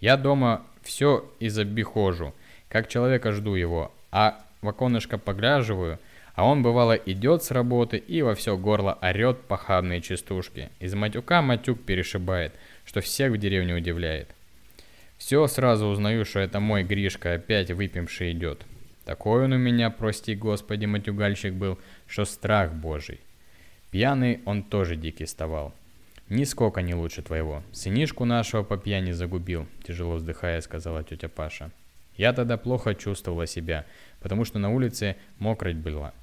Я 0.00 0.16
дома 0.16 0.62
все 0.82 1.30
из 1.38 1.58
обихожу, 1.58 2.34
как 2.68 2.88
человека 2.88 3.32
жду 3.32 3.54
его, 3.54 3.92
а 4.10 4.42
в 4.60 4.68
оконышко 4.68 5.18
поглядываю, 5.18 5.98
а 6.34 6.46
он 6.46 6.62
бывало 6.62 6.94
идет 6.94 7.44
с 7.44 7.50
работы 7.50 7.96
и 7.98 8.22
во 8.22 8.34
все 8.34 8.56
горло 8.56 8.98
орет 9.02 9.42
похабные 9.42 10.00
частушки. 10.00 10.70
Из 10.80 10.94
матюка 10.94 11.42
матюк 11.42 11.80
перешибает, 11.84 12.54
что 12.84 13.00
всех 13.00 13.32
в 13.32 13.38
деревне 13.38 13.74
удивляет. 13.74 14.28
Все 15.18 15.46
сразу 15.46 15.86
узнаю, 15.86 16.24
что 16.24 16.40
это 16.40 16.60
мой 16.60 16.82
Гришка 16.82 17.34
опять 17.34 17.70
выпивший 17.70 18.32
идет. 18.32 18.64
Такой 19.04 19.44
он 19.44 19.52
у 19.52 19.58
меня, 19.58 19.90
прости 19.90 20.34
господи, 20.34 20.86
матюгальщик 20.86 21.52
был, 21.52 21.78
что 22.06 22.24
страх 22.24 22.72
божий. 22.72 23.20
Пьяный 23.90 24.40
он 24.46 24.62
тоже 24.62 24.96
дикий 24.96 25.26
ставал. 25.26 25.74
Нисколько 26.30 26.80
не 26.80 26.94
лучше 26.94 27.22
твоего. 27.22 27.64
Сынишку 27.72 28.24
нашего 28.24 28.62
по 28.62 28.78
пьяни 28.78 29.10
загубил, 29.10 29.66
тяжело 29.82 30.14
вздыхая, 30.14 30.60
сказала 30.60 31.02
тетя 31.02 31.28
Паша. 31.28 31.72
Я 32.16 32.32
тогда 32.32 32.56
плохо 32.56 32.94
чувствовала 32.94 33.48
себя, 33.48 33.84
потому 34.20 34.44
что 34.44 34.60
на 34.60 34.70
улице 34.70 35.16
мокроть 35.38 35.74
была. 35.74 36.14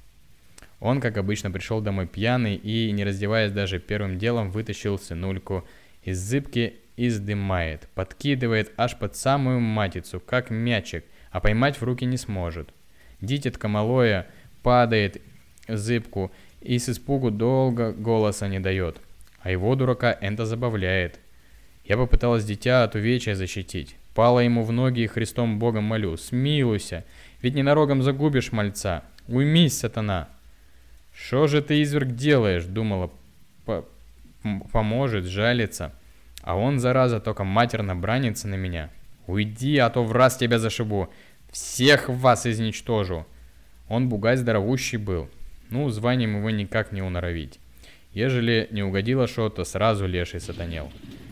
Он, 0.80 1.02
как 1.02 1.18
обычно, 1.18 1.50
пришел 1.50 1.82
домой 1.82 2.06
пьяный 2.06 2.54
и, 2.54 2.90
не 2.92 3.04
раздеваясь 3.04 3.52
даже 3.52 3.80
первым 3.80 4.16
делом, 4.16 4.50
вытащил 4.50 4.98
сынульку 4.98 5.68
из 6.02 6.18
зыбки 6.18 6.76
и 6.96 7.10
сдымает, 7.10 7.86
подкидывает 7.94 8.72
аж 8.78 8.96
под 8.96 9.14
самую 9.14 9.60
матицу, 9.60 10.20
как 10.20 10.48
мячик, 10.48 11.04
а 11.30 11.40
поймать 11.40 11.78
в 11.78 11.82
руки 11.82 12.06
не 12.06 12.16
сможет. 12.16 12.70
Дитятка 13.20 13.68
малое 13.68 14.26
падает 14.62 15.20
в 15.66 15.76
зыбку 15.76 16.32
и 16.62 16.78
с 16.78 16.88
испугу 16.88 17.30
долго 17.30 17.92
голоса 17.92 18.48
не 18.48 18.58
дает. 18.58 19.02
А 19.48 19.50
его 19.50 19.74
дурака 19.76 20.14
это 20.20 20.44
забавляет. 20.44 21.20
Я 21.86 21.96
попыталась 21.96 22.44
дитя 22.44 22.84
от 22.84 22.94
увечья 22.96 23.34
защитить. 23.34 23.96
Пала 24.14 24.40
ему 24.40 24.62
в 24.62 24.72
ноги 24.72 25.00
и 25.00 25.06
Христом 25.06 25.58
Богом 25.58 25.84
молю. 25.84 26.18
Смилуйся, 26.18 27.06
ведь 27.40 27.54
ненароком 27.54 28.02
загубишь 28.02 28.52
мальца. 28.52 29.04
Уймись, 29.26 29.78
сатана. 29.78 30.28
Что 31.14 31.46
же 31.46 31.62
ты, 31.62 31.80
изверг, 31.80 32.08
делаешь? 32.08 32.66
Думала, 32.66 33.10
по- 33.64 33.86
поможет, 34.70 35.24
жалится. 35.24 35.94
А 36.42 36.54
он, 36.54 36.78
зараза, 36.78 37.18
только 37.18 37.42
матерно 37.44 37.96
бранится 37.96 38.48
на 38.48 38.56
меня. 38.56 38.90
Уйди, 39.26 39.78
а 39.78 39.88
то 39.88 40.04
в 40.04 40.12
раз 40.12 40.36
тебя 40.36 40.58
зашибу. 40.58 41.08
Всех 41.50 42.10
вас 42.10 42.44
изничтожу. 42.46 43.24
Он 43.88 44.10
бугай 44.10 44.36
здоровущий 44.36 44.98
был. 44.98 45.30
Ну, 45.70 45.88
званием 45.88 46.36
его 46.36 46.50
никак 46.50 46.92
не 46.92 47.00
уноровить. 47.00 47.58
Ежели 48.18 48.66
не 48.72 48.82
угодило 48.82 49.28
что-то, 49.28 49.62
сразу 49.62 50.08
леший 50.08 50.40
сатанел. 50.40 50.90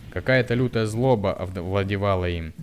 Какая-то 0.09 0.53
лютая 0.53 0.85
злоба 0.85 1.33
овладевала 1.33 2.29
им, 2.29 2.53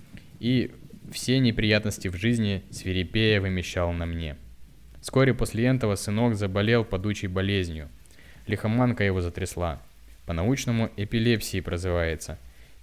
и 0.41 0.71
все 1.13 1.39
неприятности 1.39 2.09
в 2.09 2.17
жизни 2.17 2.63
свирепея 2.71 3.43
вымещал 3.43 3.93
на 3.93 4.07
мне. 4.07 4.37
Вскоре 5.03 5.35
после 5.35 5.67
этого 5.67 5.95
сынок 5.97 6.37
заболел 6.37 6.87
подучей 6.87 7.29
болезнью. 7.29 7.91
Лихоманка 8.47 9.05
его 9.05 9.21
затрясла. 9.21 9.83
По-научному 10.25 10.91
эпилепсией 10.97 11.63
прозывается. 11.63 12.39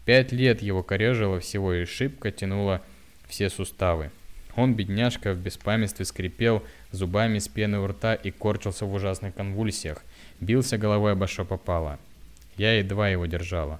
Пять 0.06 0.32
лет 0.32 0.62
его 0.62 0.84
корежило 0.84 1.40
всего 1.40 1.74
и 1.74 1.86
шибко 1.86 2.30
тянуло 2.30 2.84
все 3.28 3.50
суставы. 3.50 4.12
Он, 4.56 4.76
бедняжка, 4.76 5.34
в 5.34 5.40
беспамятстве 5.40 6.06
скрипел 6.06 6.62
зубами 6.92 7.40
с 7.40 7.48
пены 7.48 7.80
у 7.80 7.88
рта 7.88 8.14
и 8.14 8.30
корчился 8.30 8.86
в 8.86 8.94
ужасных 8.94 9.34
конвульсиях. 9.34 10.04
Бился 10.42 10.80
головой 10.80 11.12
обо 11.12 11.28
что 11.28 11.46
попало. 11.46 12.00
Я 12.58 12.78
едва 12.78 13.10
его 13.10 13.28
держала. 13.28 13.80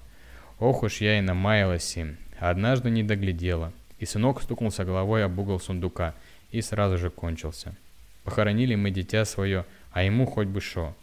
Ох 0.60 0.84
уж 0.84 1.02
я 1.02 1.18
и 1.18 1.22
намаялась 1.22 1.98
им. 1.98 2.18
Однажды 2.40 2.92
не 2.92 3.04
доглядела. 3.04 3.74
И 3.98 4.06
сынок 4.06 4.42
стукнулся 4.42 4.86
головой 4.86 5.26
об 5.26 5.38
угол 5.40 5.60
сундука 5.60 6.14
и 6.52 6.62
сразу 6.62 7.00
же 7.00 7.10
кончился. 7.10 7.76
Похоронили 8.24 8.76
мы 8.76 8.92
дитя 8.92 9.26
свое, 9.26 9.66
а 9.92 10.04
ему 10.04 10.28
хоть 10.28 10.48
бы 10.48 10.62
шо. 10.62 10.96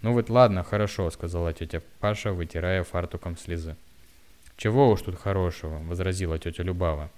Ну 0.00 0.14
вот 0.14 0.30
ладно, 0.30 0.62
хорошо, 0.64 1.10
сказала 1.10 1.52
тетя 1.52 1.82
Паша, 2.00 2.32
вытирая 2.32 2.82
фартуком 2.82 3.36
слезы. 3.36 3.76
Чего 4.56 4.90
уж 4.90 5.02
тут 5.02 5.18
хорошего, 5.18 5.78
возразила 5.80 6.38
тетя 6.38 6.62
Любава. 6.62 7.10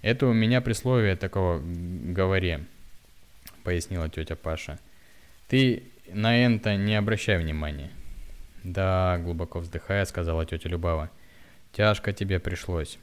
Это 0.00 0.26
у 0.26 0.32
меня 0.32 0.60
присловие 0.60 1.16
такого 1.16 1.60
говоре, 1.60 2.64
пояснила 3.64 4.08
тетя 4.08 4.36
Паша. 4.36 4.78
Ты 5.48 5.89
на 6.08 6.44
это 6.44 6.76
не 6.76 6.94
обращай 6.94 7.38
внимания. 7.38 7.90
Да, 8.64 9.18
глубоко 9.18 9.60
вздыхая, 9.60 10.04
сказала 10.04 10.44
тетя 10.44 10.68
Любава. 10.68 11.10
Тяжко 11.72 12.12
тебе 12.12 12.38
пришлось. 12.38 12.98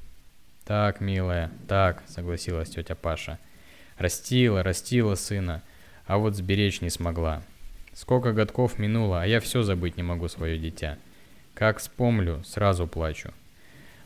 Так, 0.66 1.00
милая, 1.00 1.52
так, 1.68 2.04
согласилась 2.08 2.70
тетя 2.70 2.96
Паша. 2.96 3.40
Растила, 3.98 4.64
растила 4.64 5.16
сына, 5.16 5.64
а 6.06 6.18
вот 6.18 6.36
сберечь 6.36 6.82
не 6.82 6.90
смогла. 6.90 7.42
Сколько 7.94 8.34
годков 8.34 8.78
минуло, 8.78 9.22
а 9.22 9.26
я 9.26 9.40
все 9.40 9.64
забыть 9.64 9.98
не 9.98 10.04
могу 10.04 10.28
свое 10.28 10.60
дитя. 10.60 10.98
Как 11.56 11.80
вспомню, 11.80 12.44
сразу 12.44 12.86
плачу. 12.86 13.34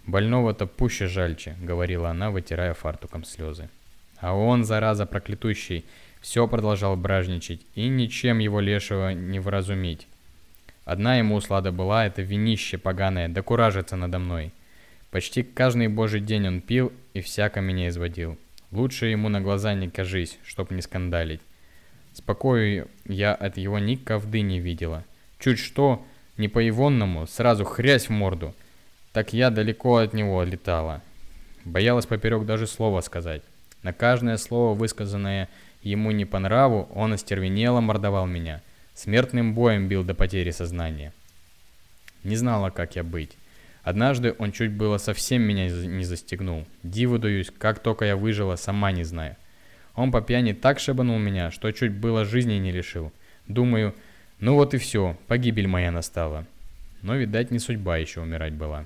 Больного-то 0.05 0.65
пуще 0.65 1.07
жальче, 1.07 1.57
говорила 1.61 2.09
она, 2.09 2.31
вытирая 2.31 2.73
фартуком 2.73 3.23
слезы. 3.23 3.69
А 4.17 4.33
он, 4.33 4.63
зараза 4.63 5.05
проклятущий, 5.05 5.83
все 6.21 6.47
продолжал 6.47 6.95
бражничать, 6.95 7.61
и 7.75 7.87
ничем 7.87 8.39
его 8.39 8.59
лешего 8.59 9.13
не 9.13 9.39
вразумить. 9.39 10.07
Одна 10.85 11.17
ему 11.17 11.35
услада 11.35 11.71
была, 11.71 12.05
это 12.05 12.21
винище 12.21 12.77
поганое, 12.77 13.27
да 13.27 13.41
куражится 13.41 13.95
надо 13.95 14.19
мной. 14.19 14.53
Почти 15.09 15.43
каждый 15.43 15.87
божий 15.87 16.21
день 16.21 16.47
он 16.47 16.61
пил 16.61 16.93
и 17.13 17.21
всяко 17.21 17.59
меня 17.59 17.89
изводил. 17.89 18.37
Лучше 18.71 19.07
ему 19.07 19.27
на 19.27 19.41
глаза 19.41 19.73
не 19.73 19.89
кажись, 19.89 20.39
чтоб 20.43 20.71
не 20.71 20.81
скандалить. 20.81 21.41
Спокою 22.13 22.87
я 23.05 23.33
от 23.33 23.57
его 23.57 23.79
ни 23.79 23.95
ковды 23.95 24.41
не 24.41 24.59
видела. 24.59 25.03
Чуть 25.39 25.59
что, 25.59 26.05
не 26.37 26.47
по-ивонному, 26.47 27.27
сразу 27.27 27.65
хрясь 27.65 28.07
в 28.07 28.11
морду. 28.11 28.53
Так 29.11 29.33
я 29.33 29.49
далеко 29.49 29.97
от 29.97 30.13
него 30.13 30.43
летала. 30.43 31.01
Боялась 31.65 32.05
поперек 32.05 32.45
даже 32.45 32.67
слова 32.67 33.01
сказать. 33.01 33.43
На 33.83 33.93
каждое 33.93 34.37
слово, 34.37 34.73
высказанное 34.75 35.49
ему 35.83 36.11
не 36.11 36.25
по 36.25 36.39
нраву, 36.39 36.89
он 36.93 37.13
остервенело 37.13 37.81
мордовал 37.81 38.25
меня. 38.25 38.61
Смертным 38.93 39.53
боем 39.53 39.87
бил 39.87 40.03
до 40.03 40.13
потери 40.13 40.51
сознания. 40.51 41.13
Не 42.23 42.35
знала, 42.35 42.69
как 42.69 42.95
я 42.95 43.03
быть. 43.03 43.37
Однажды 43.83 44.35
он 44.37 44.51
чуть 44.51 44.71
было 44.71 44.97
совсем 44.97 45.41
меня 45.41 45.67
не 45.69 46.03
застегнул. 46.03 46.67
Диву 46.83 47.17
даюсь, 47.17 47.51
как 47.57 47.79
только 47.79 48.05
я 48.05 48.15
выжила, 48.15 48.55
сама 48.55 48.91
не 48.91 49.03
знаю. 49.03 49.35
Он 49.95 50.11
по 50.11 50.21
пьяни 50.21 50.53
так 50.53 50.79
шибанул 50.79 51.17
меня, 51.17 51.51
что 51.51 51.71
чуть 51.71 51.91
было 51.91 52.25
жизни 52.25 52.53
не 52.53 52.71
лишил. 52.71 53.11
Думаю, 53.47 53.95
ну 54.39 54.55
вот 54.55 54.73
и 54.73 54.77
все, 54.77 55.17
погибель 55.27 55.67
моя 55.67 55.91
настала. 55.91 56.45
Но, 57.01 57.15
видать, 57.15 57.51
не 57.51 57.59
судьба 57.59 57.97
еще 57.97 58.21
умирать 58.21 58.53
была. 58.53 58.85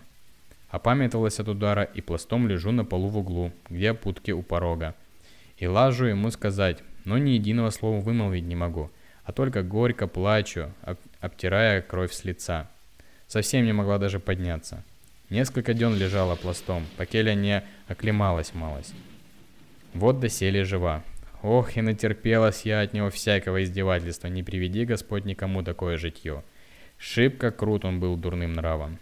Опамятовалась 0.70 1.40
от 1.40 1.48
удара 1.50 1.84
и 1.84 2.02
пластом 2.02 2.48
лежу 2.48 2.72
на 2.72 2.86
полу 2.86 3.08
в 3.10 3.18
углу, 3.18 3.52
где 3.70 3.94
путки 3.94 4.32
у 4.32 4.42
порога. 4.42 4.96
И 5.58 5.68
лажу 5.68 6.06
ему 6.06 6.32
сказать, 6.32 6.84
но 7.06 7.18
ни 7.18 7.32
единого 7.32 7.70
слова 7.70 8.02
вымолвить 8.02 8.44
не 8.44 8.56
могу, 8.56 8.92
а 9.24 9.32
только 9.32 9.64
горько 9.64 10.08
плачу, 10.08 10.72
обтирая 11.22 11.82
кровь 11.82 12.14
с 12.14 12.24
лица. 12.26 12.70
Совсем 13.28 13.66
не 13.66 13.74
могла 13.74 13.98
даже 13.98 14.20
подняться. 14.20 14.84
Несколько 15.30 15.74
дён 15.74 15.96
лежала 15.96 16.36
пластом, 16.36 16.86
покеля 16.98 17.34
не 17.34 17.64
оклемалась 17.88 18.54
малость. 18.54 18.94
Вот 19.94 20.20
доселе 20.20 20.64
жива. 20.66 21.04
Ох, 21.42 21.78
и 21.78 21.82
натерпелась 21.82 22.64
я 22.64 22.82
от 22.82 22.94
него 22.94 23.10
всякого 23.10 23.64
издевательства, 23.64 24.28
не 24.28 24.44
приведи 24.44 24.86
Господь 24.86 25.26
никому 25.26 25.64
такое 25.64 25.98
житье. 25.98 26.44
Шибко 26.98 27.52
крут 27.52 27.86
он 27.86 28.00
был 28.00 28.18
дурным 28.18 28.54
нравом. 28.54 29.00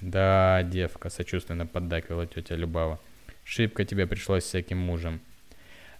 Да, 0.00 0.62
девка, 0.64 1.08
сочувственно 1.08 1.66
поддакивала 1.66 2.26
тетя 2.26 2.56
Любава. 2.56 3.00
Шибко 3.44 3.84
тебе 3.84 4.06
пришлось 4.06 4.44
всяким 4.44 4.78
мужем. 4.78 5.20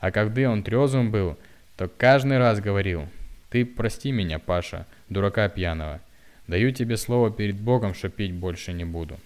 А 0.04 0.10
когда 0.10 0.50
он 0.50 0.62
трезвым 0.62 1.10
был, 1.10 1.38
то 1.78 1.88
каждый 1.88 2.36
раз 2.36 2.60
говорил, 2.60 3.08
ты 3.48 3.64
прости 3.64 4.12
меня, 4.12 4.38
Паша, 4.38 4.86
дурака 5.08 5.48
пьяного. 5.48 5.98
Даю 6.46 6.72
тебе 6.72 6.98
слово 6.98 7.30
перед 7.30 7.56
Богом, 7.56 7.94
что 7.94 8.10
пить 8.10 8.34
больше 8.34 8.74
не 8.74 8.84
буду. 8.84 9.18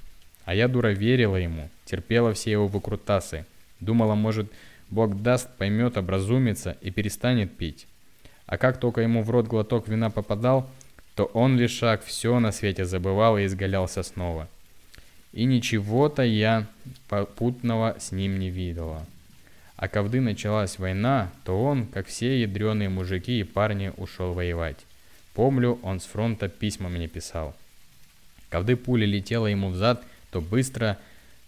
А 0.45 0.55
я, 0.55 0.69
дура, 0.69 0.93
верила 0.93 1.35
ему, 1.35 1.69
терпела 1.85 2.33
все 2.33 2.53
его 2.53 2.69
выкрутасы. 2.69 3.45
Думала, 3.81 4.15
может, 4.15 4.53
Бог 4.89 5.21
даст, 5.21 5.51
поймет, 5.57 5.97
образумится 5.97 6.77
и 6.81 6.93
перестанет 6.93 7.57
пить. 7.57 7.89
А 8.47 8.57
как 8.57 8.79
только 8.79 9.01
ему 9.01 9.25
в 9.25 9.31
рот 9.31 9.49
глоток 9.49 9.89
вина 9.89 10.11
попадал, 10.11 10.71
то 11.17 11.25
он 11.25 11.59
лишь 11.59 11.73
шаг 11.73 12.05
все 12.05 12.39
на 12.39 12.53
свете 12.53 12.85
забывал 12.85 13.37
и 13.37 13.47
изгалялся 13.47 14.05
снова. 14.05 14.47
И 15.33 15.45
ничего-то 15.45 16.23
я 16.23 16.69
попутного 17.09 17.97
с 17.99 18.13
ним 18.13 18.39
не 18.39 18.51
видела. 18.51 19.05
А 19.79 19.87
когда 19.87 20.21
началась 20.21 20.81
война, 20.81 21.31
то 21.45 21.63
он, 21.63 21.87
как 21.87 22.09
все 22.09 22.41
ядреные 22.41 22.89
мужики 22.89 23.39
и 23.39 23.45
парни, 23.45 23.93
ушел 23.97 24.35
воевать. 24.35 24.77
Помню, 25.35 25.79
он 25.85 26.01
с 26.01 26.05
фронта 26.05 26.49
письма 26.49 26.89
мне 26.89 27.07
писал. 27.07 27.55
Когда 28.51 28.75
пуля 28.77 29.07
летела 29.07 29.47
ему 29.47 29.71
в 29.71 29.77
зад, 29.77 30.03
то 30.33 30.41
быстро 30.41 30.99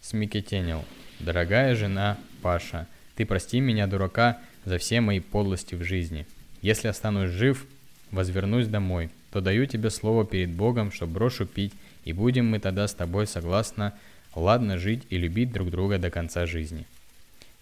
смекетенил. 0.01 0.85
«Дорогая 1.19 1.75
жена 1.75 2.19
Паша, 2.41 2.87
ты 3.17 3.27
прости 3.27 3.59
меня, 3.59 3.89
дурака, 3.89 4.39
за 4.65 4.79
все 4.79 5.01
мои 5.01 5.19
подлости 5.19 5.75
в 5.75 5.83
жизни. 5.83 6.25
Если 6.63 6.87
останусь 6.87 7.31
жив, 7.31 7.67
возвернусь 8.13 8.69
домой, 8.69 9.11
то 9.33 9.41
даю 9.41 9.67
тебе 9.67 9.91
слово 9.91 10.25
перед 10.25 10.51
Богом, 10.51 10.93
что 10.93 11.09
брошу 11.09 11.47
пить, 11.47 11.75
и 12.05 12.13
будем 12.13 12.47
мы 12.47 12.61
тогда 12.61 12.87
с 12.87 12.95
тобой 12.95 13.27
согласно 13.27 13.93
ладно 14.37 14.79
жить 14.79 15.03
и 15.11 15.19
любить 15.19 15.53
друг 15.53 15.71
друга 15.71 15.99
до 15.99 16.11
конца 16.11 16.47
жизни. 16.47 16.87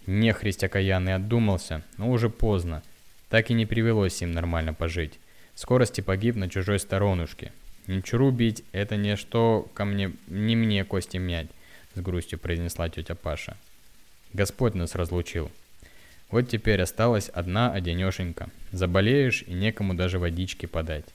Нехрист 0.07 0.63
окаянный 0.63 1.15
отдумался, 1.15 1.83
но 1.97 2.09
уже 2.09 2.29
поздно. 2.29 2.83
Так 3.29 3.51
и 3.51 3.53
не 3.53 3.65
привелось 3.65 4.21
им 4.21 4.31
нормально 4.31 4.73
пожить. 4.73 5.19
Скорости 5.55 6.01
погиб 6.01 6.35
на 6.35 6.49
чужой 6.49 6.79
сторонушке. 6.79 7.51
Ничего 7.85 8.31
бить– 8.31 8.63
это 8.71 8.95
не 8.97 9.15
что 9.15 9.69
ко 9.73 9.85
мне, 9.85 10.11
не 10.27 10.55
мне 10.55 10.85
кости 10.85 11.17
мять, 11.17 11.47
с 11.95 12.01
грустью 12.01 12.39
произнесла 12.39 12.89
тетя 12.89 13.15
Паша. 13.15 13.57
Господь 14.33 14.75
нас 14.75 14.95
разлучил. 14.95 15.51
Вот 16.29 16.47
теперь 16.47 16.81
осталась 16.81 17.29
одна 17.29 17.73
одинешенька. 17.73 18.49
Заболеешь 18.71 19.43
и 19.47 19.53
некому 19.53 19.95
даже 19.95 20.19
водички 20.19 20.67
подать. 20.67 21.05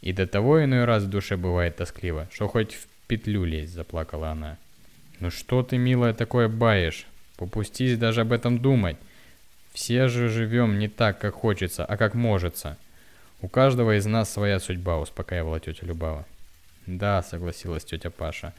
И 0.00 0.12
до 0.12 0.26
того 0.26 0.64
иной 0.64 0.84
раз 0.86 1.02
в 1.02 1.10
душе 1.10 1.36
бывает 1.36 1.76
тоскливо, 1.76 2.28
что 2.32 2.48
хоть 2.48 2.72
в 2.72 2.86
петлю 3.06 3.44
лезть, 3.44 3.74
заплакала 3.74 4.30
она. 4.30 4.56
Ну 5.18 5.30
что 5.30 5.62
ты, 5.62 5.76
милая, 5.76 6.14
такое 6.14 6.48
баешь? 6.48 7.06
Попустись 7.40 7.96
даже 7.96 8.20
об 8.20 8.32
этом 8.32 8.58
думать. 8.58 8.98
Все 9.72 10.08
же 10.08 10.28
живем 10.28 10.78
не 10.78 10.88
так, 10.88 11.18
как 11.18 11.34
хочется, 11.34 11.86
а 11.86 11.96
как 11.96 12.12
можется. 12.12 12.76
У 13.40 13.48
каждого 13.48 13.96
из 13.96 14.04
нас 14.04 14.30
своя 14.30 14.60
судьба, 14.60 14.98
успокаивала 14.98 15.58
тетя 15.58 15.86
Любава. 15.86 16.26
Да, 16.86 17.22
согласилась 17.22 17.86
тетя 17.86 18.10
Паша. 18.10 18.52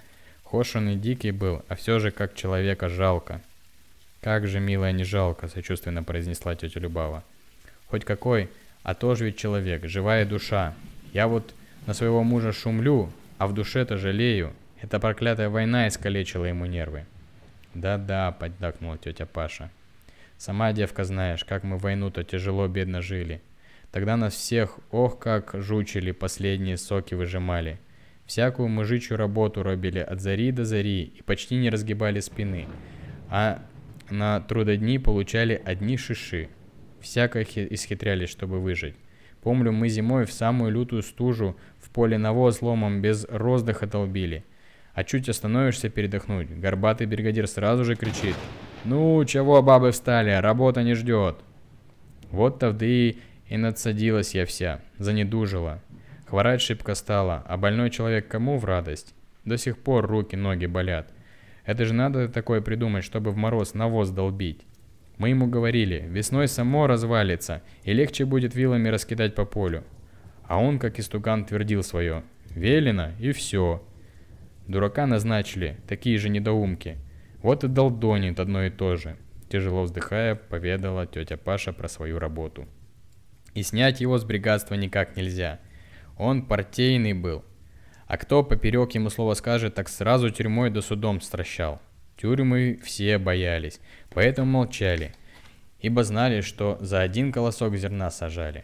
Хошин 0.44 0.90
и 0.90 0.96
дикий 0.96 1.30
был, 1.30 1.64
а 1.68 1.76
все 1.76 2.00
же 2.00 2.10
как 2.10 2.34
человека 2.34 2.90
жалко. 2.90 3.42
«Как 4.20 4.48
же, 4.48 4.60
милая, 4.60 4.94
не 4.94 5.04
жалко»,— 5.04 5.48
сочувственно 5.54 6.02
произнесла 6.02 6.56
тетя 6.56 6.80
Любава. 6.80 7.24
«Хоть 7.86 8.04
какой, 8.04 8.50
а 8.82 8.96
тоже 8.96 9.26
ведь 9.26 9.38
человек, 9.38 9.86
живая 9.86 10.26
душа. 10.26 10.74
Я 11.14 11.28
вот 11.28 11.54
на 11.86 11.94
своего 11.94 12.24
мужа 12.24 12.52
шумлю, 12.52 13.12
а 13.38 13.46
в 13.46 13.54
душе-то 13.54 13.98
жалею. 13.98 14.54
Эта 14.82 15.00
проклятая 15.00 15.50
война 15.50 15.88
искалечила 15.88 16.46
ему 16.46 16.66
нервы». 16.66 17.06
«Да-да»,— 17.74 18.32
поддакнула 18.40 18.98
тетя 18.98 19.26
Паша. 19.26 19.70
«Сама, 20.38 20.74
девка, 20.74 21.04
знаешь, 21.04 21.46
как 21.46 21.64
мы 21.64 21.78
войну-то 21.78 22.24
тяжело-бедно 22.24 23.02
жили. 23.02 23.42
Тогда 23.92 24.18
нас 24.18 24.34
всех, 24.34 24.80
ох, 24.92 25.20
как 25.20 25.52
жучили, 25.54 26.12
последние 26.12 26.78
соки 26.78 27.14
выжимали. 27.14 27.78
Всякую 28.26 28.70
мужичью 28.70 29.18
работу 29.18 29.64
робили 29.64 30.00
от 30.00 30.22
зари 30.22 30.52
до 30.52 30.64
зари 30.64 31.04
и 31.04 31.22
почти 31.22 31.56
не 31.56 31.70
разгибали 31.70 32.22
спины. 32.22 32.68
А 33.30 33.62
на 34.10 34.40
трудодни 34.40 34.98
получали 34.98 35.62
одни 35.66 35.98
шиши. 35.98 36.50
Всяко 37.02 37.42
исхитрялись, 37.44 38.30
чтобы 38.30 38.60
выжить. 38.60 38.96
Помню, 39.42 39.72
мы 39.72 39.90
зимой 39.90 40.26
в 40.26 40.32
самую 40.32 40.72
лютую 40.72 41.02
стужу 41.02 41.58
в 41.80 41.90
поле 41.90 42.18
навоз 42.18 42.62
ломом 42.62 43.02
без 43.02 43.26
роздыха 43.26 43.88
долбили. 43.88 44.46
А 45.02 45.04
чуть 45.04 45.28
остановишься 45.30 45.90
передохнуть, 45.90 46.52
горбатый 46.52 47.08
бригадир 47.08 47.48
сразу 47.48 47.84
же 47.84 47.96
кричит. 47.96 48.36
«Ну, 48.86 49.26
чего 49.26 49.64
бабы 49.64 49.90
встали, 49.90 50.30
работа 50.30 50.84
не 50.84 50.94
ждет!» 50.94 51.38
Вот 52.30 52.60
тавды 52.60 53.18
и 53.48 53.58
надсадилась 53.58 54.36
я 54.36 54.46
вся, 54.46 54.82
занедужила. 55.00 55.82
Хворать 56.28 56.62
шибко 56.62 56.94
стала, 56.94 57.44
а 57.48 57.58
больной 57.58 57.90
человек 57.90 58.28
кому 58.28 58.60
в 58.60 58.66
радость? 58.66 59.16
До 59.44 59.58
сих 59.58 59.80
пор 59.80 60.06
руки-ноги 60.06 60.68
болят. 60.68 61.12
Это 61.66 61.86
же 61.86 61.96
надо 61.96 62.30
такое 62.30 62.62
придумать, 62.62 63.04
чтобы 63.04 63.32
в 63.32 63.36
мороз 63.36 63.74
навоз 63.74 64.12
долбить. 64.12 64.62
Мы 65.18 65.30
ему 65.30 65.48
говорили, 65.48 66.06
весной 66.08 66.48
само 66.48 66.86
развалится, 66.86 67.64
и 67.86 67.94
легче 67.94 68.26
будет 68.26 68.54
вилами 68.54 68.90
раскидать 68.90 69.34
по 69.34 69.46
полю. 69.46 69.84
А 70.44 70.62
он, 70.62 70.78
как 70.78 71.00
истукан, 71.00 71.46
твердил 71.46 71.82
свое. 71.82 72.22
Велено, 72.52 73.14
и 73.20 73.32
все. 73.32 73.82
Дурака 74.68 75.06
назначили, 75.06 75.78
такие 75.88 76.18
же 76.18 76.30
недоумки. 76.30 76.98
Вот 77.42 77.64
и 77.64 77.68
долдонит 77.68 78.40
одно 78.40 78.64
и 78.64 78.70
то 78.70 78.96
же. 78.96 79.18
Тяжело 79.50 79.84
вздыхая, 79.84 80.36
поведала 80.36 81.06
тетя 81.06 81.38
Паша 81.38 81.74
про 81.74 81.88
свою 81.88 82.20
работу. 82.20 82.68
И 83.54 83.64
снять 83.64 84.00
его 84.00 84.18
с 84.18 84.24
бригадства 84.24 84.76
никак 84.76 85.16
нельзя. 85.18 85.60
Он 86.18 86.46
партийный 86.46 87.14
был. 87.14 87.44
А 88.08 88.18
кто 88.18 88.44
поперек 88.44 88.92
ему 88.92 89.10
слово 89.10 89.34
скажет, 89.34 89.76
так 89.76 89.90
сразу 89.90 90.30
тюрьмой 90.30 90.70
да 90.70 90.82
судом 90.82 91.22
стращал. 91.22 91.82
Тюрьмы 92.18 92.80
все 92.84 93.18
боялись, 93.18 93.80
поэтому 94.10 94.52
молчали, 94.52 95.14
ибо 95.80 96.04
знали, 96.04 96.42
что 96.42 96.78
за 96.80 97.02
один 97.02 97.32
колосок 97.32 97.76
зерна 97.76 98.12
сажали. 98.12 98.64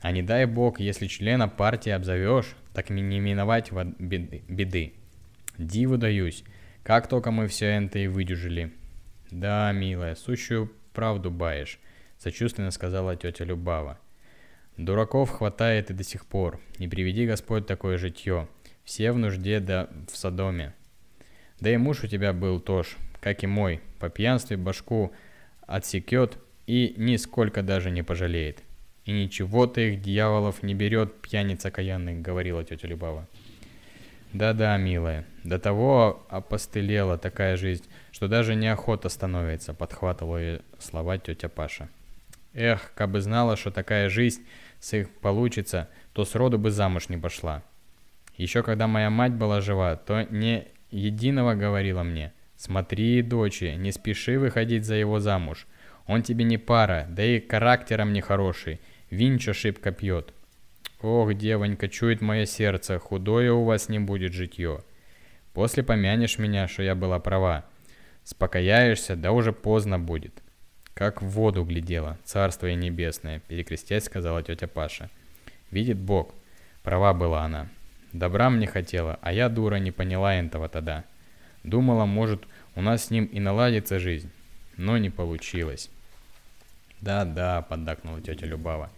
А 0.00 0.12
не 0.12 0.22
дай 0.22 0.46
бог, 0.46 0.78
если 0.78 1.06
члена 1.06 1.48
партии 1.48 1.90
обзовешь, 1.90 2.54
так 2.74 2.90
не 2.90 3.02
миновать 3.02 3.72
беды. 3.72 4.92
Диву 5.58 5.96
даюсь, 5.96 6.44
как 6.84 7.08
только 7.08 7.32
мы 7.32 7.48
все 7.48 7.66
это 7.66 7.98
и 7.98 8.06
выдюжили. 8.06 8.72
Да, 9.30 9.72
милая, 9.72 10.14
сущую 10.14 10.72
правду 10.92 11.32
баешь, 11.32 11.80
сочувственно 12.16 12.70
сказала 12.70 13.16
тетя 13.16 13.44
Любава. 13.44 13.98
Дураков 14.76 15.30
хватает 15.30 15.90
и 15.90 15.94
до 15.94 16.04
сих 16.04 16.26
пор. 16.26 16.60
Не 16.78 16.86
приведи 16.86 17.26
Господь 17.26 17.66
такое 17.66 17.98
житье. 17.98 18.48
Все 18.84 19.10
в 19.10 19.18
нужде 19.18 19.58
да 19.58 19.88
в 20.10 20.16
Содоме. 20.16 20.74
Да 21.58 21.70
и 21.70 21.76
муж 21.76 22.04
у 22.04 22.06
тебя 22.06 22.32
был 22.32 22.60
тоже, 22.60 22.90
как 23.20 23.42
и 23.42 23.48
мой. 23.48 23.80
По 23.98 24.08
пьянстве 24.08 24.56
башку 24.56 25.12
отсекет 25.66 26.38
и 26.68 26.94
нисколько 26.96 27.64
даже 27.64 27.90
не 27.90 28.04
пожалеет. 28.04 28.62
И 29.04 29.10
ничего 29.10 29.66
ты 29.66 29.94
их 29.94 30.02
дьяволов 30.02 30.62
не 30.62 30.74
берет, 30.74 31.20
пьяница 31.20 31.72
каянный, 31.72 32.20
говорила 32.20 32.62
тетя 32.62 32.86
Любава. 32.86 33.26
Да-да, 34.32 34.76
милая, 34.76 35.24
до 35.42 35.58
того 35.58 36.26
опостылела 36.28 37.16
такая 37.16 37.56
жизнь, 37.56 37.84
что 38.12 38.28
даже 38.28 38.54
неохота 38.54 39.08
становится, 39.08 39.72
подхватывала 39.72 40.36
ее 40.36 40.60
слова 40.78 41.16
тетя 41.18 41.48
Паша. 41.48 41.88
Эх, 42.52 42.92
как 42.94 43.10
бы 43.10 43.20
знала, 43.20 43.56
что 43.56 43.70
такая 43.70 44.08
жизнь 44.10 44.46
с 44.80 44.92
их 44.94 45.10
получится, 45.10 45.88
то 46.12 46.24
сроду 46.24 46.58
бы 46.58 46.70
замуж 46.70 47.08
не 47.08 47.16
пошла. 47.16 47.62
Еще 48.36 48.62
когда 48.62 48.86
моя 48.86 49.10
мать 49.10 49.32
была 49.32 49.60
жива, 49.60 49.96
то 49.96 50.22
не 50.30 50.68
единого 50.90 51.54
говорила 51.54 52.02
мне. 52.02 52.32
Смотри, 52.56 53.22
дочи, 53.22 53.74
не 53.76 53.92
спеши 53.92 54.38
выходить 54.38 54.84
за 54.84 54.94
его 54.94 55.20
замуж. 55.20 55.66
Он 56.06 56.22
тебе 56.22 56.44
не 56.44 56.58
пара, 56.58 57.06
да 57.08 57.24
и 57.24 57.46
характером 57.46 58.12
не 58.12 58.20
хороший. 58.20 58.80
Винчо 59.10 59.52
шибко 59.52 59.90
пьет. 59.92 60.34
Ох, 61.00 61.32
девонька, 61.34 61.88
чует 61.88 62.20
мое 62.20 62.44
сердце, 62.44 62.98
худое 62.98 63.52
у 63.52 63.64
вас 63.64 63.88
не 63.88 64.00
будет 64.00 64.32
житье. 64.32 64.82
После 65.54 65.84
помянешь 65.84 66.38
меня, 66.38 66.66
что 66.66 66.82
я 66.82 66.96
была 66.96 67.20
права. 67.20 67.64
Спокояешься, 68.24 69.14
да 69.14 69.30
уже 69.30 69.52
поздно 69.52 69.98
будет. 69.98 70.42
Как 70.94 71.22
в 71.22 71.28
воду 71.28 71.64
глядела, 71.64 72.18
царство 72.24 72.66
и 72.66 72.74
небесное, 72.74 73.40
перекрестясь, 73.46 74.04
сказала 74.04 74.42
тетя 74.42 74.66
Паша. 74.66 75.08
Видит 75.70 75.98
Бог. 75.98 76.34
Права 76.82 77.14
была 77.14 77.44
она. 77.44 77.68
Добра 78.12 78.50
мне 78.50 78.66
хотела, 78.66 79.18
а 79.22 79.32
я, 79.32 79.48
дура, 79.48 79.76
не 79.76 79.92
поняла 79.92 80.34
этого 80.34 80.68
тогда. 80.68 81.04
Думала, 81.62 82.06
может, 82.06 82.42
у 82.74 82.80
нас 82.80 83.04
с 83.04 83.10
ним 83.10 83.26
и 83.26 83.38
наладится 83.38 83.98
жизнь, 83.98 84.30
но 84.76 84.98
не 84.98 85.10
получилось. 85.10 85.90
«Да-да»,— 87.00 87.62
поддакнула 87.68 88.20
тетя 88.20 88.46
Любава. 88.46 88.90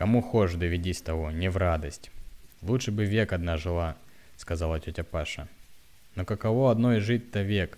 Кому 0.00 0.22
хошь 0.22 0.54
доведись 0.54 1.02
того, 1.02 1.30
не 1.30 1.50
в 1.50 1.58
радость. 1.58 2.10
Лучше 2.62 2.90
бы 2.90 3.04
век 3.04 3.34
одна 3.34 3.58
жила, 3.58 3.96
сказала 4.38 4.80
тетя 4.80 5.04
Паша. 5.04 5.46
Но 6.14 6.24
каково 6.24 6.70
одной 6.70 7.00
жить-то 7.00 7.42
век? 7.42 7.76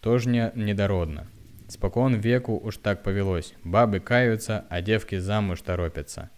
Тоже 0.00 0.30
не 0.30 0.50
недородно. 0.54 1.26
Спокон 1.68 2.14
веку 2.14 2.56
уж 2.56 2.78
так 2.78 3.02
повелось. 3.02 3.52
Бабы 3.64 4.00
каются, 4.00 4.64
а 4.70 4.80
девки 4.80 5.18
замуж 5.18 5.60
торопятся. 5.60 6.30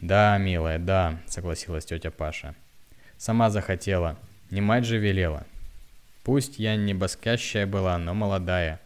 Да, 0.00 0.38
милая, 0.38 0.78
да, 0.78 1.18
согласилась 1.26 1.86
тетя 1.86 2.12
Паша. 2.12 2.54
Сама 3.16 3.50
захотела, 3.50 4.16
не 4.52 4.60
мать 4.60 4.84
же 4.84 4.98
велела. 4.98 5.44
Пусть 6.22 6.60
я 6.60 6.76
не 6.76 6.94
баскящая 6.94 7.66
была, 7.66 7.98
но 7.98 8.14
молодая. 8.14 8.78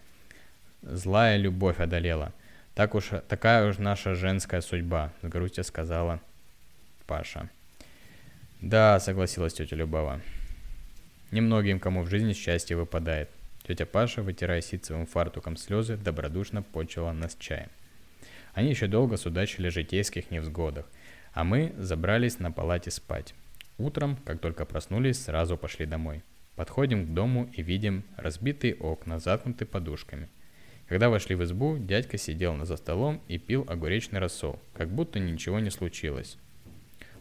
Злая 0.80 1.36
любовь 1.36 1.80
одолела– 1.80 2.32
так 2.76 2.94
уж, 2.94 3.08
такая 3.26 3.70
уж 3.70 3.78
наша 3.78 4.14
женская 4.14 4.60
судьба, 4.60 5.10
с 5.22 5.26
грустью 5.26 5.64
сказала 5.64 6.20
Паша. 7.06 7.48
Да, 8.60 9.00
согласилась 9.00 9.54
тетя 9.54 9.76
Любава. 9.76 10.20
Немногим 11.30 11.80
кому 11.80 12.02
в 12.02 12.10
жизни 12.10 12.34
счастье 12.34 12.76
выпадает. 12.76 13.30
Тетя 13.66 13.86
Паша, 13.86 14.20
вытирая 14.20 14.60
ситцевым 14.60 15.06
фартуком 15.06 15.56
слезы, 15.56 15.96
добродушно 15.96 16.62
почила 16.62 17.12
нас 17.12 17.34
чаем. 17.40 17.70
Они 18.52 18.68
еще 18.68 18.88
долго 18.88 19.16
судачили 19.16 19.68
о 19.68 19.70
житейских 19.70 20.30
невзгодах, 20.30 20.84
а 21.32 21.44
мы 21.44 21.72
забрались 21.78 22.40
на 22.40 22.52
палате 22.52 22.90
спать. 22.90 23.34
Утром, 23.78 24.18
как 24.26 24.38
только 24.40 24.66
проснулись, 24.66 25.24
сразу 25.24 25.56
пошли 25.56 25.86
домой. 25.86 26.22
Подходим 26.56 27.06
к 27.06 27.14
дому 27.14 27.50
и 27.54 27.62
видим 27.62 28.04
разбитые 28.18 28.74
окна, 28.74 29.18
заткнутые 29.18 29.66
подушками. 29.66 30.28
Когда 30.88 31.08
вошли 31.08 31.34
в 31.34 31.42
избу, 31.42 31.78
дядька 31.78 32.16
сидел 32.16 32.64
за 32.64 32.76
столом 32.76 33.20
и 33.26 33.38
пил 33.38 33.64
огуречный 33.68 34.20
рассол, 34.20 34.60
как 34.72 34.88
будто 34.88 35.18
ничего 35.18 35.58
не 35.58 35.70
случилось. 35.70 36.38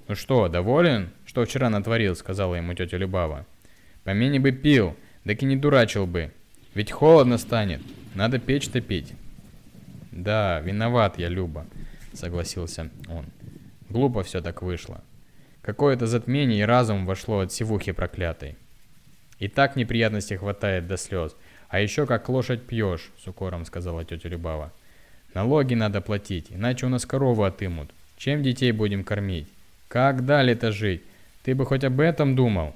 «Ну 0.08 0.14
что, 0.14 0.48
доволен? 0.50 1.10
Что 1.26 1.44
вчера 1.44 1.70
натворил?»— 1.70 2.16
сказала 2.18 2.56
ему 2.56 2.76
тетя 2.76 2.98
Любава. 2.98 3.48
«Помене 4.04 4.40
бы 4.40 4.52
пил, 4.52 4.96
так 5.24 5.42
и 5.42 5.46
не 5.46 5.56
дурачил 5.56 6.06
бы. 6.06 6.32
Ведь 6.76 6.92
холодно 6.92 7.40
станет, 7.40 7.82
надо 8.14 8.38
печь 8.38 8.68
топить». 8.68 9.14
«Да, 10.12 10.60
виноват 10.60 11.18
я, 11.18 11.28
Люба»,— 11.28 11.66
согласился 12.14 12.92
он. 13.10 13.26
«Глупо 13.90 14.22
все 14.22 14.42
так 14.42 14.62
вышло. 14.62 15.04
Какое-то 15.64 16.06
затмение 16.06 16.60
и 16.60 16.66
разум 16.66 17.08
вошло 17.08 17.40
от 17.40 17.52
сивухи 17.52 17.92
проклятой. 17.92 18.58
И 19.40 19.48
так 19.48 19.76
неприятностей 19.76 20.38
хватает 20.38 20.86
до 20.88 20.98
слез, 20.98 21.36
«А 21.76 21.80
еще 21.82 22.06
как 22.06 22.30
лошадь 22.30 22.62
пьешь»,— 22.62 23.12
с 23.22 23.28
укором 23.28 23.66
сказала 23.66 24.06
тетя 24.06 24.30
Любава. 24.30 24.72
«Налоги 25.34 25.74
надо 25.74 26.00
платить, 26.00 26.46
иначе 26.50 26.86
у 26.86 26.90
нас 26.90 27.06
корову 27.06 27.44
отымут. 27.44 27.92
Чем 28.16 28.44
детей 28.44 28.72
будем 28.72 29.04
кормить? 29.04 29.50
Как 29.90 30.26
далее-то 30.26 30.72
жить? 30.72 31.02
Ты 31.44 31.54
бы 31.54 31.66
хоть 31.66 31.84
об 31.84 32.00
этом 32.00 32.34
думал?» 32.38 32.74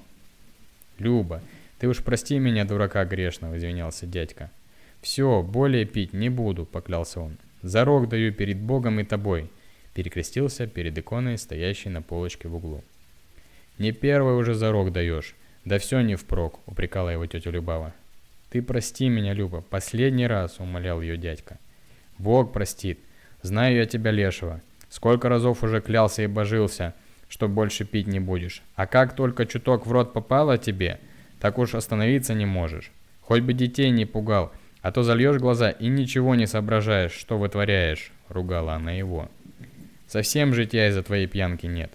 «Люба, 0.98 1.40
ты 1.78 1.88
уж 1.88 2.04
прости 2.04 2.38
меня, 2.38 2.66
дурака 2.66 3.06
грешного»,— 3.06 3.56
извинялся 3.56 4.04
дядька. 4.04 4.50
«Все, 5.00 5.42
более 5.42 5.86
пить 5.86 6.12
не 6.12 6.28
буду»,— 6.28 6.66
поклялся 6.70 7.20
он. 7.20 7.38
«Зарок 7.62 8.06
даю 8.10 8.34
перед 8.34 8.58
Богом 8.58 9.00
и 9.00 9.04
тобой»,— 9.04 9.50
перекрестился 9.94 10.66
перед 10.66 10.98
иконой, 10.98 11.38
стоящей 11.38 11.88
на 11.88 12.02
полочке 12.02 12.48
в 12.48 12.54
углу. 12.54 12.84
«Не 13.78 13.92
первый 13.92 14.34
уже 14.34 14.52
зарок 14.52 14.92
даешь, 14.92 15.34
да 15.64 15.78
все 15.78 16.02
не 16.02 16.16
впрок»,— 16.16 16.60
упрекала 16.66 17.08
его 17.08 17.24
тетя 17.24 17.50
Любава. 17.50 17.94
«Ты 18.50 18.62
прости 18.62 19.08
меня, 19.08 19.32
Люба, 19.32 19.60
последний 19.62 20.26
раз»,— 20.26 20.56
умолял 20.58 21.00
ее 21.00 21.16
дядька. 21.16 21.58
«Бог 22.18 22.52
простит. 22.52 22.98
Знаю 23.42 23.76
я 23.76 23.86
тебя, 23.86 24.10
лешего. 24.10 24.60
Сколько 24.88 25.28
разов 25.28 25.62
уже 25.62 25.80
клялся 25.80 26.22
и 26.22 26.26
божился, 26.26 26.94
что 27.28 27.48
больше 27.48 27.84
пить 27.84 28.08
не 28.08 28.18
будешь. 28.18 28.62
А 28.74 28.88
как 28.88 29.14
только 29.14 29.46
чуток 29.46 29.86
в 29.86 29.92
рот 29.92 30.12
попало 30.12 30.58
тебе, 30.58 30.98
так 31.38 31.58
уж 31.58 31.76
остановиться 31.76 32.34
не 32.34 32.44
можешь. 32.44 32.90
Хоть 33.20 33.42
бы 33.42 33.52
детей 33.52 33.90
не 33.90 34.04
пугал, 34.04 34.52
а 34.82 34.90
то 34.90 35.04
зальешь 35.04 35.38
глаза 35.38 35.70
и 35.70 35.86
ничего 35.86 36.34
не 36.34 36.46
соображаешь, 36.46 37.12
что 37.12 37.38
вытворяешь»,— 37.38 38.10
ругала 38.28 38.74
она 38.74 38.90
его. 38.90 39.30
«Совсем 40.08 40.54
житья 40.54 40.88
из-за 40.88 41.04
твоей 41.04 41.28
пьянки 41.28 41.66
нет. 41.66 41.92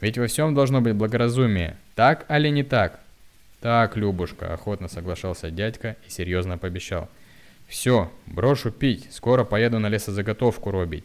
Ведь 0.00 0.16
во 0.16 0.26
всем 0.26 0.54
должно 0.54 0.80
быть 0.80 0.94
благоразумие. 0.94 1.76
Так 1.94 2.24
али 2.28 2.48
не 2.48 2.62
так?» 2.62 3.01
«Так, 3.62 3.96
Любушка»,— 3.96 4.52
охотно 4.54 4.88
соглашался 4.88 5.52
дядька 5.52 5.96
и 6.04 6.10
серьезно 6.10 6.58
пообещал. 6.58 7.08
«Все, 7.68 8.12
брошу 8.26 8.72
пить, 8.72 9.06
скоро 9.12 9.44
поеду 9.44 9.78
на 9.78 9.88
лесозаготовку 9.88 10.72
робить, 10.72 11.04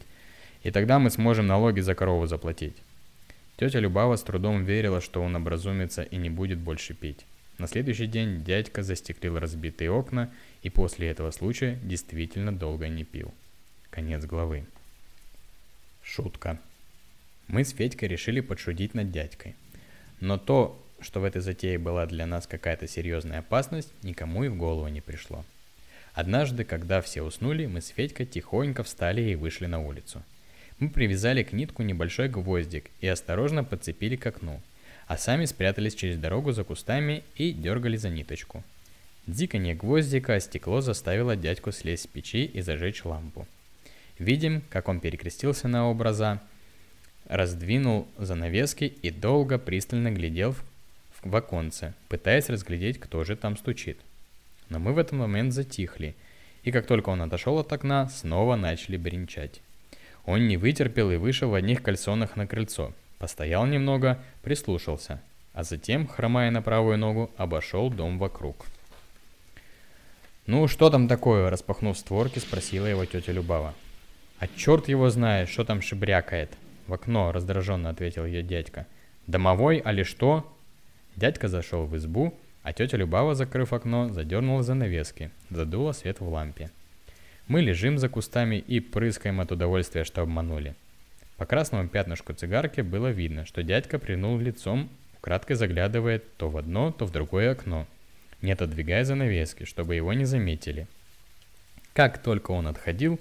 и 0.64 0.72
тогда 0.72 0.98
мы 0.98 1.10
сможем 1.10 1.46
налоги 1.46 1.78
за 1.78 1.94
корову 1.94 2.26
заплатить». 2.26 2.76
Тетя 3.56 3.78
Любава 3.78 4.16
с 4.16 4.24
трудом 4.24 4.64
верила, 4.64 5.00
что 5.00 5.22
он 5.22 5.36
образумится 5.36 6.02
и 6.02 6.16
не 6.16 6.30
будет 6.30 6.58
больше 6.58 6.94
пить. 6.94 7.24
На 7.58 7.68
следующий 7.68 8.06
день 8.06 8.42
дядька 8.42 8.82
застеклил 8.82 9.38
разбитые 9.38 9.92
окна 9.92 10.28
и 10.62 10.68
после 10.68 11.08
этого 11.08 11.30
случая 11.30 11.78
действительно 11.84 12.52
долго 12.52 12.88
не 12.88 13.04
пил. 13.04 13.32
Конец 13.90 14.24
главы. 14.24 14.64
Шутка. 16.02 16.58
Мы 17.46 17.64
с 17.64 17.70
Федькой 17.70 18.08
решили 18.08 18.40
подшутить 18.40 18.94
над 18.94 19.12
дядькой. 19.12 19.54
Но 20.20 20.38
то, 20.38 20.84
что 21.00 21.20
в 21.20 21.24
этой 21.24 21.40
затее 21.40 21.78
была 21.78 22.06
для 22.06 22.26
нас 22.26 22.46
какая-то 22.46 22.86
серьезная 22.88 23.40
опасность, 23.40 23.92
никому 24.02 24.44
и 24.44 24.48
в 24.48 24.56
голову 24.56 24.88
не 24.88 25.00
пришло. 25.00 25.44
Однажды, 26.14 26.64
когда 26.64 27.00
все 27.00 27.22
уснули, 27.22 27.66
мы 27.66 27.80
с 27.80 27.88
Федькой 27.88 28.26
тихонько 28.26 28.82
встали 28.82 29.22
и 29.22 29.36
вышли 29.36 29.66
на 29.66 29.80
улицу. 29.80 30.22
Мы 30.78 30.90
привязали 30.90 31.42
к 31.42 31.52
нитку 31.52 31.82
небольшой 31.82 32.28
гвоздик 32.28 32.90
и 33.00 33.08
осторожно 33.08 33.64
подцепили 33.64 34.16
к 34.16 34.26
окну. 34.26 34.60
а 35.06 35.16
сами 35.16 35.46
спрятались 35.46 35.94
через 35.94 36.18
дорогу 36.18 36.52
за 36.52 36.64
кустами 36.64 37.24
и 37.34 37.52
дергали 37.52 37.96
за 37.96 38.10
ниточку. 38.10 38.62
Диканье 39.26 39.74
гвоздика 39.74 40.34
о 40.34 40.40
стекло 40.40 40.82
заставило 40.82 41.34
дядьку 41.34 41.72
слезть 41.72 42.04
с 42.04 42.06
печи 42.06 42.44
и 42.44 42.60
зажечь 42.60 43.04
лампу. 43.04 43.46
Видим, 44.18 44.62
как 44.68 44.88
он 44.88 45.00
перекрестился 45.00 45.66
на 45.66 45.88
образа, 45.88 46.42
раздвинул 47.26 48.06
занавески 48.18 48.84
и 48.84 49.10
долго 49.10 49.58
пристально 49.58 50.10
глядел 50.10 50.52
в, 50.52 50.62
в 51.22 51.34
оконце, 51.34 51.94
пытаясь 52.08 52.48
разглядеть, 52.48 52.98
кто 53.00 53.24
же 53.24 53.36
там 53.36 53.56
стучит. 53.56 53.98
Но 54.68 54.78
мы 54.78 54.92
в 54.92 54.98
этот 54.98 55.12
момент 55.12 55.52
затихли, 55.52 56.14
и 56.62 56.70
как 56.70 56.86
только 56.86 57.10
он 57.10 57.22
отошел 57.22 57.58
от 57.58 57.72
окна, 57.72 58.08
снова 58.08 58.56
начали 58.56 58.96
бренчать. 58.96 59.60
Он 60.26 60.46
не 60.46 60.56
вытерпел 60.56 61.10
и 61.10 61.16
вышел 61.16 61.50
в 61.50 61.54
одних 61.54 61.82
кальсонах 61.82 62.36
на 62.36 62.46
крыльцо. 62.46 62.92
Постоял 63.18 63.66
немного, 63.66 64.22
прислушался, 64.42 65.20
а 65.54 65.64
затем, 65.64 66.06
хромая 66.06 66.50
на 66.50 66.62
правую 66.62 66.98
ногу, 66.98 67.30
обошел 67.36 67.90
дом 67.90 68.18
вокруг. 68.18 68.66
«Ну, 70.46 70.68
что 70.68 70.88
там 70.88 71.08
такое?»– 71.08 71.50
распахнув 71.50 71.98
створки, 71.98 72.38
спросила 72.38 72.86
его 72.86 73.04
тетя 73.04 73.32
Любава. 73.32 73.74
«А 74.38 74.46
черт 74.46 74.88
его 74.88 75.10
знает, 75.10 75.48
что 75.48 75.64
там 75.64 75.82
шибрякает!» 75.82 76.50
«В 76.86 76.94
окно»,– 76.94 77.32
раздраженно 77.32 77.90
ответил 77.90 78.24
ее 78.24 78.42
дядька. 78.42 78.86
«Домовой, 79.26 79.78
али 79.78 80.04
что?» 80.04 80.50
Дядька 81.18 81.48
зашел 81.48 81.84
в 81.84 81.96
избу, 81.96 82.32
а 82.62 82.72
тетя 82.72 82.96
Любава, 82.96 83.34
закрыв 83.34 83.72
окно, 83.72 84.08
задернула 84.08 84.62
занавески, 84.62 85.32
задула 85.50 85.90
свет 85.90 86.20
в 86.20 86.28
лампе. 86.28 86.70
Мы 87.48 87.60
лежим 87.60 87.98
за 87.98 88.08
кустами 88.08 88.54
и 88.54 88.78
прыскаем 88.78 89.40
от 89.40 89.50
удовольствия, 89.50 90.04
что 90.04 90.22
обманули. 90.22 90.76
По 91.36 91.44
красному 91.44 91.88
пятнышку 91.88 92.34
цигарки 92.34 92.82
было 92.82 93.08
видно, 93.08 93.46
что 93.46 93.64
дядька 93.64 93.98
прильнул 93.98 94.38
лицом, 94.38 94.88
украдкой 95.18 95.56
заглядывает 95.56 96.36
то 96.36 96.48
в 96.48 96.56
одно, 96.56 96.92
то 96.92 97.04
в 97.04 97.10
другое 97.10 97.50
окно, 97.50 97.88
не 98.40 98.52
отодвигая 98.52 99.02
занавески, 99.02 99.64
чтобы 99.64 99.96
его 99.96 100.12
не 100.12 100.24
заметили. 100.24 100.86
Как 101.94 102.22
только 102.22 102.52
он 102.52 102.68
отходил, 102.68 103.18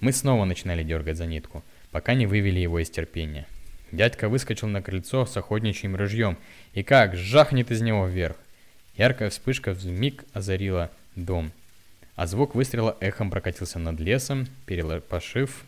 мы 0.00 0.12
снова 0.12 0.44
начинали 0.44 0.82
дергать 0.82 1.16
за 1.16 1.24
нитку, 1.24 1.64
пока 1.92 2.12
не 2.12 2.26
вывели 2.26 2.58
его 2.58 2.78
из 2.78 2.90
терпения. 2.90 3.46
Дядька 3.92 4.28
выскочил 4.28 4.68
на 4.68 4.82
крыльцо 4.82 5.26
с 5.26 5.36
охотничьим 5.36 5.96
ружьем 5.96 6.36
и 6.74 6.82
как 6.82 7.16
жахнет 7.16 7.70
из 7.70 7.80
него 7.80 8.06
вверх. 8.06 8.36
Яркая 8.96 9.30
вспышка 9.30 9.72
в 9.72 9.84
миг 9.86 10.24
озарила 10.32 10.90
дом– 11.14 11.52
а 12.18 12.26
звук 12.26 12.56
выстрела 12.56 12.96
эхом 12.98 13.30
прокатился 13.30 13.78
над 13.78 14.00
лесом, 14.00 14.48
перелопашив 14.66 15.62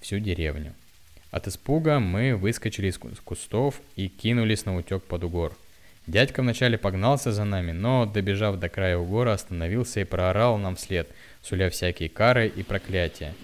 всю 0.00 0.18
деревню. 0.18 0.72
От 1.30 1.46
испуга 1.46 2.00
мы 2.00 2.34
выскочили 2.34 2.88
из 2.88 2.98
кустов 3.22 3.82
и 3.96 4.08
кинулись 4.08 4.64
на 4.64 4.74
утек 4.74 5.02
под 5.02 5.24
угор. 5.24 5.52
Дядька 6.06 6.40
вначале 6.40 6.78
погнался 6.78 7.32
за 7.32 7.44
нами, 7.44 7.72
но, 7.72 8.06
добежав 8.06 8.58
до 8.58 8.70
края 8.70 8.96
угора, 8.96 9.34
остановился 9.34 10.00
и 10.00 10.04
проорал 10.04 10.56
нам 10.56 10.76
вслед, 10.76 11.06
суля 11.42 11.68
всякие 11.68 12.08
кары 12.08 12.48
и 12.48 12.62
проклятия. 12.62 13.34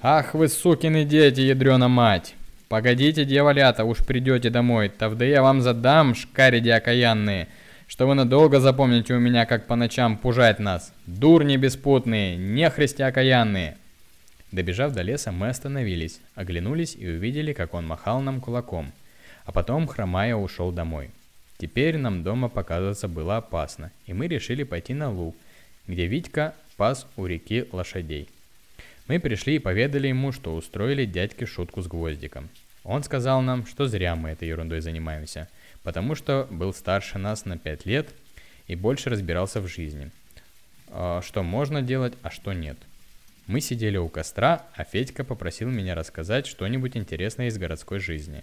«Ах 0.00 0.34
вы, 0.34 0.46
сукины 0.46 1.04
дети, 1.04 1.40
ядрена 1.40 1.88
мать! 1.88 2.36
Погодите, 2.74 3.24
дьяволята, 3.24 3.84
уж 3.84 3.98
придете 3.98 4.50
домой, 4.50 4.88
тогда 4.88 5.24
я 5.24 5.42
вам 5.42 5.60
задам, 5.62 6.12
шкариди 6.16 6.70
окаянные!» 6.70 7.46
что 7.86 8.08
вы 8.08 8.16
надолго 8.16 8.58
запомните 8.58 9.14
у 9.14 9.20
меня, 9.20 9.46
как 9.46 9.68
по 9.68 9.76
ночам 9.76 10.16
пужать 10.16 10.58
нас. 10.58 10.92
Дурни 11.06 11.56
беспутные, 11.56 12.36
нехристи 12.36 13.02
окаянные. 13.02 13.76
Добежав 14.50 14.92
до 14.92 15.02
леса, 15.02 15.30
мы 15.30 15.50
остановились, 15.50 16.18
оглянулись 16.34 16.96
и 16.96 17.06
увидели, 17.06 17.52
как 17.52 17.74
он 17.74 17.86
махал 17.86 18.20
нам 18.20 18.40
кулаком. 18.40 18.90
А 19.44 19.52
потом, 19.52 19.86
хромая, 19.86 20.34
ушел 20.34 20.72
домой. 20.72 21.12
Теперь 21.58 21.96
нам 21.96 22.24
дома 22.24 22.48
показываться 22.48 23.06
было 23.06 23.36
опасно, 23.36 23.92
и 24.06 24.12
мы 24.12 24.26
решили 24.26 24.64
пойти 24.64 24.94
на 24.94 25.12
луг, 25.12 25.36
где 25.86 26.08
Витька 26.08 26.56
пас 26.76 27.06
у 27.16 27.26
реки 27.26 27.68
лошадей. 27.70 28.28
Мы 29.06 29.20
пришли 29.20 29.56
и 29.56 29.60
поведали 29.60 30.08
ему, 30.08 30.32
что 30.32 30.56
устроили 30.56 31.04
дядьке 31.04 31.46
шутку 31.46 31.80
с 31.80 31.86
гвоздиком. 31.86 32.48
Он 32.84 33.02
сказал 33.02 33.42
нам, 33.42 33.66
что 33.66 33.88
зря 33.88 34.14
мы 34.14 34.30
этой 34.30 34.48
ерундой 34.48 34.80
занимаемся– 34.80 35.48
потому 35.84 36.16
что 36.16 36.48
был 36.50 36.74
старше 36.74 37.18
нас 37.18 37.44
на 37.44 37.56
5 37.56 37.86
лет 37.86 38.08
и 38.66 38.74
больше 38.74 39.10
разбирался 39.10 39.60
в 39.60 39.68
жизни. 39.68 40.10
А, 40.88 41.22
что 41.22 41.44
можно 41.44 41.82
делать, 41.82 42.14
а 42.22 42.30
что 42.30 42.52
нет. 42.52 42.78
Мы 43.46 43.60
сидели 43.60 43.98
у 43.98 44.08
костра, 44.08 44.64
а 44.74 44.84
Федька 44.84 45.22
попросил 45.22 45.68
меня 45.68 45.94
рассказать 45.94 46.46
что-нибудь 46.46 46.96
интересное 46.96 47.48
из 47.48 47.58
городской 47.58 48.00
жизни. 48.00 48.42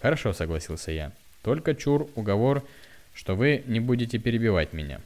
Хорошо, 0.00 0.32
согласился 0.32 0.92
я. 0.92 1.12
Только 1.42 1.74
чур, 1.74 2.08
уговор, 2.14 2.64
что 3.12 3.34
вы 3.34 3.64
не 3.66 3.80
будете 3.80 4.18
перебивать 4.18 4.72
меня. 4.72 5.00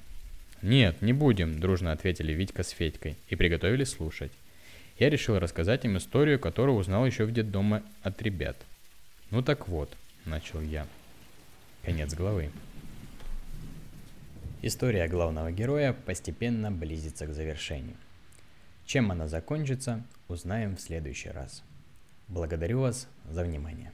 Нет, 0.61 1.01
не 1.01 1.15
будем, 1.15 1.59
дружно 1.59 1.93
ответили 1.93 2.33
Витька 2.33 2.63
с 2.63 2.71
Федькой 2.71 3.17
и 3.29 3.37
приготовились 3.37 3.89
слушать. 3.89 4.31
Я 4.99 5.11
решил 5.11 5.39
рассказать 5.39 5.85
им 5.85 5.97
историю, 5.97 6.39
которую 6.39 6.77
узнал 6.77 7.07
еще 7.07 7.25
в 7.25 7.33
детдоме 7.33 7.83
от 8.03 8.21
ребят. 8.23 8.57
Ну 9.31 9.43
так 9.43 9.69
вот, 9.69 9.91
начал 10.25 10.61
я. 10.61 10.87
Конец 11.83 12.15
главы. 12.15 12.51
История 14.61 15.09
главного 15.09 15.51
героя 15.51 15.93
постепенно 15.93 16.71
близится 16.71 17.27
к 17.27 17.33
завершению. 17.33 17.97
Чем 18.87 19.11
она 19.11 19.27
закончится, 19.27 20.05
узнаем 20.29 20.77
в 20.77 20.81
следующий 20.81 21.31
раз. 21.31 21.65
Благодарю 22.29 22.81
вас 22.81 23.09
за 23.29 23.43
внимание. 23.43 23.93